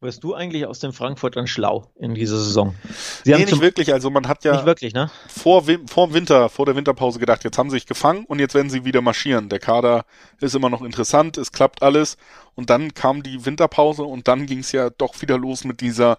Wirst 0.00 0.22
du 0.22 0.32
eigentlich 0.32 0.64
aus 0.64 0.78
dem 0.78 0.92
Frankfurtern 0.92 1.48
schlau 1.48 1.90
in 1.96 2.14
dieser 2.14 2.38
Saison? 2.38 2.76
Sie 3.24 3.32
nee, 3.32 3.38
nicht 3.38 3.60
wirklich. 3.60 3.92
Also 3.92 4.10
man 4.10 4.28
hat 4.28 4.44
ja 4.44 4.64
wirklich, 4.64 4.94
ne? 4.94 5.10
vor, 5.26 5.64
vor 5.88 6.14
Winter, 6.14 6.48
vor 6.48 6.66
der 6.66 6.76
Winterpause 6.76 7.18
gedacht, 7.18 7.42
jetzt 7.42 7.58
haben 7.58 7.68
sie 7.68 7.78
sich 7.78 7.86
gefangen 7.86 8.24
und 8.26 8.38
jetzt 8.38 8.54
werden 8.54 8.70
sie 8.70 8.84
wieder 8.84 9.00
marschieren. 9.00 9.48
Der 9.48 9.58
Kader 9.58 10.04
ist 10.40 10.54
immer 10.54 10.70
noch 10.70 10.82
interessant, 10.82 11.36
es 11.36 11.50
klappt 11.50 11.82
alles. 11.82 12.16
Und 12.54 12.70
dann 12.70 12.94
kam 12.94 13.24
die 13.24 13.44
Winterpause 13.44 14.04
und 14.04 14.28
dann 14.28 14.46
ging 14.46 14.60
es 14.60 14.70
ja 14.70 14.88
doch 14.90 15.20
wieder 15.20 15.36
los 15.36 15.64
mit 15.64 15.80
dieser 15.80 16.18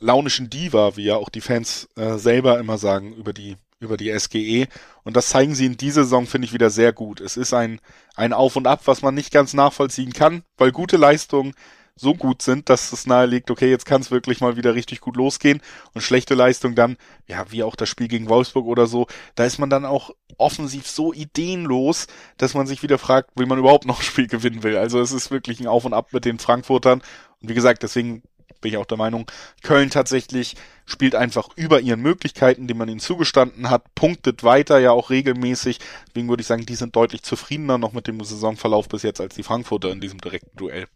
launischen 0.00 0.50
Diva, 0.50 0.96
wie 0.96 1.04
ja 1.04 1.14
auch 1.14 1.28
die 1.28 1.40
Fans 1.40 1.88
äh, 1.94 2.16
selber 2.18 2.58
immer 2.58 2.78
sagen, 2.78 3.12
über 3.14 3.32
die 3.32 3.56
über 3.78 3.96
die 3.96 4.16
SGE. 4.16 4.66
Und 5.04 5.16
das 5.16 5.28
zeigen 5.28 5.54
sie 5.54 5.66
in 5.66 5.76
dieser 5.76 6.04
Saison, 6.04 6.26
finde 6.26 6.46
ich, 6.46 6.52
wieder 6.52 6.70
sehr 6.70 6.92
gut. 6.92 7.20
Es 7.20 7.36
ist 7.36 7.52
ein, 7.52 7.80
ein 8.14 8.32
Auf 8.32 8.54
und 8.54 8.68
Ab, 8.68 8.82
was 8.84 9.02
man 9.02 9.14
nicht 9.14 9.32
ganz 9.32 9.54
nachvollziehen 9.54 10.12
kann, 10.12 10.44
weil 10.56 10.70
gute 10.70 10.96
Leistungen 10.96 11.52
so 11.96 12.14
gut 12.14 12.42
sind, 12.42 12.68
dass 12.68 12.92
es 12.92 13.06
nahelegt, 13.06 13.50
okay, 13.50 13.70
jetzt 13.70 13.86
kann 13.86 14.00
es 14.00 14.10
wirklich 14.10 14.40
mal 14.40 14.56
wieder 14.56 14.74
richtig 14.74 15.00
gut 15.00 15.16
losgehen 15.16 15.60
und 15.94 16.00
schlechte 16.00 16.34
Leistung 16.34 16.74
dann, 16.74 16.96
ja, 17.26 17.50
wie 17.50 17.62
auch 17.62 17.76
das 17.76 17.88
Spiel 17.88 18.08
gegen 18.08 18.28
Wolfsburg 18.28 18.66
oder 18.66 18.86
so, 18.86 19.06
da 19.34 19.44
ist 19.44 19.58
man 19.58 19.70
dann 19.70 19.84
auch 19.84 20.10
offensiv 20.38 20.86
so 20.86 21.12
ideenlos, 21.12 22.06
dass 22.38 22.54
man 22.54 22.66
sich 22.66 22.82
wieder 22.82 22.98
fragt, 22.98 23.30
wie 23.36 23.46
man 23.46 23.58
überhaupt 23.58 23.86
noch 23.86 24.00
ein 24.00 24.04
Spiel 24.04 24.26
gewinnen 24.26 24.62
will. 24.62 24.76
Also 24.76 25.00
es 25.00 25.12
ist 25.12 25.30
wirklich 25.30 25.60
ein 25.60 25.66
Auf 25.66 25.84
und 25.84 25.94
Ab 25.94 26.12
mit 26.12 26.24
den 26.24 26.38
Frankfurtern 26.38 27.02
und 27.40 27.48
wie 27.48 27.54
gesagt, 27.54 27.82
deswegen 27.82 28.22
bin 28.62 28.70
ich 28.70 28.78
auch 28.78 28.86
der 28.86 28.96
Meinung, 28.96 29.30
Köln 29.62 29.90
tatsächlich 29.90 30.56
spielt 30.86 31.14
einfach 31.14 31.48
über 31.56 31.80
ihren 31.80 32.00
Möglichkeiten, 32.00 32.66
die 32.66 32.74
man 32.74 32.88
ihnen 32.88 33.00
zugestanden 33.00 33.68
hat, 33.68 33.94
punktet 33.94 34.44
weiter 34.44 34.78
ja 34.78 34.92
auch 34.92 35.10
regelmäßig. 35.10 35.80
Deswegen 36.08 36.28
würde 36.28 36.40
ich 36.40 36.46
sagen, 36.46 36.64
die 36.64 36.74
sind 36.74 36.96
deutlich 36.96 37.22
zufriedener 37.22 37.76
noch 37.76 37.92
mit 37.92 38.06
dem 38.06 38.22
Saisonverlauf 38.22 38.88
bis 38.88 39.02
jetzt 39.02 39.20
als 39.20 39.34
die 39.34 39.42
Frankfurter 39.42 39.90
in 39.90 40.00
diesem 40.00 40.20
direkten 40.20 40.56
Duell. 40.56 40.86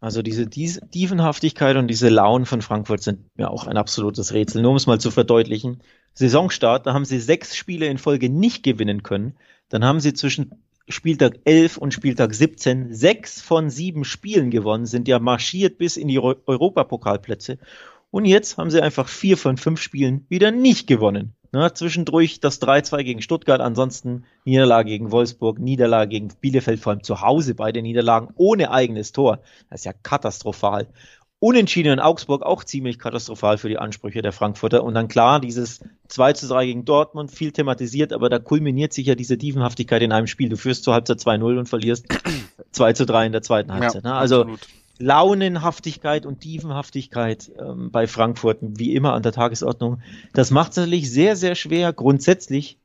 Also 0.00 0.22
diese 0.22 0.48
Tiefenhaftigkeit 0.48 1.76
und 1.76 1.88
diese 1.88 2.08
Launen 2.08 2.46
von 2.46 2.62
Frankfurt 2.62 3.02
sind 3.02 3.20
mir 3.36 3.50
auch 3.50 3.66
ein 3.66 3.76
absolutes 3.76 4.32
Rätsel. 4.32 4.62
Nur 4.62 4.70
um 4.70 4.76
es 4.76 4.86
mal 4.86 4.98
zu 4.98 5.10
verdeutlichen. 5.10 5.82
Saisonstart, 6.14 6.86
da 6.86 6.94
haben 6.94 7.04
sie 7.04 7.20
sechs 7.20 7.54
Spiele 7.54 7.86
in 7.86 7.98
Folge 7.98 8.30
nicht 8.30 8.62
gewinnen 8.62 9.02
können. 9.02 9.36
Dann 9.68 9.84
haben 9.84 10.00
sie 10.00 10.14
zwischen 10.14 10.52
Spieltag 10.88 11.38
11 11.44 11.76
und 11.76 11.94
Spieltag 11.94 12.34
17 12.34 12.94
sechs 12.94 13.42
von 13.42 13.68
sieben 13.70 14.04
Spielen 14.04 14.50
gewonnen, 14.50 14.86
sind 14.86 15.06
ja 15.06 15.18
marschiert 15.18 15.78
bis 15.78 15.96
in 15.96 16.08
die 16.08 16.18
Europapokalplätze. 16.18 17.58
Und 18.10 18.24
jetzt 18.24 18.56
haben 18.56 18.70
sie 18.70 18.82
einfach 18.82 19.08
vier 19.08 19.36
von 19.36 19.56
fünf 19.56 19.80
Spielen 19.80 20.24
wieder 20.28 20.50
nicht 20.50 20.86
gewonnen. 20.86 21.34
Na, 21.52 21.74
zwischendurch 21.74 22.38
das 22.38 22.62
3-2 22.62 23.02
gegen 23.02 23.22
Stuttgart, 23.22 23.60
ansonsten 23.60 24.24
Niederlage 24.44 24.90
gegen 24.90 25.10
Wolfsburg, 25.10 25.58
Niederlage 25.58 26.10
gegen 26.10 26.28
Bielefeld, 26.40 26.78
vor 26.78 26.92
allem 26.92 27.02
zu 27.02 27.22
Hause 27.22 27.54
beide 27.54 27.82
Niederlagen 27.82 28.28
ohne 28.36 28.70
eigenes 28.70 29.10
Tor. 29.10 29.40
Das 29.68 29.80
ist 29.80 29.84
ja 29.84 29.92
katastrophal. 29.92 30.86
Unentschieden 31.40 31.94
in 31.94 32.00
Augsburg 32.00 32.42
auch 32.42 32.64
ziemlich 32.64 32.98
katastrophal 32.98 33.56
für 33.58 33.68
die 33.68 33.78
Ansprüche 33.78 34.22
der 34.22 34.32
Frankfurter. 34.32 34.84
Und 34.84 34.94
dann 34.94 35.08
klar, 35.08 35.40
dieses 35.40 35.80
2 36.08 36.34
zu 36.34 36.46
3 36.46 36.66
gegen 36.66 36.84
Dortmund, 36.84 37.30
viel 37.32 37.50
thematisiert, 37.50 38.12
aber 38.12 38.28
da 38.28 38.38
kulminiert 38.38 38.92
sich 38.92 39.06
ja 39.06 39.14
diese 39.14 39.38
Tiefenhaftigkeit 39.38 40.02
in 40.02 40.12
einem 40.12 40.26
Spiel. 40.26 40.50
Du 40.50 40.56
führst 40.56 40.84
zur 40.84 40.94
Halbzeit 40.94 41.18
2-0 41.18 41.58
und 41.58 41.68
verlierst 41.68 42.06
2 42.72 42.92
zu 42.92 43.06
3 43.06 43.26
in 43.26 43.32
der 43.32 43.42
zweiten 43.42 43.72
Halbzeit. 43.72 44.04
Ja, 44.04 44.10
ne? 44.10 44.16
Also 44.16 44.42
absolut. 44.42 44.68
Launenhaftigkeit 45.00 46.26
und 46.26 46.40
Tiefenhaftigkeit 46.40 47.50
ähm, 47.58 47.90
bei 47.90 48.06
Frankfurt, 48.06 48.58
wie 48.60 48.94
immer 48.94 49.14
an 49.14 49.22
der 49.22 49.32
Tagesordnung. 49.32 50.02
Das 50.34 50.50
macht 50.50 50.72
es 50.72 50.76
natürlich 50.76 51.10
sehr, 51.10 51.36
sehr 51.36 51.54
schwer, 51.54 51.92
grundsätzlich 51.92 52.78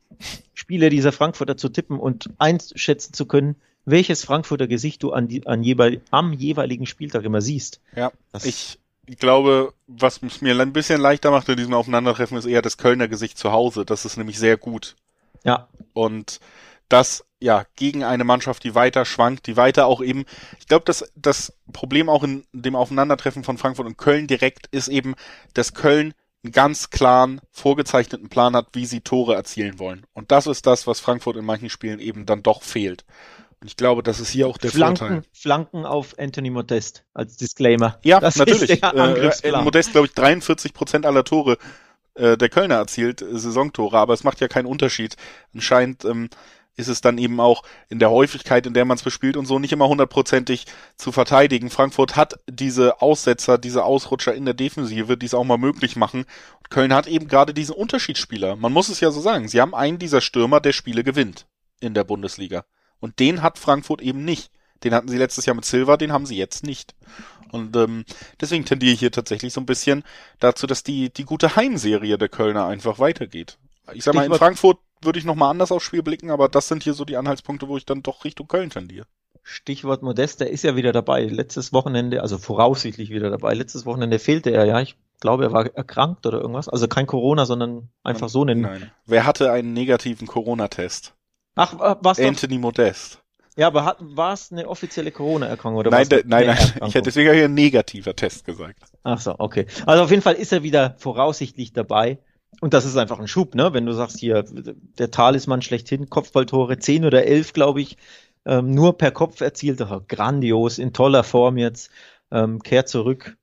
Spiele 0.54 0.90
dieser 0.90 1.12
Frankfurter 1.12 1.58
zu 1.58 1.70
tippen 1.70 2.00
und 2.00 2.30
einschätzen 2.38 3.14
zu 3.14 3.26
können, 3.26 3.56
welches 3.84 4.24
Frankfurter 4.24 4.68
Gesicht 4.68 5.04
du 5.04 5.12
an 5.12 5.28
die, 5.28 5.46
an 5.46 5.62
jeweil, 5.62 6.02
am 6.10 6.34
jeweiligen 6.34 6.86
Spieltag 6.86 7.24
immer 7.26 7.42
siehst. 7.42 7.82
Ja, 7.96 8.12
das 8.32 8.46
ich 8.46 8.80
glaube, 9.20 9.74
was 9.88 10.22
es 10.24 10.42
mir 10.42 10.60
ein 10.60 10.74
bisschen 10.74 11.00
leichter 11.00 11.32
macht 11.32 11.50
in 11.50 11.58
diesem 11.58 11.74
Aufeinandertreffen, 11.74 12.38
ist 12.38 12.46
eher 12.46 12.62
das 12.62 12.78
Kölner 12.78 13.08
Gesicht 13.08 13.38
zu 13.38 13.52
Hause. 13.52 13.86
Das 13.86 14.06
ist 14.06 14.18
nämlich 14.18 14.40
sehr 14.40 14.58
gut. 14.58 14.96
Ja. 15.44 15.68
Und 15.94 16.40
das 16.90 17.26
ja 17.46 17.66
gegen 17.76 18.04
eine 18.04 18.26
Mannschaft, 18.26 18.64
die 18.64 18.76
weiter 18.76 19.06
schwankt, 19.06 19.48
die 19.48 19.56
weiter 19.56 19.86
auch 19.86 20.02
eben, 20.02 20.26
ich 20.60 20.68
glaube, 20.68 20.84
dass 20.86 21.10
das 21.16 21.54
Problem 21.72 22.10
auch 22.10 22.24
in 22.24 22.44
dem 22.52 22.76
Aufeinandertreffen 22.76 23.44
von 23.44 23.58
Frankfurt 23.58 23.86
und 23.86 23.98
Köln 23.98 24.28
direkt 24.28 24.68
ist 24.68 24.90
eben, 24.90 25.16
dass 25.54 25.74
Köln 25.74 26.14
einen 26.44 26.52
ganz 26.52 26.90
klaren, 26.90 27.40
vorgezeichneten 27.52 28.30
Plan 28.30 28.56
hat, 28.56 28.68
wie 28.74 28.86
sie 28.86 29.02
Tore 29.02 29.36
erzielen 29.36 29.80
wollen. 29.80 30.06
Und 30.14 30.32
das 30.32 30.48
ist 30.48 30.68
das, 30.68 30.86
was 30.86 31.00
Frankfurt 31.00 31.38
in 31.38 31.46
manchen 31.46 31.70
Spielen 31.70 32.00
eben 32.00 32.26
dann 32.26 32.44
doch 32.44 32.62
fehlt. 32.62 33.06
Und 33.62 33.68
ich 33.68 33.78
glaube, 33.78 34.04
das 34.04 34.20
ist 34.20 34.30
hier 34.30 34.48
auch 34.48 34.58
der 34.58 34.72
Flanken, 34.72 34.98
Vorteil. 34.98 35.24
Flanken 35.32 35.86
auf 35.86 36.20
Anthony 36.20 36.50
Modest 36.50 37.04
als 37.14 37.38
Disclaimer. 37.38 38.00
Ja, 38.04 38.20
das 38.20 38.36
natürlich. 38.36 38.84
Äh, 38.84 39.62
Modest, 39.64 39.92
glaube 39.92 40.08
ich, 40.08 40.14
43 40.14 40.74
Prozent 40.74 41.06
aller 41.06 41.24
Tore 41.24 41.58
äh, 42.16 42.38
der 42.38 42.50
Kölner 42.50 42.76
erzielt, 42.76 43.22
äh, 43.22 43.38
Saisontore, 43.38 43.98
aber 43.98 44.14
es 44.14 44.24
macht 44.24 44.40
ja 44.40 44.48
keinen 44.48 44.66
Unterschied. 44.68 45.16
Anscheinend 45.54 46.06
ähm, 46.06 46.30
ist 46.76 46.88
es 46.88 47.02
dann 47.02 47.18
eben 47.18 47.40
auch 47.40 47.64
in 47.90 48.00
der 48.00 48.12
Häufigkeit, 48.12 48.66
in 48.66 48.74
der 48.74 48.86
man 48.86 48.98
es 48.98 49.04
bespielt 49.04 49.38
und 49.38 49.46
so 49.46 49.60
nicht 49.60 49.72
immer 49.72 49.88
hundertprozentig 49.88 50.66
zu 50.98 51.12
verteidigen. 51.12 51.70
Frankfurt 51.70 52.16
hat 52.16 52.40
diese 52.50 53.02
Aussetzer, 53.02 53.58
diese 53.58 53.84
Ausrutscher 53.84 54.34
in 54.34 54.46
der 54.46 54.54
Defensive, 54.54 55.18
die 55.18 55.26
es 55.26 55.34
auch 55.34 55.44
mal 55.44 55.58
möglich 55.58 55.96
machen. 55.96 56.26
Und 56.58 56.70
Köln 56.70 56.94
hat 56.94 57.08
eben 57.08 57.28
gerade 57.28 57.54
diesen 57.54 57.76
Unterschiedsspieler. 57.76 58.56
Man 58.56 58.74
muss 58.74 58.90
es 58.90 59.00
ja 59.00 59.12
so 59.12 59.22
sagen. 59.22 59.48
Sie 59.48 59.62
haben 59.62 59.74
einen 59.74 60.00
dieser 60.00 60.22
Stürmer, 60.22 60.60
der 60.60 60.74
Spiele 60.74 61.04
gewinnt 61.04 61.48
in 61.80 61.94
der 61.94 62.04
Bundesliga. 62.04 62.66
Und 63.00 63.20
den 63.20 63.42
hat 63.42 63.58
Frankfurt 63.58 64.02
eben 64.02 64.26
nicht. 64.26 64.52
Den 64.84 64.94
hatten 64.94 65.08
sie 65.08 65.18
letztes 65.18 65.46
Jahr 65.46 65.56
mit 65.56 65.66
Silva, 65.66 65.98
den 65.98 66.12
haben 66.12 66.26
sie 66.26 66.38
jetzt 66.38 66.64
nicht. 66.64 66.96
Und 67.52 67.76
ähm, 67.76 68.06
deswegen 68.42 68.66
tendiere 68.66 68.94
ich 68.94 69.00
hier 69.00 69.12
tatsächlich 69.12 69.54
so 69.54 69.62
ein 69.62 69.66
bisschen 69.66 70.04
dazu, 70.40 70.68
dass 70.68 70.84
die, 70.84 71.12
die 71.12 71.24
gute 71.24 71.56
Heimserie 71.56 72.18
der 72.18 72.30
Kölner 72.30 72.66
einfach 72.66 73.00
weitergeht. 73.00 73.58
Ich 73.94 74.04
sag 74.04 74.16
mal, 74.16 74.26
in 74.26 74.34
Frankfurt 74.34 74.80
würde 75.06 75.20
ich 75.20 75.26
nochmal 75.26 75.52
anders 75.52 75.72
aufs 75.72 75.86
Spiel 75.86 76.04
blicken, 76.04 76.32
aber 76.32 76.50
das 76.50 76.68
sind 76.68 76.84
hier 76.84 76.94
so 76.94 77.06
die 77.06 77.18
Anhaltspunkte, 77.18 77.68
wo 77.68 77.78
ich 77.78 77.86
dann 77.86 78.04
doch 78.04 78.26
Richtung 78.26 78.48
Köln 78.48 78.70
tendiere. 78.70 79.06
Stichwort 79.44 80.02
Modest, 80.02 80.40
der 80.40 80.50
ist 80.50 80.64
ja 80.64 80.76
wieder 80.76 80.92
dabei. 80.92 81.24
Letztes 81.26 81.72
Wochenende, 81.72 82.22
also 82.24 82.40
voraussichtlich 82.40 83.12
wieder 83.12 83.30
dabei. 83.30 83.54
Letztes 83.54 83.86
Wochenende 83.86 84.18
fehlte 84.18 84.50
er 84.50 84.66
ja. 84.66 84.82
Ich 84.82 84.98
glaube, 85.20 85.44
er 85.44 85.52
war 85.52 85.68
erkrankt 85.76 86.26
oder 86.26 86.40
irgendwas. 86.42 86.68
Also 86.68 86.88
kein 86.88 87.06
Corona, 87.06 87.46
sondern 87.46 87.90
einfach 88.04 88.28
so 88.30 88.42
einen. 88.42 88.62
Nein. 88.62 88.92
Wer 89.06 89.26
hatte 89.26 89.52
einen 89.52 89.74
negativen 89.74 90.28
Corona-Test? 90.28 91.14
Ach, 91.56 91.98
was? 92.02 92.20
Anthony 92.20 92.58
Modest. 92.58 93.22
Ja, 93.56 93.68
aber 93.68 93.96
war 94.00 94.34
es 94.34 94.52
eine 94.52 94.68
offizielle 94.68 95.12
Corona-Erkrankung 95.12 95.80
oder 95.80 95.92
Nein, 95.92 96.08
nein, 96.26 96.48
nein. 96.48 96.58
Ich 96.88 96.96
hätte 96.96 97.04
deswegen 97.04 97.32
hier 97.32 97.46
ein 97.46 97.54
negativer 97.54 98.16
Test 98.16 98.46
gesagt. 98.46 98.80
Ach 99.04 99.22
so, 99.22 99.36
okay. 99.38 99.68
Also 99.86 100.04
auf 100.04 100.10
jeden 100.10 100.24
Fall 100.24 100.34
ist 100.34 100.52
er 100.52 100.64
wieder 100.64 100.96
voraussichtlich 100.98 101.72
dabei. 101.72 102.18
Und 102.62 102.74
das 102.74 102.86
ist 102.86 102.98
einfach 102.98 103.20
ein 103.20 103.28
Schub, 103.28 103.56
ne? 103.56 103.74
Wenn 103.74 103.86
du 103.86 103.94
sagst 103.94 104.20
hier, 104.20 104.44
der 104.98 105.12
Talisman 105.12 105.62
schlechthin, 105.62 106.10
Kopfballtore, 106.10 106.80
10 106.80 107.06
oder 107.06 107.26
11, 107.26 107.54
glaube 107.54 107.82
ich, 107.82 107.98
ähm, 108.46 108.72
nur 108.72 108.98
per 108.98 109.12
Kopf 109.12 109.42
erzielt, 109.42 109.84
grandios, 110.08 110.78
in 110.78 110.94
toller 110.94 111.24
Form 111.24 111.58
jetzt, 111.58 111.90
ähm, 112.32 112.62
kehrt 112.62 112.88
zurück. 112.88 113.38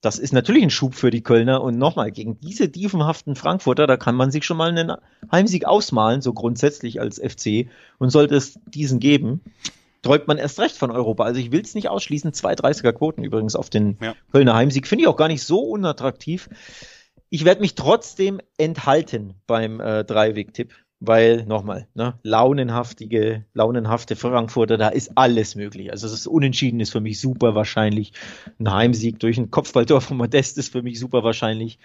Das 0.00 0.18
ist 0.18 0.32
natürlich 0.32 0.64
ein 0.64 0.70
Schub 0.70 0.94
für 0.94 1.10
die 1.10 1.22
Kölner 1.22 1.62
und 1.62 1.78
nochmal, 1.78 2.10
gegen 2.10 2.38
diese 2.40 2.70
tiefenhaften 2.70 3.36
Frankfurter, 3.36 3.86
da 3.86 3.96
kann 3.96 4.16
man 4.16 4.32
sich 4.32 4.44
schon 4.44 4.56
mal 4.56 4.68
einen 4.68 4.96
Heimsieg 5.30 5.64
ausmalen, 5.64 6.22
so 6.22 6.32
grundsätzlich 6.32 7.00
als 7.00 7.20
FC. 7.20 7.68
Und 7.98 8.10
sollte 8.10 8.34
es 8.34 8.58
diesen 8.66 8.98
geben, 8.98 9.40
träumt 10.02 10.26
man 10.26 10.38
erst 10.38 10.58
recht 10.58 10.76
von 10.76 10.90
Europa. 10.90 11.22
Also 11.22 11.38
ich 11.38 11.52
will 11.52 11.62
es 11.62 11.74
nicht 11.74 11.88
ausschließen, 11.88 12.32
zwei 12.32 12.54
30er 12.54 12.92
Quoten 12.92 13.22
übrigens 13.22 13.54
auf 13.54 13.70
den 13.70 13.96
ja. 14.00 14.14
Kölner 14.32 14.54
Heimsieg, 14.54 14.88
finde 14.88 15.02
ich 15.02 15.08
auch 15.08 15.16
gar 15.16 15.28
nicht 15.28 15.44
so 15.44 15.60
unattraktiv. 15.60 16.48
Ich 17.34 17.46
werde 17.46 17.62
mich 17.62 17.74
trotzdem 17.74 18.42
enthalten 18.58 19.32
beim 19.46 19.80
äh, 19.80 20.04
Dreiweg-Tipp, 20.04 20.74
weil 21.00 21.46
nochmal, 21.46 21.88
ne, 21.94 22.18
launenhaftige, 22.22 23.46
launenhafte 23.54 24.16
Frankfurter, 24.16 24.76
da 24.76 24.90
ist 24.90 25.12
alles 25.16 25.54
möglich. 25.54 25.90
Also 25.90 26.10
das 26.10 26.26
Unentschieden 26.26 26.78
ist 26.80 26.92
für 26.92 27.00
mich 27.00 27.18
super 27.18 27.54
wahrscheinlich. 27.54 28.12
Ein 28.58 28.70
Heimsieg 28.70 29.18
durch 29.18 29.38
ein 29.38 29.50
Kopfballtor 29.50 30.02
von 30.02 30.18
Modest 30.18 30.58
ist 30.58 30.72
für 30.72 30.82
mich 30.82 31.00
super 31.00 31.24
wahrscheinlich. 31.24 31.78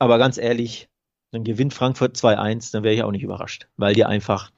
Aber 0.00 0.18
ganz 0.18 0.38
ehrlich, 0.38 0.88
dann 1.30 1.44
gewinnt 1.44 1.72
Frankfurt 1.72 2.16
2-1, 2.16 2.72
dann 2.72 2.82
wäre 2.82 2.94
ich 2.96 3.04
auch 3.04 3.12
nicht 3.12 3.22
überrascht, 3.22 3.68
weil 3.76 3.94
die 3.94 4.04
einfach 4.04 4.50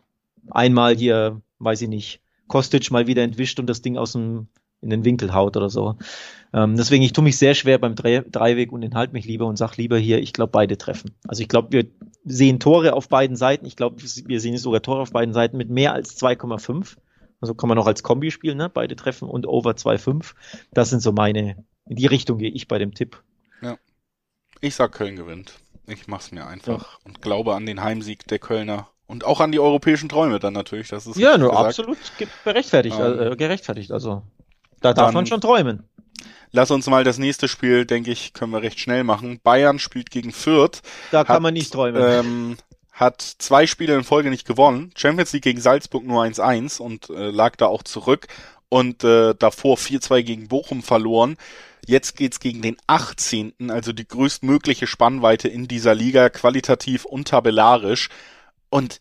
einmal 0.50 0.96
hier, 0.96 1.42
weiß 1.58 1.82
ich 1.82 1.88
nicht, 1.88 2.22
Kostic 2.48 2.90
mal 2.90 3.06
wieder 3.06 3.22
entwischt 3.22 3.60
und 3.60 3.66
das 3.66 3.82
Ding 3.82 3.98
aus 3.98 4.12
dem 4.12 4.48
in 4.80 4.90
den 4.90 5.04
Winkel 5.04 5.34
haut 5.34 5.56
oder 5.56 5.70
so. 5.70 5.96
Ähm, 6.52 6.76
deswegen, 6.76 7.02
ich 7.02 7.12
tue 7.12 7.24
mich 7.24 7.38
sehr 7.38 7.54
schwer 7.54 7.78
beim 7.78 7.94
Drei 7.94 8.20
Dreiweg 8.20 8.72
und 8.72 8.82
enthalte 8.82 9.12
mich 9.12 9.26
lieber 9.26 9.46
und 9.46 9.56
sag 9.56 9.76
lieber 9.76 9.98
hier, 9.98 10.18
ich 10.20 10.32
glaube, 10.32 10.52
beide 10.52 10.78
treffen. 10.78 11.14
Also 11.26 11.42
ich 11.42 11.48
glaube, 11.48 11.72
wir 11.72 11.86
sehen 12.24 12.60
Tore 12.60 12.92
auf 12.92 13.08
beiden 13.08 13.36
Seiten. 13.36 13.66
Ich 13.66 13.76
glaube, 13.76 14.02
wir 14.02 14.40
sehen 14.40 14.56
sogar 14.56 14.82
Tore 14.82 15.00
auf 15.00 15.10
beiden 15.12 15.34
Seiten 15.34 15.56
mit 15.56 15.70
mehr 15.70 15.92
als 15.92 16.20
2,5. 16.20 16.96
Also 17.40 17.54
kann 17.54 17.68
man 17.68 17.78
auch 17.78 17.86
als 17.86 18.02
Kombi 18.02 18.30
spielen, 18.30 18.58
ne? 18.58 18.70
Beide 18.70 18.96
treffen 18.96 19.28
und 19.28 19.46
over 19.46 19.72
2,5. 19.72 20.34
Das 20.72 20.90
sind 20.90 21.00
so 21.00 21.12
meine, 21.12 21.64
in 21.86 21.96
die 21.96 22.06
Richtung 22.06 22.38
gehe 22.38 22.50
ich 22.50 22.68
bei 22.68 22.78
dem 22.78 22.94
Tipp. 22.94 23.22
Ja. 23.60 23.76
Ich 24.60 24.74
sag 24.74 24.92
Köln 24.92 25.16
gewinnt. 25.16 25.58
Ich 25.86 26.08
mach's 26.08 26.32
mir 26.32 26.46
einfach 26.46 26.92
ja. 26.92 26.98
und 27.04 27.22
glaube 27.22 27.54
an 27.54 27.66
den 27.66 27.82
Heimsieg 27.82 28.26
der 28.26 28.38
Kölner 28.38 28.88
und 29.06 29.24
auch 29.24 29.40
an 29.40 29.52
die 29.52 29.60
europäischen 29.60 30.08
Träume 30.08 30.40
dann 30.40 30.52
natürlich. 30.52 30.88
Das 30.88 31.06
ist 31.06 31.16
ja, 31.16 31.38
nur 31.38 31.56
absolut 31.56 31.98
berechtfertigt, 32.44 32.96
ähm, 32.98 33.32
äh, 33.32 33.36
gerechtfertigt. 33.36 33.92
Also 33.92 34.22
da 34.80 34.92
darf 34.94 35.12
man 35.12 35.26
schon 35.26 35.40
träumen. 35.40 35.88
Lass 36.52 36.70
uns 36.70 36.86
mal 36.86 37.04
das 37.04 37.18
nächste 37.18 37.48
Spiel, 37.48 37.84
denke 37.84 38.10
ich, 38.10 38.32
können 38.32 38.52
wir 38.52 38.62
recht 38.62 38.80
schnell 38.80 39.04
machen. 39.04 39.40
Bayern 39.42 39.78
spielt 39.78 40.10
gegen 40.10 40.32
Fürth. 40.32 40.80
Da 41.10 41.24
kann 41.24 41.42
man 41.42 41.54
nicht 41.54 41.72
träumen. 41.72 42.02
Ähm, 42.02 42.56
hat 42.92 43.20
zwei 43.20 43.66
Spiele 43.66 43.94
in 43.94 44.04
Folge 44.04 44.30
nicht 44.30 44.46
gewonnen. 44.46 44.90
Champions 44.96 45.32
League 45.32 45.44
gegen 45.44 45.60
Salzburg 45.60 46.04
nur 46.04 46.22
1-1 46.22 46.80
und 46.80 47.10
äh, 47.10 47.30
lag 47.30 47.56
da 47.56 47.66
auch 47.66 47.82
zurück. 47.82 48.26
Und 48.68 49.04
äh, 49.04 49.34
davor 49.34 49.76
4-2 49.76 50.22
gegen 50.22 50.48
Bochum 50.48 50.82
verloren. 50.82 51.36
Jetzt 51.86 52.16
geht's 52.16 52.40
gegen 52.40 52.62
den 52.62 52.76
18., 52.86 53.70
also 53.70 53.92
die 53.92 54.08
größtmögliche 54.08 54.86
Spannweite 54.86 55.48
in 55.48 55.68
dieser 55.68 55.94
Liga, 55.94 56.30
qualitativ 56.30 57.04
und 57.04 57.28
tabellarisch. 57.28 58.08
Und 58.70 59.00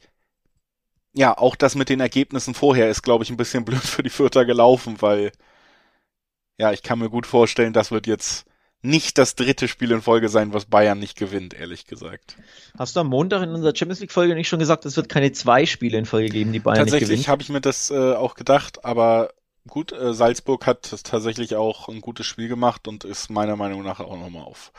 ja, 1.14 1.36
auch 1.36 1.56
das 1.56 1.76
mit 1.76 1.90
den 1.90 2.02
Ergebnissen 2.02 2.54
vorher 2.54 2.90
ist, 2.90 3.02
glaube 3.02 3.24
ich, 3.24 3.30
ein 3.30 3.38
bisschen 3.38 3.66
blöd 3.66 3.82
für 3.82 4.04
die 4.04 4.10
Fürther 4.10 4.46
gelaufen, 4.46 4.98
weil 5.00 5.32
ja, 6.58 6.72
ich 6.72 6.84
kann 6.84 7.00
mir 7.00 7.10
gut 7.10 7.26
vorstellen, 7.26 7.74
das 7.74 7.92
wird 7.92 8.08
jetzt 8.08 8.46
nicht 8.82 9.18
das 9.18 9.36
dritte 9.36 9.68
Spiel 9.68 9.92
in 9.92 10.02
Folge 10.02 10.30
sein, 10.30 10.54
was 10.54 10.66
Bayern 10.66 11.00
nicht 11.00 11.18
gewinnt, 11.18 11.54
ehrlich 11.54 11.88
gesagt. 11.88 12.38
Hast 12.78 12.96
du 12.96 13.00
am 13.00 13.08
Montag 13.08 13.42
in 13.42 13.50
unserer 13.50 13.76
Champions 13.76 14.00
League 14.00 14.12
Folge 14.12 14.36
nicht 14.36 14.48
schon 14.48 14.60
gesagt, 14.60 14.86
es 14.86 14.96
wird 14.96 15.10
keine 15.10 15.32
zwei 15.32 15.66
Spiele 15.66 15.98
in 15.98 16.06
Folge 16.06 16.30
geben, 16.30 16.54
die 16.54 16.60
Bayern 16.60 16.86
nicht 16.86 16.92
gewinnen? 16.92 17.02
Tatsächlich 17.02 17.30
habe 17.30 17.42
ich 17.42 17.50
mir 17.50 17.62
das 17.62 17.90
äh, 17.90 18.14
auch 18.14 18.36
gedacht, 18.36 18.86
aber 18.86 19.32
gut, 19.68 19.92
äh, 19.92 20.14
Salzburg 20.14 20.66
hat 20.66 21.04
tatsächlich 21.04 21.56
auch 21.56 21.90
ein 21.90 22.02
gutes 22.02 22.26
Spiel 22.26 22.48
gemacht 22.48 22.88
und 22.88 23.04
ist 23.04 23.30
meiner 23.30 23.56
Meinung 23.56 23.84
nach 23.84 24.00
auch 24.00 24.18
nochmal 24.18 24.44
auf 24.44 24.72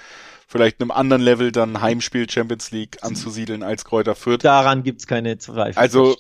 vielleicht 0.46 0.80
einem 0.80 0.90
anderen 0.90 1.22
Level 1.22 1.50
dann 1.50 1.80
Heimspiel 1.80 2.30
Champions 2.30 2.70
League 2.70 3.02
anzusiedeln 3.02 3.62
als 3.62 3.84
Kräuter 3.84 4.14
Fürth. 4.14 4.44
Daran 4.44 4.84
gibt's 4.84 5.06
keine 5.06 5.38
Zweifel. 5.38 5.78
Also 5.78 6.16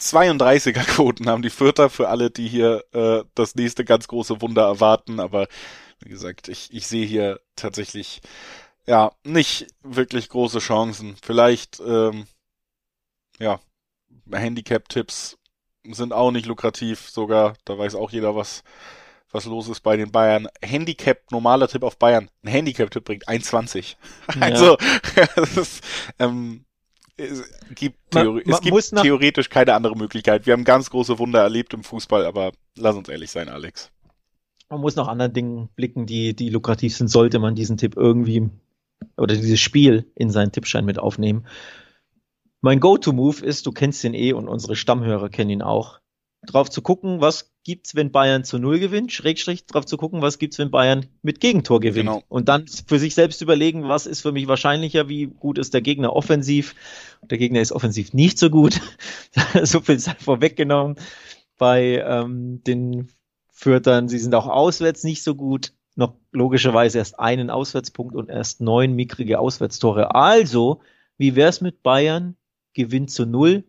32er 0.00 0.84
Quoten 0.84 1.28
haben 1.28 1.42
die 1.42 1.50
Fürther 1.50 1.90
für 1.90 2.08
alle, 2.08 2.30
die 2.30 2.48
hier 2.48 2.84
äh, 2.92 3.22
das 3.34 3.54
nächste 3.54 3.84
ganz 3.84 4.08
große 4.08 4.40
Wunder 4.40 4.62
erwarten, 4.62 5.20
aber 5.20 5.46
wie 6.00 6.08
gesagt, 6.08 6.48
ich, 6.48 6.72
ich 6.72 6.86
sehe 6.86 7.06
hier 7.06 7.40
tatsächlich 7.54 8.20
ja 8.86 9.12
nicht 9.24 9.66
wirklich 9.82 10.28
große 10.28 10.58
Chancen. 10.58 11.16
Vielleicht 11.22 11.80
ähm, 11.80 12.26
ja 13.38 13.60
Handicap-Tipps 14.30 15.38
sind 15.94 16.12
auch 16.12 16.30
nicht 16.30 16.46
lukrativ, 16.46 17.08
sogar, 17.08 17.54
da 17.64 17.78
weiß 17.78 17.94
auch 17.94 18.10
jeder, 18.10 18.34
was, 18.36 18.62
was 19.30 19.46
los 19.46 19.68
ist 19.68 19.80
bei 19.80 19.96
den 19.96 20.10
Bayern. 20.10 20.48
Handicap, 20.62 21.30
normaler 21.30 21.68
Tipp 21.68 21.82
auf 21.82 21.98
Bayern. 21.98 22.30
Ein 22.42 22.48
Handicap-Tipp 22.48 23.04
bringt 23.04 23.28
1,20. 23.28 23.96
Ja. 24.34 24.40
Also, 24.40 24.76
es, 25.60 25.80
ähm, 26.18 26.64
es 27.16 27.44
gibt, 27.74 27.98
Theori 28.10 28.42
man, 28.44 28.60
man 28.60 28.76
es 28.76 28.90
gibt 28.90 29.02
theoretisch 29.02 29.48
keine 29.48 29.74
andere 29.74 29.96
Möglichkeit. 29.96 30.46
Wir 30.46 30.52
haben 30.52 30.64
ganz 30.64 30.90
große 30.90 31.18
Wunder 31.18 31.40
erlebt 31.40 31.72
im 31.74 31.82
Fußball, 31.82 32.26
aber 32.26 32.52
lass 32.76 32.96
uns 32.96 33.08
ehrlich 33.08 33.30
sein, 33.30 33.48
Alex. 33.48 33.90
Man 34.68 34.80
muss 34.80 34.96
nach 34.96 35.08
anderen 35.08 35.32
Dingen 35.32 35.68
blicken, 35.76 36.06
die, 36.06 36.34
die 36.34 36.50
lukrativ 36.50 36.96
sind, 36.96 37.08
sollte 37.08 37.38
man 37.38 37.54
diesen 37.54 37.76
Tipp 37.76 37.96
irgendwie 37.96 38.50
oder 39.16 39.34
dieses 39.34 39.60
Spiel 39.60 40.10
in 40.14 40.30
seinen 40.30 40.52
Tippschein 40.52 40.84
mit 40.84 40.98
aufnehmen. 40.98 41.46
Mein 42.60 42.80
Go-To-Move 42.80 43.44
ist, 43.44 43.66
du 43.66 43.72
kennst 43.72 44.02
ihn 44.04 44.14
eh 44.14 44.32
und 44.32 44.48
unsere 44.48 44.76
Stammhörer 44.76 45.28
kennen 45.28 45.50
ihn 45.50 45.62
auch, 45.62 46.00
drauf 46.46 46.70
zu 46.70 46.80
gucken, 46.80 47.20
was 47.20 47.52
gibt's, 47.64 47.94
wenn 47.94 48.12
Bayern 48.12 48.44
zu 48.44 48.58
Null 48.58 48.78
gewinnt, 48.78 49.12
Schrägstrich 49.12 49.66
drauf 49.66 49.84
zu 49.84 49.96
gucken, 49.96 50.22
was 50.22 50.38
gibt's, 50.38 50.58
wenn 50.58 50.70
Bayern 50.70 51.06
mit 51.22 51.40
Gegentor 51.40 51.80
gewinnt. 51.80 52.08
Genau. 52.08 52.22
Und 52.28 52.48
dann 52.48 52.66
für 52.68 52.98
sich 52.98 53.14
selbst 53.14 53.42
überlegen, 53.42 53.88
was 53.88 54.06
ist 54.06 54.20
für 54.20 54.32
mich 54.32 54.46
wahrscheinlicher, 54.46 55.08
wie 55.08 55.26
gut 55.26 55.58
ist 55.58 55.74
der 55.74 55.80
Gegner 55.80 56.14
offensiv. 56.14 56.74
Der 57.22 57.38
Gegner 57.38 57.60
ist 57.60 57.72
offensiv 57.72 58.12
nicht 58.12 58.38
so 58.38 58.50
gut. 58.50 58.80
so 59.62 59.80
viel 59.80 59.98
sei 59.98 60.14
vorweggenommen. 60.14 60.96
Bei 61.58 62.04
ähm, 62.06 62.62
den 62.64 63.08
Fürtern, 63.50 64.08
sie 64.08 64.18
sind 64.18 64.34
auch 64.34 64.46
auswärts 64.46 65.02
nicht 65.02 65.22
so 65.22 65.34
gut. 65.34 65.72
Noch 65.96 66.14
logischerweise 66.30 66.98
erst 66.98 67.18
einen 67.18 67.50
Auswärtspunkt 67.50 68.14
und 68.14 68.28
erst 68.28 68.60
neun 68.60 68.92
mickrige 68.92 69.40
Auswärtstore. 69.40 70.14
Also, 70.14 70.80
wie 71.16 71.34
wär's 71.34 71.62
mit 71.62 71.82
Bayern 71.82 72.36
gewinnt 72.76 73.10
zu 73.10 73.26
null, 73.26 73.64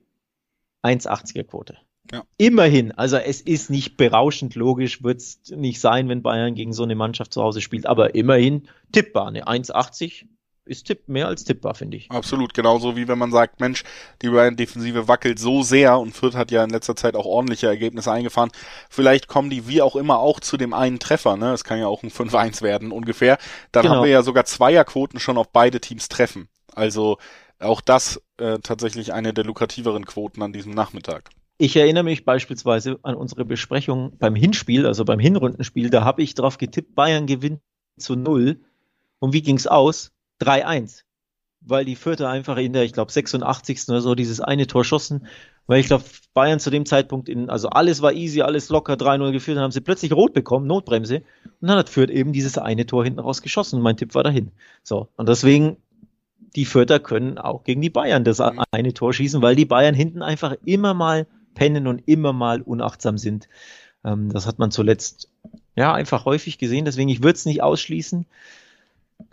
1,80er 0.84 1.44
Quote. 1.44 1.78
Ja. 2.12 2.24
Immerhin, 2.38 2.92
also 2.94 3.18
es 3.18 3.42
ist 3.42 3.70
nicht 3.70 3.98
berauschend 3.98 4.56
logisch, 4.56 5.04
wird 5.04 5.20
es 5.20 5.40
nicht 5.50 5.82
sein, 5.82 6.08
wenn 6.08 6.22
Bayern 6.22 6.56
gegen 6.56 6.72
so 6.72 6.84
eine 6.84 6.96
Mannschaft 6.96 7.34
zu 7.34 7.42
Hause 7.42 7.60
spielt, 7.60 7.86
aber 7.86 8.16
immerhin 8.16 8.70
tippbar. 8.92 9.28
Eine 9.28 9.48
1,80 9.48 10.26
ist 10.68 10.86
tipp, 10.86 11.08
mehr 11.08 11.28
als 11.28 11.44
tippbar, 11.44 11.74
finde 11.74 11.98
ich. 11.98 12.12
Absolut, 12.12 12.54
genauso 12.54 12.96
wie 12.96 13.08
wenn 13.08 13.18
man 13.18 13.32
sagt, 13.32 13.60
Mensch, 13.60 13.84
die 14.22 14.30
Bayern-Defensive 14.30 15.08
wackelt 15.08 15.40
so 15.40 15.64
sehr 15.64 15.98
und 16.00 16.14
Fürth 16.14 16.36
hat 16.36 16.52
ja 16.52 16.64
in 16.64 16.70
letzter 16.70 16.96
Zeit 16.96 17.16
auch 17.16 17.26
ordentliche 17.26 17.68
Ergebnisse 17.68 18.12
eingefahren. 18.12 18.52
Vielleicht 18.90 19.28
kommen 19.28 19.50
die 19.50 19.68
wie 19.68 19.82
auch 19.82 19.96
immer 19.96 20.20
auch 20.20 20.40
zu 20.40 20.58
dem 20.58 20.74
einen 20.74 21.00
Treffer, 21.00 21.38
ne? 21.38 21.54
Es 21.54 21.64
kann 21.64 21.80
ja 21.80 21.88
auch 21.88 22.04
ein 22.04 22.12
5-1 22.12 22.62
werden 22.62 22.92
ungefähr. 22.92 23.38
Dann 23.72 23.84
genau. 23.84 23.96
haben 23.96 24.04
wir 24.04 24.12
ja 24.12 24.24
sogar 24.24 24.46
Zweierquoten 24.46 25.20
schon 25.20 25.38
auf 25.38 25.50
beide 25.52 25.80
Teams 25.82 26.10
treffen. 26.10 26.48
Also 26.74 27.18
auch 27.60 27.82
das 27.82 28.22
äh, 28.38 28.60
tatsächlich 28.60 29.14
eine 29.14 29.34
der 29.34 29.44
lukrativeren 29.44 30.06
Quoten 30.06 30.42
an 30.42 30.54
diesem 30.54 30.74
Nachmittag. 30.74 31.30
Ich 31.60 31.76
erinnere 31.76 32.04
mich 32.04 32.24
beispielsweise 32.24 33.00
an 33.02 33.16
unsere 33.16 33.44
Besprechung 33.44 34.16
beim 34.20 34.36
Hinspiel, 34.36 34.86
also 34.86 35.06
beim 35.06 35.20
Hinrundenspiel, 35.20 35.90
da 35.90 36.04
habe 36.04 36.22
ich 36.22 36.36
drauf 36.36 36.60
getippt, 36.60 36.94
Bayern 36.94 37.26
gewinnt 37.26 37.62
zu 37.98 38.16
null. 38.16 38.62
Und 39.20 39.34
wie 39.34 39.42
ging's 39.42 39.66
aus? 39.66 40.12
3-1. 40.42 41.02
Weil 41.62 41.84
die 41.84 41.96
Vierte 41.96 42.30
einfach 42.30 42.58
in 42.58 42.74
der, 42.74 42.84
ich 42.84 42.94
glaube, 42.94 43.12
86. 43.12 43.90
oder 43.90 44.02
so 44.02 44.14
dieses 44.14 44.40
eine 44.40 44.68
Tor 44.68 44.86
schossen. 44.86 45.26
Weil 45.66 45.80
ich 45.80 45.88
glaube, 45.88 46.04
Bayern 46.36 46.60
zu 46.60 46.70
dem 46.70 46.86
Zeitpunkt 46.86 47.28
in, 47.28 47.50
also 47.50 47.70
alles 47.70 48.04
war 48.04 48.14
easy, 48.14 48.42
alles 48.42 48.70
locker, 48.70 48.94
3-0 48.94 49.32
geführt, 49.32 49.58
dann 49.58 49.64
haben 49.64 49.72
sie 49.72 49.82
plötzlich 49.82 50.14
rot 50.14 50.34
bekommen, 50.34 50.68
Notbremse. 50.68 51.24
Und 51.60 51.68
dann 51.68 51.78
hat 51.78 51.90
Fürth 51.90 52.12
eben 52.12 52.32
dieses 52.32 52.60
eine 52.60 52.86
Tor 52.86 53.04
hinten 53.04 53.20
raus 53.20 53.42
geschossen. 53.42 53.78
Und 53.78 53.82
mein 53.82 53.98
Tipp 53.98 54.14
war 54.14 54.24
dahin. 54.24 54.52
So. 54.84 55.10
Und 55.18 55.28
deswegen 55.28 55.78
die 56.58 56.66
Fürther 56.66 57.00
können 57.00 57.38
auch 57.38 57.64
gegen 57.64 57.82
die 57.82 57.92
Bayern 57.92 58.24
das 58.24 58.40
mhm. 58.40 58.64
eine 58.72 58.94
Tor 58.94 59.14
schießen, 59.14 59.42
weil 59.42 59.56
die 59.56 59.66
Bayern 59.66 59.96
hinten 59.96 60.22
einfach 60.22 60.56
immer 60.66 60.94
mal 60.94 61.28
pennen 61.54 61.88
und 61.88 62.08
immer 62.08 62.34
mal 62.34 62.62
unachtsam 62.62 63.18
sind. 63.18 63.48
Ähm, 64.04 64.34
das 64.34 64.48
hat 64.48 64.60
man 64.60 64.72
zuletzt 64.72 65.30
ja 65.76 65.94
einfach 65.94 66.26
häufig 66.26 66.58
gesehen, 66.58 66.86
deswegen 66.86 67.10
ich 67.10 67.22
würde 67.22 67.38
es 67.38 67.46
nicht 67.46 67.62
ausschließen. 67.62 68.26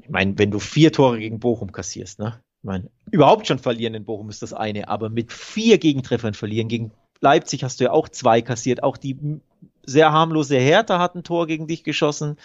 Ich 0.03 0.11
meine, 0.11 0.39
wenn 0.39 0.51
du 0.51 0.61
vier 0.61 0.93
Tore 0.93 1.19
gegen 1.19 1.41
Bochum 1.41 1.73
kassierst, 1.73 2.19
ne? 2.19 2.41
Ich 2.63 2.67
meine, 2.67 2.91
überhaupt 3.11 3.47
schon 3.47 3.59
verlieren 3.59 3.95
in 3.95 4.05
Bochum 4.05 4.31
ist 4.31 4.43
das 4.43 4.53
eine, 4.55 4.89
aber 4.89 5.11
mit 5.11 5.33
vier 5.33 5.79
Gegentreffern 5.79 6.35
verlieren 6.35 6.69
gegen 6.69 6.93
Leipzig 7.21 7.65
hast 7.65 7.81
du 7.81 7.85
ja 7.85 7.91
auch 7.91 8.09
zwei 8.09 8.43
kassiert, 8.43 8.83
auch 8.83 8.97
die 8.97 9.41
sehr 9.87 10.13
harmlose 10.13 10.57
Hertha 10.57 10.99
hat 10.99 11.15
ein 11.15 11.25
Tor 11.25 11.47
gegen 11.47 11.67
dich 11.67 11.85
geschossen. 11.85 12.37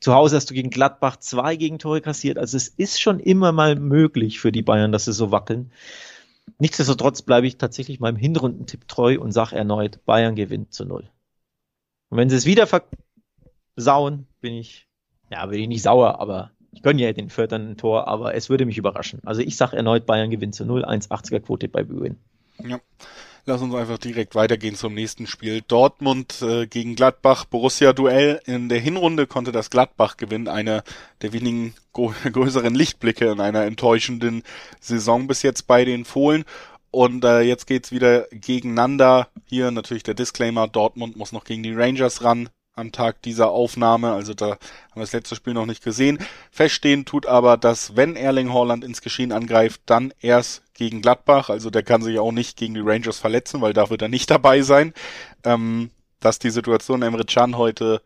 Zu 0.00 0.14
Hause 0.14 0.36
hast 0.36 0.50
du 0.50 0.54
gegen 0.54 0.70
Gladbach 0.70 1.16
zwei 1.16 1.56
Gegentore 1.56 2.00
kassiert. 2.00 2.38
Also 2.38 2.56
es 2.56 2.68
ist 2.68 3.00
schon 3.00 3.20
immer 3.20 3.52
mal 3.52 3.76
möglich 3.76 4.40
für 4.40 4.52
die 4.52 4.62
Bayern, 4.62 4.92
dass 4.92 5.06
sie 5.06 5.12
so 5.12 5.30
wackeln. 5.30 5.72
Nichtsdestotrotz 6.58 7.22
bleibe 7.22 7.46
ich 7.46 7.58
tatsächlich 7.58 8.00
meinem 8.00 8.16
Hinrundentipp 8.16 8.88
treu 8.88 9.18
und 9.20 9.32
sage 9.32 9.56
erneut, 9.56 10.04
Bayern 10.04 10.34
gewinnt 10.34 10.72
zu 10.72 10.84
null. 10.84 11.10
Und 12.08 12.18
wenn 12.18 12.30
sie 12.30 12.36
es 12.36 12.46
wieder 12.46 12.66
versauen, 13.76 14.26
bin 14.40 14.54
ich, 14.54 14.88
ja, 15.30 15.44
bin 15.46 15.60
ich 15.60 15.68
nicht 15.68 15.82
sauer, 15.82 16.20
aber 16.20 16.52
ich 16.72 16.82
gönne 16.82 17.02
ja 17.02 17.12
den 17.12 17.30
Viertern 17.30 17.70
ein 17.70 17.76
Tor, 17.76 18.08
aber 18.08 18.34
es 18.34 18.50
würde 18.50 18.66
mich 18.66 18.78
überraschen. 18.78 19.20
Also 19.24 19.40
ich 19.40 19.56
sage 19.56 19.76
erneut, 19.76 20.06
Bayern 20.06 20.30
gewinnt 20.30 20.54
zu 20.54 20.64
null, 20.64 20.84
1,80er 20.84 21.40
Quote 21.40 21.68
bei 21.68 21.82
Bühlen. 21.82 22.18
Ja. 22.64 22.80
Lass 23.48 23.62
uns 23.62 23.74
einfach 23.74 23.96
direkt 23.96 24.34
weitergehen 24.34 24.74
zum 24.74 24.92
nächsten 24.92 25.26
Spiel. 25.26 25.62
Dortmund 25.66 26.42
äh, 26.42 26.66
gegen 26.66 26.96
Gladbach, 26.96 27.46
Borussia-Duell. 27.46 28.42
In 28.44 28.68
der 28.68 28.78
Hinrunde 28.78 29.26
konnte 29.26 29.52
das 29.52 29.70
Gladbach 29.70 30.18
gewinnen, 30.18 30.48
einer 30.48 30.84
der 31.22 31.32
wenigen 31.32 31.72
größeren 31.94 32.74
Lichtblicke 32.74 33.30
in 33.30 33.40
einer 33.40 33.64
enttäuschenden 33.64 34.42
Saison 34.80 35.28
bis 35.28 35.40
jetzt 35.40 35.66
bei 35.66 35.86
den 35.86 36.04
Fohlen. 36.04 36.44
Und 36.90 37.24
äh, 37.24 37.40
jetzt 37.40 37.66
geht's 37.66 37.90
wieder 37.90 38.26
gegeneinander. 38.32 39.28
Hier 39.46 39.70
natürlich 39.70 40.02
der 40.02 40.12
Disclaimer, 40.12 40.68
Dortmund 40.68 41.16
muss 41.16 41.32
noch 41.32 41.44
gegen 41.44 41.62
die 41.62 41.72
Rangers 41.72 42.22
ran 42.22 42.50
am 42.78 42.92
Tag 42.92 43.22
dieser 43.22 43.50
Aufnahme. 43.50 44.12
Also 44.12 44.34
da 44.34 44.50
haben 44.50 44.58
wir 44.94 45.02
das 45.02 45.12
letzte 45.12 45.36
Spiel 45.36 45.54
noch 45.54 45.66
nicht 45.66 45.82
gesehen. 45.82 46.18
Feststehen 46.50 47.04
tut 47.04 47.26
aber, 47.26 47.56
dass 47.56 47.96
wenn 47.96 48.16
Erling 48.16 48.52
Haaland 48.52 48.84
ins 48.84 49.02
Geschehen 49.02 49.32
angreift, 49.32 49.82
dann 49.86 50.12
erst 50.20 50.62
gegen 50.74 51.02
Gladbach. 51.02 51.50
Also 51.50 51.70
der 51.70 51.82
kann 51.82 52.02
sich 52.02 52.18
auch 52.18 52.32
nicht 52.32 52.56
gegen 52.56 52.74
die 52.74 52.80
Rangers 52.80 53.18
verletzen, 53.18 53.60
weil 53.60 53.72
da 53.72 53.90
wird 53.90 54.02
er 54.02 54.08
nicht 54.08 54.30
dabei 54.30 54.62
sein. 54.62 54.94
Ähm, 55.44 55.90
dass 56.20 56.38
die 56.38 56.50
Situation 56.50 57.02
Emre 57.02 57.24
Can 57.24 57.56
heute 57.56 58.02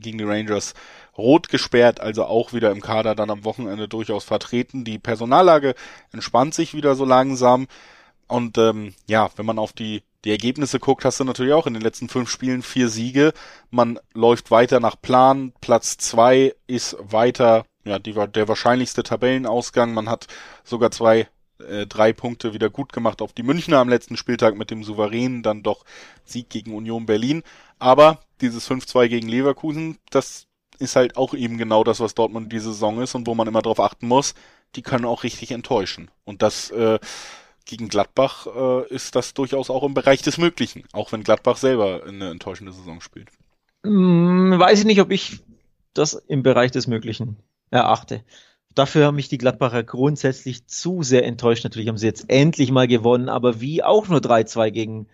gegen 0.00 0.18
die 0.18 0.24
Rangers 0.24 0.74
rot 1.16 1.48
gesperrt, 1.48 2.00
also 2.00 2.24
auch 2.24 2.52
wieder 2.52 2.70
im 2.70 2.80
Kader 2.80 3.14
dann 3.14 3.30
am 3.30 3.44
Wochenende 3.44 3.88
durchaus 3.88 4.24
vertreten. 4.24 4.84
Die 4.84 4.98
Personallage 4.98 5.74
entspannt 6.12 6.54
sich 6.54 6.74
wieder 6.74 6.94
so 6.94 7.04
langsam. 7.04 7.66
Und 8.28 8.58
ähm, 8.58 8.94
ja, 9.06 9.30
wenn 9.36 9.46
man 9.46 9.58
auf 9.58 9.72
die 9.72 10.02
die 10.28 10.32
Ergebnisse 10.32 10.78
guckt, 10.78 11.06
hast 11.06 11.20
du 11.20 11.24
natürlich 11.24 11.54
auch 11.54 11.66
in 11.66 11.72
den 11.72 11.82
letzten 11.82 12.10
fünf 12.10 12.28
Spielen 12.28 12.60
vier 12.60 12.90
Siege. 12.90 13.32
Man 13.70 13.98
läuft 14.12 14.50
weiter 14.50 14.78
nach 14.78 15.00
Plan. 15.00 15.54
Platz 15.62 15.96
zwei 15.96 16.54
ist 16.66 16.98
weiter, 17.00 17.64
ja, 17.84 17.98
die 17.98 18.12
der 18.12 18.46
wahrscheinlichste 18.46 19.02
Tabellenausgang. 19.02 19.94
Man 19.94 20.10
hat 20.10 20.26
sogar 20.64 20.90
zwei, 20.90 21.28
äh, 21.66 21.86
drei 21.86 22.12
Punkte 22.12 22.52
wieder 22.52 22.68
gut 22.68 22.92
gemacht 22.92 23.22
auf 23.22 23.32
die 23.32 23.42
Münchner 23.42 23.78
am 23.78 23.88
letzten 23.88 24.18
Spieltag 24.18 24.54
mit 24.54 24.70
dem 24.70 24.84
souveränen 24.84 25.42
dann 25.42 25.62
doch 25.62 25.86
Sieg 26.26 26.50
gegen 26.50 26.74
Union 26.74 27.06
Berlin. 27.06 27.42
Aber 27.78 28.20
dieses 28.42 28.70
5-2 28.70 29.08
gegen 29.08 29.28
Leverkusen, 29.28 29.96
das 30.10 30.46
ist 30.78 30.94
halt 30.94 31.16
auch 31.16 31.32
eben 31.32 31.56
genau 31.56 31.84
das, 31.84 32.00
was 32.00 32.14
Dortmund 32.14 32.52
diese 32.52 32.74
Saison 32.74 33.00
ist 33.00 33.14
und 33.14 33.26
wo 33.26 33.34
man 33.34 33.48
immer 33.48 33.62
darauf 33.62 33.80
achten 33.80 34.06
muss. 34.06 34.34
Die 34.76 34.82
können 34.82 35.06
auch 35.06 35.22
richtig 35.22 35.52
enttäuschen. 35.52 36.10
Und 36.24 36.42
das 36.42 36.68
äh, 36.70 36.98
gegen 37.68 37.88
Gladbach 37.88 38.46
äh, 38.46 38.92
ist 38.92 39.14
das 39.14 39.34
durchaus 39.34 39.70
auch 39.70 39.84
im 39.84 39.94
Bereich 39.94 40.22
des 40.22 40.38
Möglichen, 40.38 40.82
auch 40.92 41.12
wenn 41.12 41.22
Gladbach 41.22 41.58
selber 41.58 42.02
eine 42.04 42.30
enttäuschende 42.30 42.72
Saison 42.72 43.00
spielt. 43.00 43.28
Hm, 43.84 44.58
weiß 44.58 44.80
ich 44.80 44.84
nicht, 44.86 45.00
ob 45.00 45.12
ich 45.12 45.40
das 45.94 46.14
im 46.14 46.42
Bereich 46.42 46.72
des 46.72 46.86
Möglichen 46.86 47.36
erachte. 47.70 48.24
Dafür 48.74 49.06
haben 49.06 49.16
mich 49.16 49.28
die 49.28 49.38
Gladbacher 49.38 49.82
grundsätzlich 49.82 50.66
zu 50.66 51.02
sehr 51.02 51.24
enttäuscht. 51.24 51.64
Natürlich 51.64 51.88
haben 51.88 51.98
sie 51.98 52.06
jetzt 52.06 52.24
endlich 52.28 52.70
mal 52.70 52.88
gewonnen, 52.88 53.28
aber 53.28 53.60
wie 53.60 53.82
auch 53.82 54.08
nur 54.08 54.20
3-2 54.20 54.70
gegen 54.70 55.06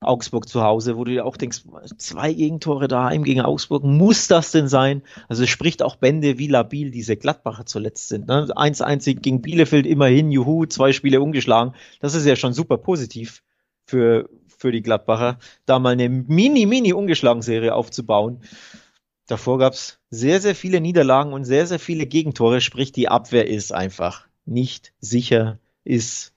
Augsburg 0.00 0.48
zu 0.48 0.62
Hause, 0.62 0.96
wo 0.96 1.04
du 1.04 1.12
dir 1.12 1.24
auch 1.24 1.36
denkst, 1.36 1.62
zwei 1.96 2.32
Gegentore 2.32 2.88
daheim 2.88 3.24
gegen 3.24 3.40
Augsburg, 3.40 3.84
muss 3.84 4.28
das 4.28 4.50
denn 4.50 4.68
sein? 4.68 5.02
Also 5.28 5.44
es 5.44 5.50
spricht 5.50 5.82
auch 5.82 5.96
Bände, 5.96 6.38
wie 6.38 6.48
labil 6.48 6.90
diese 6.90 7.16
Gladbacher 7.16 7.64
zuletzt 7.66 8.08
sind. 8.08 8.28
Ne? 8.28 8.46
1-1 8.46 9.20
gegen 9.20 9.40
Bielefeld 9.40 9.86
immerhin, 9.86 10.30
juhu, 10.30 10.66
zwei 10.66 10.92
Spiele 10.92 11.20
ungeschlagen. 11.20 11.74
Das 12.00 12.14
ist 12.14 12.26
ja 12.26 12.36
schon 12.36 12.52
super 12.52 12.76
positiv. 12.76 13.42
für, 13.86 14.28
für 14.58 14.72
die 14.72 14.82
Gladbacher, 14.82 15.38
da 15.66 15.78
mal 15.78 15.92
eine 15.92 16.08
mini, 16.08 16.66
mini 16.66 16.92
Ungeschlagen-Serie 16.92 17.74
aufzubauen. 17.74 18.42
Davor 19.26 19.58
gab's 19.58 19.98
sehr, 20.10 20.40
sehr 20.40 20.54
viele 20.54 20.80
Niederlagen 20.80 21.32
und 21.32 21.44
sehr, 21.44 21.66
sehr 21.66 21.78
viele 21.78 22.06
Gegentore, 22.06 22.60
sprich 22.60 22.92
die 22.92 23.08
Abwehr 23.08 23.46
ist 23.48 23.72
einfach 23.72 24.26
nicht 24.44 24.92
sicher, 25.00 25.58
ist 25.84 26.33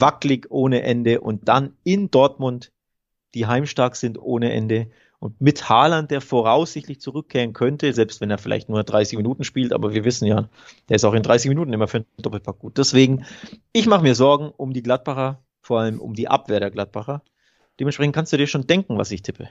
wackelig 0.00 0.46
ohne 0.50 0.82
Ende 0.82 1.20
und 1.20 1.48
dann 1.48 1.76
in 1.84 2.10
Dortmund, 2.10 2.72
die 3.34 3.46
heimstark 3.46 3.96
sind 3.96 4.18
ohne 4.18 4.52
Ende 4.52 4.90
und 5.18 5.40
mit 5.40 5.68
Haaland, 5.68 6.10
der 6.10 6.20
voraussichtlich 6.20 7.00
zurückkehren 7.00 7.54
könnte, 7.54 7.92
selbst 7.92 8.20
wenn 8.20 8.30
er 8.30 8.38
vielleicht 8.38 8.68
nur 8.68 8.84
30 8.84 9.16
Minuten 9.16 9.44
spielt, 9.44 9.72
aber 9.72 9.94
wir 9.94 10.04
wissen 10.04 10.26
ja, 10.26 10.48
der 10.88 10.96
ist 10.96 11.04
auch 11.04 11.14
in 11.14 11.22
30 11.22 11.48
Minuten 11.48 11.72
immer 11.72 11.88
für 11.88 11.98
einen 11.98 12.06
Doppelpack 12.18 12.58
gut. 12.58 12.78
Deswegen, 12.78 13.24
ich 13.72 13.86
mache 13.86 14.02
mir 14.02 14.14
Sorgen 14.14 14.52
um 14.56 14.72
die 14.72 14.82
Gladbacher, 14.82 15.42
vor 15.62 15.80
allem 15.80 16.00
um 16.00 16.14
die 16.14 16.28
Abwehr 16.28 16.60
der 16.60 16.70
Gladbacher. 16.70 17.22
Dementsprechend 17.80 18.14
kannst 18.14 18.32
du 18.32 18.36
dir 18.36 18.46
schon 18.46 18.66
denken, 18.66 18.98
was 18.98 19.10
ich 19.10 19.22
tippe. 19.22 19.48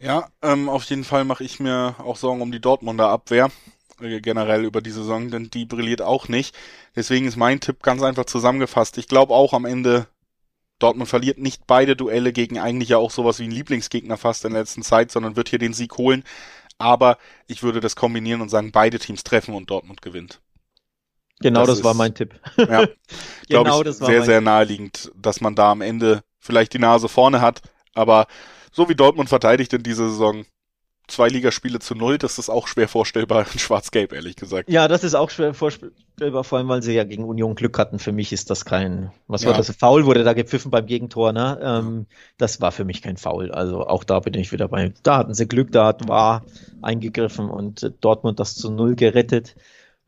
Ja, 0.00 0.28
ähm, 0.42 0.68
auf 0.68 0.84
jeden 0.84 1.04
Fall 1.04 1.24
mache 1.24 1.44
ich 1.44 1.60
mir 1.60 1.94
auch 1.98 2.16
Sorgen 2.16 2.40
um 2.40 2.50
die 2.50 2.60
Dortmunder 2.60 3.08
Abwehr 3.08 3.50
generell 3.98 4.64
über 4.64 4.80
die 4.80 4.90
Saison, 4.90 5.30
denn 5.30 5.50
die 5.50 5.64
brilliert 5.64 6.02
auch 6.02 6.28
nicht. 6.28 6.56
Deswegen 6.96 7.26
ist 7.26 7.36
mein 7.36 7.60
Tipp 7.60 7.82
ganz 7.82 8.02
einfach 8.02 8.24
zusammengefasst. 8.24 8.98
Ich 8.98 9.08
glaube 9.08 9.34
auch 9.34 9.52
am 9.52 9.64
Ende 9.64 10.06
Dortmund 10.78 11.08
verliert 11.08 11.38
nicht 11.38 11.66
beide 11.66 11.96
Duelle 11.96 12.32
gegen 12.32 12.58
eigentlich 12.58 12.90
ja 12.90 12.98
auch 12.98 13.10
sowas 13.10 13.38
wie 13.38 13.44
ein 13.44 13.50
Lieblingsgegner 13.50 14.16
fast 14.16 14.44
in 14.44 14.52
der 14.52 14.62
letzten 14.62 14.82
Zeit, 14.82 15.10
sondern 15.10 15.36
wird 15.36 15.48
hier 15.48 15.58
den 15.58 15.72
Sieg 15.72 15.96
holen. 15.96 16.24
Aber 16.78 17.18
ich 17.46 17.62
würde 17.62 17.80
das 17.80 17.96
kombinieren 17.96 18.40
und 18.40 18.48
sagen, 18.48 18.72
beide 18.72 18.98
Teams 18.98 19.22
treffen 19.22 19.54
und 19.54 19.70
Dortmund 19.70 20.02
gewinnt. 20.02 20.40
Genau, 21.40 21.60
das, 21.60 21.68
das 21.68 21.78
ist, 21.78 21.84
war 21.84 21.94
mein 21.94 22.14
Tipp. 22.14 22.40
Ja, 22.56 22.86
genau, 23.48 23.78
ich, 23.78 23.84
das 23.84 24.00
war 24.00 24.08
sehr, 24.08 24.22
sehr 24.24 24.40
naheliegend, 24.40 25.12
dass 25.16 25.40
man 25.40 25.54
da 25.54 25.70
am 25.70 25.80
Ende 25.80 26.22
vielleicht 26.38 26.72
die 26.72 26.78
Nase 26.78 27.08
vorne 27.08 27.40
hat. 27.40 27.62
Aber 27.94 28.26
so 28.72 28.88
wie 28.88 28.94
Dortmund 28.94 29.28
verteidigt 29.28 29.72
in 29.72 29.82
dieser 29.82 30.08
Saison, 30.08 30.44
zwei 31.06 31.28
Ligaspiele 31.28 31.78
zu 31.78 31.94
null, 31.94 32.18
das 32.18 32.38
ist 32.38 32.48
auch 32.48 32.66
schwer 32.66 32.88
vorstellbar 32.88 33.46
in 33.52 33.58
Schwarz-Gelb, 33.58 34.12
ehrlich 34.12 34.36
gesagt. 34.36 34.70
Ja, 34.70 34.88
das 34.88 35.04
ist 35.04 35.14
auch 35.14 35.30
schwer 35.30 35.54
vorstellbar, 35.54 36.44
vor 36.44 36.58
allem, 36.58 36.68
weil 36.68 36.82
sie 36.82 36.94
ja 36.94 37.04
gegen 37.04 37.24
Union 37.24 37.54
Glück 37.54 37.78
hatten. 37.78 37.98
Für 37.98 38.12
mich 38.12 38.32
ist 38.32 38.50
das 38.50 38.64
kein, 38.64 39.12
was 39.26 39.42
ja. 39.42 39.50
war 39.50 39.56
das? 39.56 39.70
Foul 39.70 40.06
wurde 40.06 40.24
da 40.24 40.32
gepfiffen 40.32 40.70
beim 40.70 40.86
Gegentor, 40.86 41.32
ne? 41.32 41.58
Ähm, 41.62 42.06
das 42.38 42.60
war 42.60 42.72
für 42.72 42.84
mich 42.84 43.02
kein 43.02 43.16
Foul. 43.16 43.50
Also 43.50 43.86
auch 43.86 44.04
da 44.04 44.20
bin 44.20 44.34
ich 44.34 44.52
wieder 44.52 44.68
bei. 44.68 44.92
Da 45.02 45.18
hatten 45.18 45.34
sie 45.34 45.46
Glück, 45.46 45.72
da 45.72 45.86
hat 45.86 46.08
war 46.08 46.44
eingegriffen 46.82 47.50
und 47.50 47.92
Dortmund 48.00 48.40
das 48.40 48.54
zu 48.54 48.70
null 48.70 48.94
gerettet. 48.94 49.56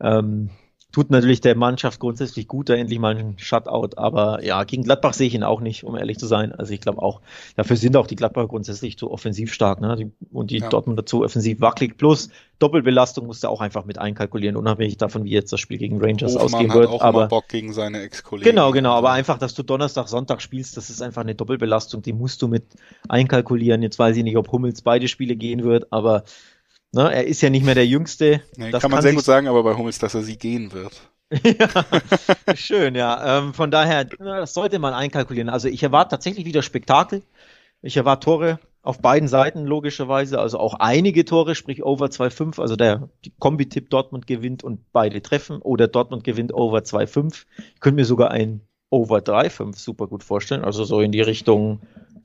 Ähm, 0.00 0.50
tut 0.96 1.10
natürlich 1.10 1.42
der 1.42 1.54
Mannschaft 1.54 2.00
grundsätzlich 2.00 2.48
gut, 2.48 2.70
da 2.70 2.74
endlich 2.74 2.98
mal 2.98 3.14
ein 3.14 3.34
Shutout, 3.36 3.98
aber 3.98 4.42
ja, 4.42 4.64
gegen 4.64 4.82
Gladbach 4.82 5.12
sehe 5.12 5.26
ich 5.26 5.34
ihn 5.34 5.42
auch 5.42 5.60
nicht, 5.60 5.84
um 5.84 5.94
ehrlich 5.94 6.16
zu 6.16 6.24
sein. 6.26 6.52
Also 6.52 6.72
ich 6.72 6.80
glaube 6.80 7.02
auch, 7.02 7.20
dafür 7.54 7.76
sind 7.76 7.98
auch 7.98 8.06
die 8.06 8.16
Gladbacher 8.16 8.48
grundsätzlich 8.48 8.96
zu 8.96 9.10
offensiv 9.10 9.52
stark, 9.52 9.82
ne? 9.82 9.94
Die, 9.94 10.10
und 10.32 10.50
die 10.50 10.56
ja. 10.56 10.70
Dortmund 10.70 10.98
dazu 10.98 11.22
offensiv 11.22 11.60
wackelig. 11.60 11.98
Plus 11.98 12.30
Doppelbelastung 12.60 13.26
musst 13.26 13.44
du 13.44 13.48
auch 13.48 13.60
einfach 13.60 13.84
mit 13.84 13.98
einkalkulieren, 13.98 14.56
unabhängig 14.56 14.96
davon, 14.96 15.24
wie 15.24 15.32
jetzt 15.32 15.52
das 15.52 15.60
Spiel 15.60 15.76
gegen 15.76 16.00
Rangers 16.00 16.32
Hofmann 16.32 16.54
ausgehen 16.54 16.72
wird. 16.72 16.88
Auch 16.88 17.02
aber 17.02 17.28
Bock 17.28 17.48
gegen 17.48 17.74
seine 17.74 18.00
Ex-Kollegen. 18.00 18.48
Genau, 18.48 18.70
genau, 18.70 18.94
aber 18.94 19.10
einfach, 19.10 19.36
dass 19.36 19.52
du 19.52 19.62
Donnerstag, 19.62 20.08
Sonntag 20.08 20.40
spielst, 20.40 20.78
das 20.78 20.88
ist 20.88 21.02
einfach 21.02 21.20
eine 21.20 21.34
Doppelbelastung, 21.34 22.00
die 22.00 22.14
musst 22.14 22.40
du 22.40 22.48
mit 22.48 22.64
einkalkulieren. 23.06 23.82
Jetzt 23.82 23.98
weiß 23.98 24.16
ich 24.16 24.24
nicht, 24.24 24.38
ob 24.38 24.50
Hummels 24.50 24.80
beide 24.80 25.08
Spiele 25.08 25.36
gehen 25.36 25.62
wird, 25.62 25.92
aber 25.92 26.24
Ne, 26.96 27.12
er 27.12 27.26
ist 27.26 27.42
ja 27.42 27.50
nicht 27.50 27.62
mehr 27.62 27.74
der 27.74 27.86
Jüngste. 27.86 28.40
Nee, 28.56 28.70
kann 28.70 28.80
man 28.80 28.92
kann 28.92 29.02
sehr 29.02 29.12
gut 29.12 29.24
sagen, 29.24 29.48
aber 29.48 29.62
bei 29.62 29.74
Hummels, 29.74 29.98
dass 29.98 30.14
er 30.14 30.22
sie 30.22 30.38
gehen 30.38 30.72
wird. 30.72 30.98
ja, 31.30 31.84
schön, 32.54 32.94
ja. 32.94 33.38
Ähm, 33.38 33.52
von 33.52 33.70
daher, 33.70 34.06
na, 34.18 34.40
das 34.40 34.54
sollte 34.54 34.78
man 34.78 34.94
einkalkulieren. 34.94 35.50
Also 35.50 35.68
ich 35.68 35.82
erwarte 35.82 36.12
tatsächlich 36.12 36.46
wieder 36.46 36.62
Spektakel. 36.62 37.22
Ich 37.82 37.98
erwarte 37.98 38.24
Tore 38.24 38.60
auf 38.80 39.00
beiden 39.02 39.28
Seiten 39.28 39.66
logischerweise, 39.66 40.38
also 40.38 40.58
auch 40.58 40.72
einige 40.72 41.26
Tore, 41.26 41.54
sprich 41.54 41.84
Over 41.84 42.06
2-5, 42.06 42.62
also 42.62 42.76
der 42.76 43.10
Kombi-Tipp 43.40 43.90
Dortmund 43.90 44.26
gewinnt 44.26 44.64
und 44.64 44.90
beide 44.92 45.20
treffen 45.20 45.60
oder 45.60 45.88
Dortmund 45.88 46.24
gewinnt 46.24 46.54
Over 46.54 46.78
2-5. 46.78 47.44
Ich 47.74 47.80
könnte 47.80 47.96
mir 47.96 48.06
sogar 48.06 48.30
ein 48.30 48.62
Over 48.88 49.18
3-5 49.18 49.76
super 49.76 50.06
gut 50.06 50.24
vorstellen, 50.24 50.64
also 50.64 50.84
so 50.84 51.02
in 51.02 51.12
die 51.12 51.20
Richtung 51.20 51.80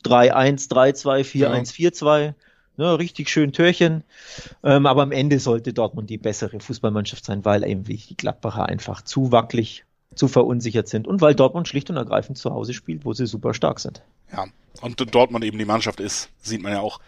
3-1, 0.05 0.69
3-2, 0.69 1.24
4-1, 1.26 1.74
4-2. 1.74 2.36
Ne, 2.82 2.98
richtig 2.98 3.30
schön 3.30 3.52
Türchen. 3.52 4.04
Ähm, 4.64 4.88
aber 4.88 5.04
am 5.04 5.12
Ende 5.12 5.38
sollte 5.38 5.72
Dortmund 5.72 6.10
die 6.10 6.18
bessere 6.18 6.60
Fußballmannschaft 6.60 7.24
sein, 7.24 7.46
weil 7.46 7.64
eben 7.64 7.84
die 7.84 8.16
Gladbacher 8.18 8.66
einfach 8.66 9.04
zu 9.04 9.32
wackelig, 9.32 9.86
zu 10.16 10.28
verunsichert 10.28 10.88
sind 10.88 11.08
und 11.08 11.22
weil 11.22 11.36
Dortmund 11.36 11.68
schlicht 11.68 11.92
und 11.92 11.98
ergreifend 11.98 12.40
zu 12.40 12.52
Hause 12.52 12.74
spielt, 12.74 13.06
wo 13.06 13.14
sie 13.14 13.28
super 13.28 13.54
stark 13.54 13.80
sind. 13.80 14.02
Ja, 14.32 14.48
und 14.82 15.14
Dortmund 15.14 15.46
eben 15.46 15.60
die 15.60 15.66
Mannschaft 15.66 16.00
ist, 16.00 16.30
sieht 16.42 16.64
man 16.64 16.72
ja 16.72 16.80
auch. 16.80 17.00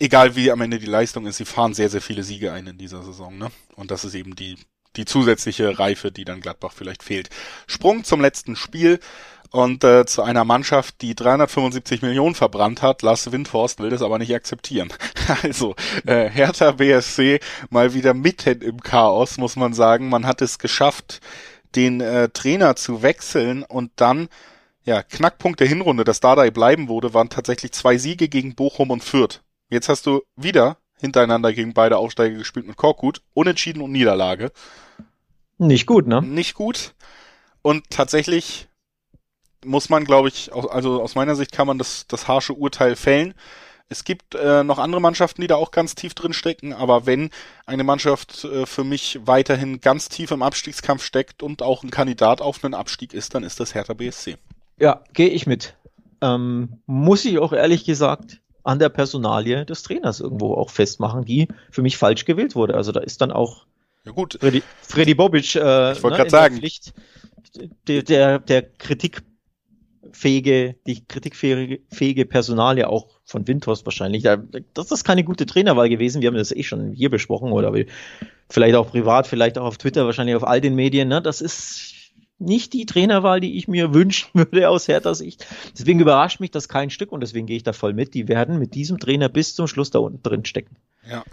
Egal 0.00 0.34
wie 0.34 0.50
am 0.50 0.60
Ende 0.60 0.80
die 0.80 0.86
Leistung 0.86 1.28
ist, 1.28 1.36
sie 1.36 1.44
fahren 1.44 1.74
sehr, 1.74 1.90
sehr 1.90 2.00
viele 2.00 2.24
Siege 2.24 2.50
ein 2.52 2.66
in 2.66 2.78
dieser 2.78 3.04
Saison, 3.04 3.38
ne? 3.38 3.52
Und 3.76 3.92
das 3.92 4.04
ist 4.04 4.16
eben 4.16 4.34
die, 4.34 4.56
die 4.96 5.04
zusätzliche 5.04 5.78
Reife, 5.78 6.10
die 6.10 6.24
dann 6.24 6.40
Gladbach 6.40 6.72
vielleicht 6.74 7.04
fehlt. 7.04 7.30
Sprung 7.68 8.02
zum 8.02 8.20
letzten 8.20 8.56
Spiel 8.56 8.98
und 9.54 9.84
äh, 9.84 10.04
zu 10.04 10.22
einer 10.22 10.44
Mannschaft, 10.44 11.00
die 11.00 11.14
375 11.14 12.02
Millionen 12.02 12.34
verbrannt 12.34 12.82
hat. 12.82 13.02
Lars 13.02 13.30
Windhorst 13.30 13.78
will 13.78 13.90
das 13.90 14.02
aber 14.02 14.18
nicht 14.18 14.34
akzeptieren. 14.34 14.92
Also 15.42 15.74
äh, 16.04 16.28
Hertha 16.28 16.72
BSC 16.72 17.40
mal 17.70 17.94
wieder 17.94 18.12
mitten 18.12 18.60
im 18.60 18.80
Chaos, 18.80 19.38
muss 19.38 19.56
man 19.56 19.72
sagen. 19.72 20.10
Man 20.10 20.26
hat 20.26 20.42
es 20.42 20.58
geschafft, 20.58 21.20
den 21.76 22.02
äh, 22.02 22.28
Trainer 22.28 22.76
zu 22.76 23.02
wechseln 23.02 23.62
und 23.62 23.92
dann 23.96 24.28
ja, 24.82 25.02
Knackpunkt 25.02 25.60
der 25.60 25.68
Hinrunde, 25.68 26.04
dass 26.04 26.20
Dardai 26.20 26.50
bleiben 26.50 26.88
wurde, 26.88 27.14
waren 27.14 27.30
tatsächlich 27.30 27.72
zwei 27.72 27.96
Siege 27.96 28.28
gegen 28.28 28.54
Bochum 28.54 28.90
und 28.90 29.02
Fürth. 29.02 29.40
Jetzt 29.70 29.88
hast 29.88 30.04
du 30.04 30.20
wieder 30.36 30.76
hintereinander 31.00 31.52
gegen 31.52 31.72
beide 31.72 31.96
Aufsteiger 31.96 32.36
gespielt 32.36 32.66
mit 32.66 32.76
Korkut, 32.76 33.22
Unentschieden 33.32 33.80
und 33.80 33.92
Niederlage. 33.92 34.50
Nicht 35.58 35.86
gut, 35.86 36.06
ne? 36.06 36.20
Nicht 36.20 36.54
gut. 36.54 36.94
Und 37.62 37.88
tatsächlich 37.88 38.68
muss 39.64 39.88
man, 39.88 40.04
glaube 40.04 40.28
ich, 40.28 40.52
also 40.52 41.02
aus 41.02 41.14
meiner 41.14 41.36
Sicht 41.36 41.52
kann 41.52 41.66
man 41.66 41.78
das, 41.78 42.06
das 42.06 42.28
harsche 42.28 42.54
Urteil 42.54 42.96
fällen. 42.96 43.34
Es 43.88 44.04
gibt 44.04 44.34
äh, 44.34 44.64
noch 44.64 44.78
andere 44.78 45.00
Mannschaften, 45.00 45.42
die 45.42 45.46
da 45.46 45.56
auch 45.56 45.70
ganz 45.70 45.94
tief 45.94 46.14
drin 46.14 46.32
stecken, 46.32 46.72
aber 46.72 47.06
wenn 47.06 47.30
eine 47.66 47.84
Mannschaft 47.84 48.44
äh, 48.44 48.64
für 48.66 48.82
mich 48.82 49.20
weiterhin 49.24 49.80
ganz 49.80 50.08
tief 50.08 50.30
im 50.30 50.42
Abstiegskampf 50.42 51.04
steckt 51.04 51.42
und 51.42 51.62
auch 51.62 51.82
ein 51.82 51.90
Kandidat 51.90 52.40
auf 52.40 52.64
einen 52.64 52.74
Abstieg 52.74 53.12
ist, 53.12 53.34
dann 53.34 53.44
ist 53.44 53.60
das 53.60 53.74
Hertha 53.74 53.92
BSC. 53.92 54.36
Ja, 54.78 55.04
gehe 55.12 55.28
ich 55.28 55.46
mit. 55.46 55.76
Ähm, 56.22 56.80
muss 56.86 57.24
ich 57.24 57.38
auch 57.38 57.52
ehrlich 57.52 57.84
gesagt 57.84 58.40
an 58.62 58.78
der 58.78 58.88
Personalie 58.88 59.66
des 59.66 59.82
Trainers 59.82 60.20
irgendwo 60.20 60.54
auch 60.54 60.70
festmachen, 60.70 61.24
die 61.24 61.48
für 61.70 61.82
mich 61.82 61.98
falsch 61.98 62.24
gewählt 62.24 62.54
wurde. 62.54 62.74
Also 62.74 62.90
da 62.90 63.00
ist 63.00 63.20
dann 63.20 63.30
auch 63.30 63.66
ja, 64.04 64.12
gut. 64.12 64.38
Freddy, 64.40 64.62
Freddy 64.82 65.14
Bobic 65.14 65.54
äh, 65.54 65.92
ich 65.92 66.02
ne, 66.02 66.10
gerade 66.10 66.30
sagen. 66.30 66.56
Pflicht, 66.56 66.94
der, 67.86 68.02
der, 68.02 68.38
der 68.38 68.62
Kritik 68.62 69.22
fähige, 70.14 70.76
die 70.86 71.04
kritikfähige 71.04 72.24
Personalie 72.24 72.88
auch 72.88 73.08
von 73.24 73.46
Windhorst 73.46 73.84
wahrscheinlich. 73.84 74.24
Das 74.72 74.90
ist 74.90 75.04
keine 75.04 75.24
gute 75.24 75.46
Trainerwahl 75.46 75.88
gewesen. 75.88 76.22
Wir 76.22 76.28
haben 76.28 76.36
das 76.36 76.52
eh 76.52 76.62
schon 76.62 76.92
hier 76.92 77.10
besprochen 77.10 77.52
oder 77.52 77.72
vielleicht 78.48 78.76
auch 78.76 78.90
privat, 78.90 79.26
vielleicht 79.26 79.58
auch 79.58 79.66
auf 79.66 79.78
Twitter, 79.78 80.06
wahrscheinlich 80.06 80.36
auf 80.36 80.46
all 80.46 80.60
den 80.60 80.74
Medien. 80.74 81.08
Ne? 81.08 81.20
Das 81.20 81.40
ist 81.40 81.94
nicht 82.38 82.72
die 82.72 82.86
Trainerwahl, 82.86 83.40
die 83.40 83.56
ich 83.56 83.68
mir 83.68 83.92
wünschen 83.94 84.30
würde 84.34 84.68
aus 84.68 84.88
Hertha 84.88 85.14
Sicht. 85.14 85.46
Deswegen 85.76 86.00
überrascht 86.00 86.40
mich 86.40 86.50
das 86.50 86.68
kein 86.68 86.90
Stück 86.90 87.12
und 87.12 87.20
deswegen 87.20 87.46
gehe 87.46 87.56
ich 87.56 87.62
da 87.62 87.72
voll 87.72 87.92
mit. 87.92 88.14
Die 88.14 88.28
werden 88.28 88.58
mit 88.58 88.74
diesem 88.74 88.98
Trainer 88.98 89.28
bis 89.28 89.54
zum 89.54 89.66
Schluss 89.66 89.90
da 89.90 89.98
unten 89.98 90.22
drin 90.22 90.44
stecken. 90.44 90.76
Ja. 91.08 91.24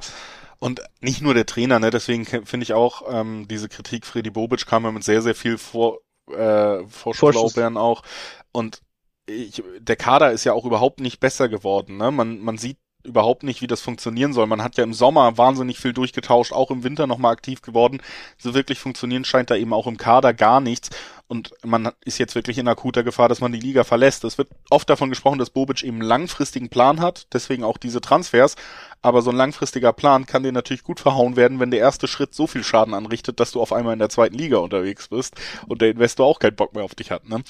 Und 0.60 0.82
nicht 1.00 1.22
nur 1.22 1.34
der 1.34 1.48
Trainer, 1.48 1.80
ne? 1.80 1.90
deswegen 1.90 2.26
finde 2.26 2.64
ich 2.64 2.74
auch 2.74 3.02
ähm, 3.12 3.48
diese 3.50 3.68
Kritik 3.68 4.06
Freddy 4.06 4.30
Bobic 4.30 4.68
kam 4.68 4.84
ja 4.84 4.92
mit 4.92 5.04
sehr, 5.04 5.24
sehr 5.24 5.34
viel 5.34 5.58
vor, 5.58 6.00
äh, 6.32 6.86
Vorschusslaubeeren 6.88 7.78
auch. 7.78 8.04
Und 8.52 8.82
ich, 9.28 9.64
der 9.80 9.96
Kader 9.96 10.32
ist 10.32 10.44
ja 10.44 10.54
auch 10.54 10.66
überhaupt 10.66 11.00
nicht 11.00 11.20
besser 11.20 11.50
geworden. 11.50 11.98
Ne? 11.98 12.12
Man, 12.12 12.40
man 12.40 12.58
sieht 12.58 12.78
überhaupt 13.04 13.44
nicht, 13.44 13.62
wie 13.62 13.68
das 13.68 13.82
funktionieren 13.82 14.34
soll. 14.34 14.48
Man 14.48 14.64
hat 14.64 14.78
ja 14.78 14.84
im 14.84 14.94
Sommer 14.94 15.38
wahnsinnig 15.38 15.80
viel 15.80 15.94
durchgetauscht, 15.94 16.52
auch 16.52 16.72
im 16.72 16.84
Winter 16.84 17.08
nochmal 17.08 17.34
aktiv 17.34 17.62
geworden. 17.62 18.02
So 18.38 18.54
wirklich 18.54 18.80
funktionieren 18.80 19.26
scheint 19.26 19.50
da 19.50 19.56
eben 19.56 19.74
auch 19.74 19.88
im 19.88 19.98
Kader 19.98 20.34
gar 20.34 20.62
nichts. 20.62 20.90
Und 21.28 21.52
man 21.64 21.92
ist 22.04 22.18
jetzt 22.18 22.36
wirklich 22.36 22.58
in 22.58 22.68
akuter 22.68 23.04
Gefahr, 23.04 23.30
dass 23.30 23.40
man 23.40 23.54
die 23.54 23.60
Liga 23.60 23.84
verlässt. 23.86 24.24
Es 24.26 24.38
wird 24.38 24.50
oft 24.70 24.90
davon 24.90 25.10
gesprochen, 25.10 25.40
dass 25.40 25.50
Bobic 25.50 25.82
eben 25.82 26.00
einen 26.00 26.08
langfristigen 26.08 26.70
Plan 26.70 27.00
hat, 27.00 27.28
deswegen 27.34 27.64
auch 27.64 27.78
diese 27.78 28.02
Transfers. 28.02 28.56
Aber 29.02 29.22
so 29.22 29.30
ein 29.30 29.38
langfristiger 29.38 29.94
Plan 29.94 30.26
kann 30.26 30.44
dir 30.44 30.52
natürlich 30.52 30.84
gut 30.84 31.00
verhauen 31.00 31.38
werden, 31.38 31.60
wenn 31.60 31.72
der 31.72 31.80
erste 31.80 32.08
Schritt 32.08 32.36
so 32.36 32.48
viel 32.48 32.64
Schaden 32.64 32.94
anrichtet, 32.94 33.40
dass 33.40 33.52
du 33.52 33.62
auf 33.62 33.72
einmal 33.72 33.94
in 33.94 34.00
der 34.00 34.10
zweiten 34.10 34.38
Liga 34.38 34.58
unterwegs 34.58 35.08
bist 35.08 35.36
und 35.68 35.82
der 35.82 35.92
Investor 35.92 36.28
auch 36.28 36.40
keinen 36.40 36.56
Bock 36.56 36.76
mehr 36.76 36.84
auf 36.84 36.96
dich 36.96 37.12
hat. 37.12 37.28
Ne? 37.30 37.44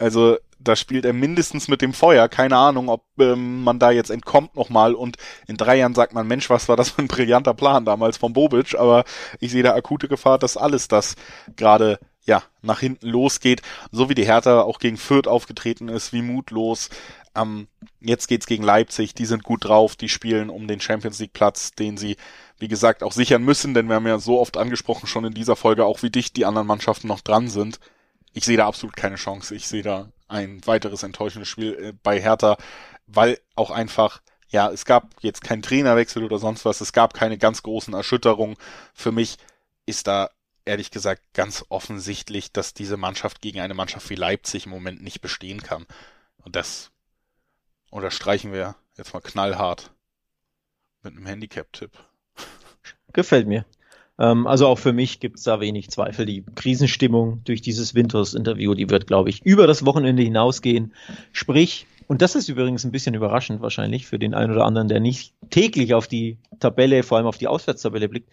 Also 0.00 0.38
da 0.58 0.76
spielt 0.76 1.04
er 1.04 1.12
mindestens 1.12 1.68
mit 1.68 1.82
dem 1.82 1.92
Feuer. 1.92 2.28
Keine 2.28 2.56
Ahnung, 2.56 2.88
ob 2.88 3.04
ähm, 3.18 3.62
man 3.62 3.78
da 3.78 3.90
jetzt 3.90 4.10
entkommt 4.10 4.56
nochmal 4.56 4.94
und 4.94 5.16
in 5.46 5.56
drei 5.56 5.76
Jahren 5.76 5.94
sagt 5.94 6.14
man, 6.14 6.26
Mensch, 6.26 6.50
was 6.50 6.68
war 6.68 6.76
das 6.76 6.90
für 6.90 7.02
ein 7.02 7.08
brillanter 7.08 7.54
Plan 7.54 7.84
damals 7.84 8.16
von 8.16 8.32
Bobic, 8.32 8.74
aber 8.74 9.04
ich 9.40 9.52
sehe 9.52 9.62
da 9.62 9.74
akute 9.74 10.08
Gefahr, 10.08 10.38
dass 10.38 10.56
alles 10.56 10.88
das 10.88 11.16
gerade 11.56 11.98
ja, 12.24 12.42
nach 12.62 12.80
hinten 12.80 13.08
losgeht, 13.08 13.62
so 13.90 14.08
wie 14.08 14.14
die 14.14 14.26
Hertha 14.26 14.62
auch 14.62 14.78
gegen 14.78 14.98
Fürth 14.98 15.26
aufgetreten 15.26 15.88
ist, 15.88 16.12
wie 16.12 16.22
mutlos. 16.22 16.90
Ähm, 17.34 17.68
jetzt 18.00 18.26
geht's 18.26 18.46
gegen 18.46 18.62
Leipzig, 18.62 19.14
die 19.14 19.26
sind 19.26 19.42
gut 19.42 19.64
drauf, 19.64 19.96
die 19.96 20.08
spielen 20.08 20.50
um 20.50 20.66
den 20.66 20.80
Champions 20.80 21.18
League 21.18 21.32
Platz, 21.32 21.72
den 21.72 21.96
sie, 21.96 22.16
wie 22.58 22.68
gesagt, 22.68 23.02
auch 23.02 23.12
sichern 23.12 23.42
müssen, 23.42 23.72
denn 23.72 23.88
wir 23.88 23.96
haben 23.96 24.06
ja 24.06 24.18
so 24.18 24.38
oft 24.40 24.56
angesprochen 24.56 25.06
schon 25.06 25.24
in 25.24 25.34
dieser 25.34 25.56
Folge, 25.56 25.84
auch 25.84 26.02
wie 26.02 26.10
dicht 26.10 26.36
die 26.36 26.44
anderen 26.44 26.66
Mannschaften 26.66 27.08
noch 27.08 27.20
dran 27.20 27.48
sind. 27.48 27.80
Ich 28.32 28.44
sehe 28.44 28.56
da 28.56 28.66
absolut 28.66 28.96
keine 28.96 29.16
Chance. 29.16 29.54
Ich 29.54 29.66
sehe 29.68 29.82
da 29.82 30.10
ein 30.28 30.64
weiteres 30.66 31.02
enttäuschendes 31.02 31.48
Spiel 31.48 31.74
äh, 31.74 31.92
bei 32.02 32.20
Hertha, 32.20 32.56
weil 33.06 33.38
auch 33.56 33.70
einfach 33.70 34.20
ja, 34.50 34.68
es 34.70 34.84
gab 34.84 35.14
jetzt 35.20 35.42
keinen 35.42 35.62
Trainerwechsel 35.62 36.24
oder 36.24 36.38
sonst 36.38 36.64
was, 36.64 36.80
es 36.80 36.92
gab 36.92 37.14
keine 37.14 37.38
ganz 37.38 37.62
großen 37.62 37.94
Erschütterungen. 37.94 38.56
Für 38.94 39.12
mich 39.12 39.36
ist 39.86 40.08
da 40.08 40.30
ehrlich 40.64 40.90
gesagt 40.90 41.22
ganz 41.34 41.64
offensichtlich, 41.68 42.52
dass 42.52 42.74
diese 42.74 42.96
Mannschaft 42.96 43.40
gegen 43.40 43.60
eine 43.60 43.74
Mannschaft 43.74 44.10
wie 44.10 44.16
Leipzig 44.16 44.66
im 44.66 44.72
Moment 44.72 45.02
nicht 45.02 45.20
bestehen 45.20 45.62
kann. 45.62 45.86
Und 46.38 46.56
das 46.56 46.90
unterstreichen 47.90 48.52
wir 48.52 48.76
jetzt 48.96 49.14
mal 49.14 49.20
knallhart 49.20 49.92
mit 51.02 51.16
einem 51.16 51.26
Handicap-Tipp. 51.26 51.92
Gefällt 53.12 53.46
mir. 53.46 53.64
Ähm, 54.20 54.46
also 54.46 54.68
auch 54.68 54.78
für 54.78 54.92
mich 54.92 55.18
gibt 55.18 55.38
es 55.38 55.44
da 55.44 55.60
wenig 55.60 55.90
Zweifel. 55.90 56.26
Die 56.26 56.44
Krisenstimmung 56.54 57.40
durch 57.44 57.62
dieses 57.62 57.94
Winters-Interview, 57.94 58.74
die 58.74 58.90
wird, 58.90 59.06
glaube 59.06 59.30
ich, 59.30 59.44
über 59.44 59.66
das 59.66 59.84
Wochenende 59.84 60.22
hinausgehen. 60.22 60.92
Sprich, 61.32 61.86
und 62.06 62.22
das 62.22 62.34
ist 62.34 62.48
übrigens 62.48 62.84
ein 62.84 62.92
bisschen 62.92 63.14
überraschend 63.14 63.62
wahrscheinlich 63.62 64.06
für 64.06 64.18
den 64.18 64.34
einen 64.34 64.52
oder 64.52 64.66
anderen, 64.66 64.88
der 64.88 65.00
nicht 65.00 65.32
täglich 65.48 65.94
auf 65.94 66.06
die 66.06 66.38
Tabelle, 66.60 67.02
vor 67.02 67.18
allem 67.18 67.26
auf 67.26 67.38
die 67.38 67.48
Auswärtstabelle 67.48 68.08
blickt. 68.08 68.28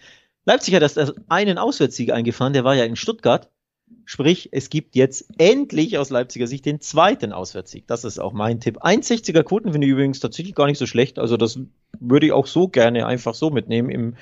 Leipzig 0.46 0.76
hat 0.76 0.82
erst 0.82 1.16
einen 1.30 1.58
Auswärtssieg 1.58 2.12
eingefahren, 2.12 2.54
der 2.54 2.64
war 2.64 2.76
ja 2.76 2.86
in 2.86 2.96
Stuttgart. 2.96 3.50
Sprich, 4.04 4.50
es 4.52 4.70
gibt 4.70 4.96
jetzt 4.96 5.30
endlich 5.38 5.98
aus 5.98 6.10
Leipziger 6.10 6.48
Sicht 6.48 6.66
den 6.66 6.82
zweiten 6.82 7.32
Auswärtssieg. 7.32 7.88
Das 7.88 8.04
ist 8.04 8.20
auch 8.20 8.34
mein 8.34 8.60
Tipp. 8.60 8.84
1,60er 8.84 9.44
Quoten 9.44 9.72
finde 9.72 9.88
ich 9.88 9.92
übrigens 9.92 10.20
tatsächlich 10.20 10.56
gar 10.56 10.66
nicht 10.66 10.78
so 10.78 10.86
schlecht. 10.86 11.20
Also 11.20 11.38
das 11.38 11.60
würde 12.00 12.26
ich 12.26 12.32
auch 12.32 12.48
so 12.48 12.68
gerne 12.68 13.06
einfach 13.06 13.34
so 13.34 13.50
mitnehmen 13.50 13.90
im 13.90 14.16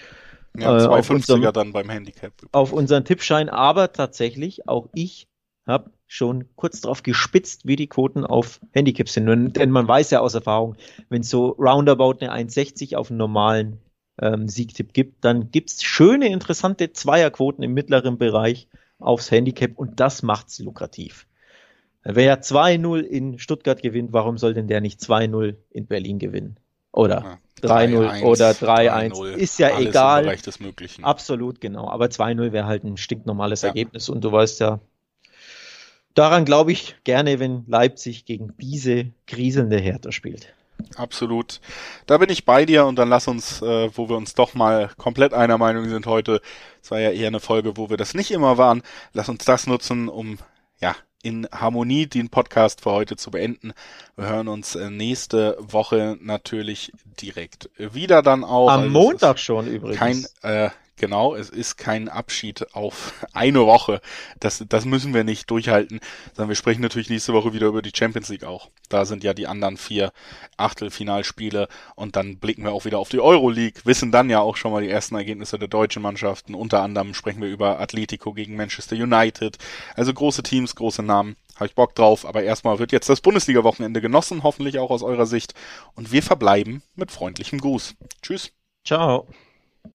ja, 0.59 0.77
2,50er 0.77 1.49
äh, 1.49 1.53
dann 1.53 1.73
beim 1.73 1.89
Handicap. 1.89 2.33
Auf 2.51 2.73
unseren 2.73 3.05
Tippschein. 3.05 3.49
Aber 3.49 3.91
tatsächlich, 3.91 4.67
auch 4.67 4.89
ich 4.93 5.27
habe 5.67 5.91
schon 6.07 6.45
kurz 6.55 6.81
darauf 6.81 7.03
gespitzt, 7.03 7.65
wie 7.65 7.75
die 7.75 7.87
Quoten 7.87 8.25
auf 8.25 8.59
Handicaps 8.73 9.13
sind. 9.13 9.57
Denn 9.57 9.71
man 9.71 9.87
weiß 9.87 10.11
ja 10.11 10.19
aus 10.19 10.35
Erfahrung, 10.35 10.75
wenn 11.09 11.23
so 11.23 11.49
roundabout 11.49 12.17
eine 12.19 12.33
1,60 12.33 12.95
auf 12.95 13.09
einen 13.09 13.17
normalen 13.17 13.79
ähm, 14.21 14.47
Siegtipp 14.47 14.93
gibt, 14.93 15.25
dann 15.25 15.51
gibt's 15.51 15.83
schöne, 15.83 16.27
interessante 16.27 16.93
Zweierquoten 16.93 17.63
im 17.63 17.73
mittleren 17.73 18.17
Bereich 18.17 18.67
aufs 18.99 19.31
Handicap 19.31 19.77
und 19.77 19.99
das 19.99 20.23
macht's 20.23 20.59
lukrativ. 20.59 21.27
Wer 22.03 22.41
2-0 22.41 22.99
in 22.99 23.39
Stuttgart 23.39 23.81
gewinnt, 23.81 24.13
warum 24.13 24.37
soll 24.37 24.53
denn 24.53 24.67
der 24.67 24.79
nicht 24.79 25.01
2-0 25.01 25.55
in 25.71 25.87
Berlin 25.87 26.19
gewinnen? 26.19 26.59
Oder 26.95 27.39
ja, 27.61 27.69
3-0 27.69 28.23
oder 28.23 28.51
3-1. 28.51 29.33
Ist 29.33 29.59
ja 29.59 29.77
egal. 29.79 30.33
Absolut, 31.01 31.59
genau. 31.59 31.89
Aber 31.89 32.05
2-0 32.05 32.51
wäre 32.51 32.65
halt 32.65 32.83
ein 32.83 32.97
stinknormales 32.97 33.63
ja. 33.63 33.69
Ergebnis 33.69 34.07
und 34.09 34.23
du 34.23 34.31
weißt 34.31 34.61
ja, 34.61 34.79
daran 36.13 36.45
glaube 36.45 36.71
ich 36.71 36.95
gerne, 37.03 37.39
wenn 37.39 37.65
Leipzig 37.67 38.25
gegen 38.25 38.53
diese 38.57 39.11
kriselnde 39.27 39.77
Hertha 39.77 40.11
spielt. 40.11 40.53
Absolut. 40.95 41.59
Da 42.05 42.17
bin 42.17 42.29
ich 42.29 42.45
bei 42.45 42.65
dir 42.65 42.85
und 42.85 42.97
dann 42.97 43.09
lass 43.09 43.27
uns, 43.27 43.61
äh, 43.61 43.89
wo 43.95 44.07
wir 44.09 44.15
uns 44.15 44.33
doch 44.33 44.53
mal 44.53 44.89
komplett 44.97 45.33
einer 45.33 45.57
Meinung 45.57 45.89
sind 45.89 46.05
heute, 46.05 46.41
es 46.81 46.91
war 46.91 46.99
ja 46.99 47.11
eher 47.11 47.27
eine 47.27 47.39
Folge, 47.39 47.75
wo 47.75 47.89
wir 47.89 47.97
das 47.97 48.13
nicht 48.13 48.31
immer 48.31 48.57
waren, 48.57 48.83
lass 49.13 49.29
uns 49.29 49.43
das 49.43 49.67
nutzen, 49.67 50.07
um 50.07 50.37
ja 50.79 50.95
in 51.25 51.47
Harmonie 51.51 52.05
den 52.05 52.29
Podcast 52.29 52.81
für 52.81 52.91
heute 52.91 53.15
zu 53.15 53.31
beenden. 53.31 53.73
Wir 54.15 54.29
hören 54.29 54.47
uns 54.47 54.75
äh, 54.75 54.91
nächste 54.91 55.57
Woche 55.59 56.17
natürlich 56.21 56.91
direkt 57.19 57.71
wieder 57.77 58.21
dann 58.21 58.43
auch. 58.43 58.69
Am 58.69 58.81
also 58.81 58.91
Montag 58.91 59.39
schon 59.39 59.65
übrigens. 59.65 59.97
Kein 59.97 60.25
äh, 60.43 60.69
Genau, 60.97 61.35
es 61.35 61.49
ist 61.49 61.75
kein 61.75 62.07
Abschied 62.07 62.73
auf 62.73 63.25
eine 63.33 63.65
Woche. 63.65 63.99
Das, 64.39 64.63
das 64.67 64.85
müssen 64.85 65.13
wir 65.13 65.25
nicht 65.25 65.49
durchhalten, 65.51 65.99
sondern 66.33 66.49
wir 66.49 66.55
sprechen 66.55 66.81
natürlich 66.81 67.09
nächste 67.09 67.33
Woche 67.33 67.53
wieder 67.53 67.67
über 67.67 67.81
die 67.81 67.91
Champions 67.93 68.29
League 68.29 68.45
auch. 68.45 68.69
Da 68.87 69.03
sind 69.03 69.23
ja 69.23 69.33
die 69.33 69.47
anderen 69.47 69.75
vier 69.75 70.13
Achtelfinalspiele 70.55 71.67
und 71.95 72.15
dann 72.15 72.37
blicken 72.37 72.63
wir 72.63 72.71
auch 72.71 72.85
wieder 72.85 72.99
auf 72.99 73.09
die 73.09 73.19
Euroleague, 73.19 73.81
wissen 73.83 74.11
dann 74.11 74.29
ja 74.29 74.39
auch 74.39 74.55
schon 74.55 74.71
mal 74.71 74.81
die 74.81 74.89
ersten 74.89 75.15
Ergebnisse 75.15 75.59
der 75.59 75.67
deutschen 75.67 76.01
Mannschaften. 76.01 76.55
Unter 76.55 76.81
anderem 76.81 77.13
sprechen 77.13 77.41
wir 77.41 77.49
über 77.49 77.79
Atletico 77.79 78.33
gegen 78.33 78.55
Manchester 78.55 78.95
United. 78.95 79.57
Also 79.95 80.13
große 80.13 80.43
Teams, 80.43 80.75
große 80.75 81.03
Namen. 81.03 81.35
Habe 81.55 81.67
ich 81.67 81.75
Bock 81.75 81.95
drauf, 81.95 82.25
aber 82.25 82.43
erstmal 82.43 82.79
wird 82.79 82.91
jetzt 82.91 83.07
das 83.07 83.21
Bundesliga-Wochenende 83.21 84.01
genossen, 84.01 84.43
hoffentlich 84.43 84.77
auch 84.79 84.91
aus 84.91 85.03
eurer 85.03 85.25
Sicht. 85.25 85.53
Und 85.95 86.11
wir 86.11 86.21
verbleiben 86.21 86.83
mit 86.95 87.11
freundlichem 87.11 87.59
Gruß. 87.59 87.95
Tschüss. 88.21 88.51
Ciao. 88.85 89.27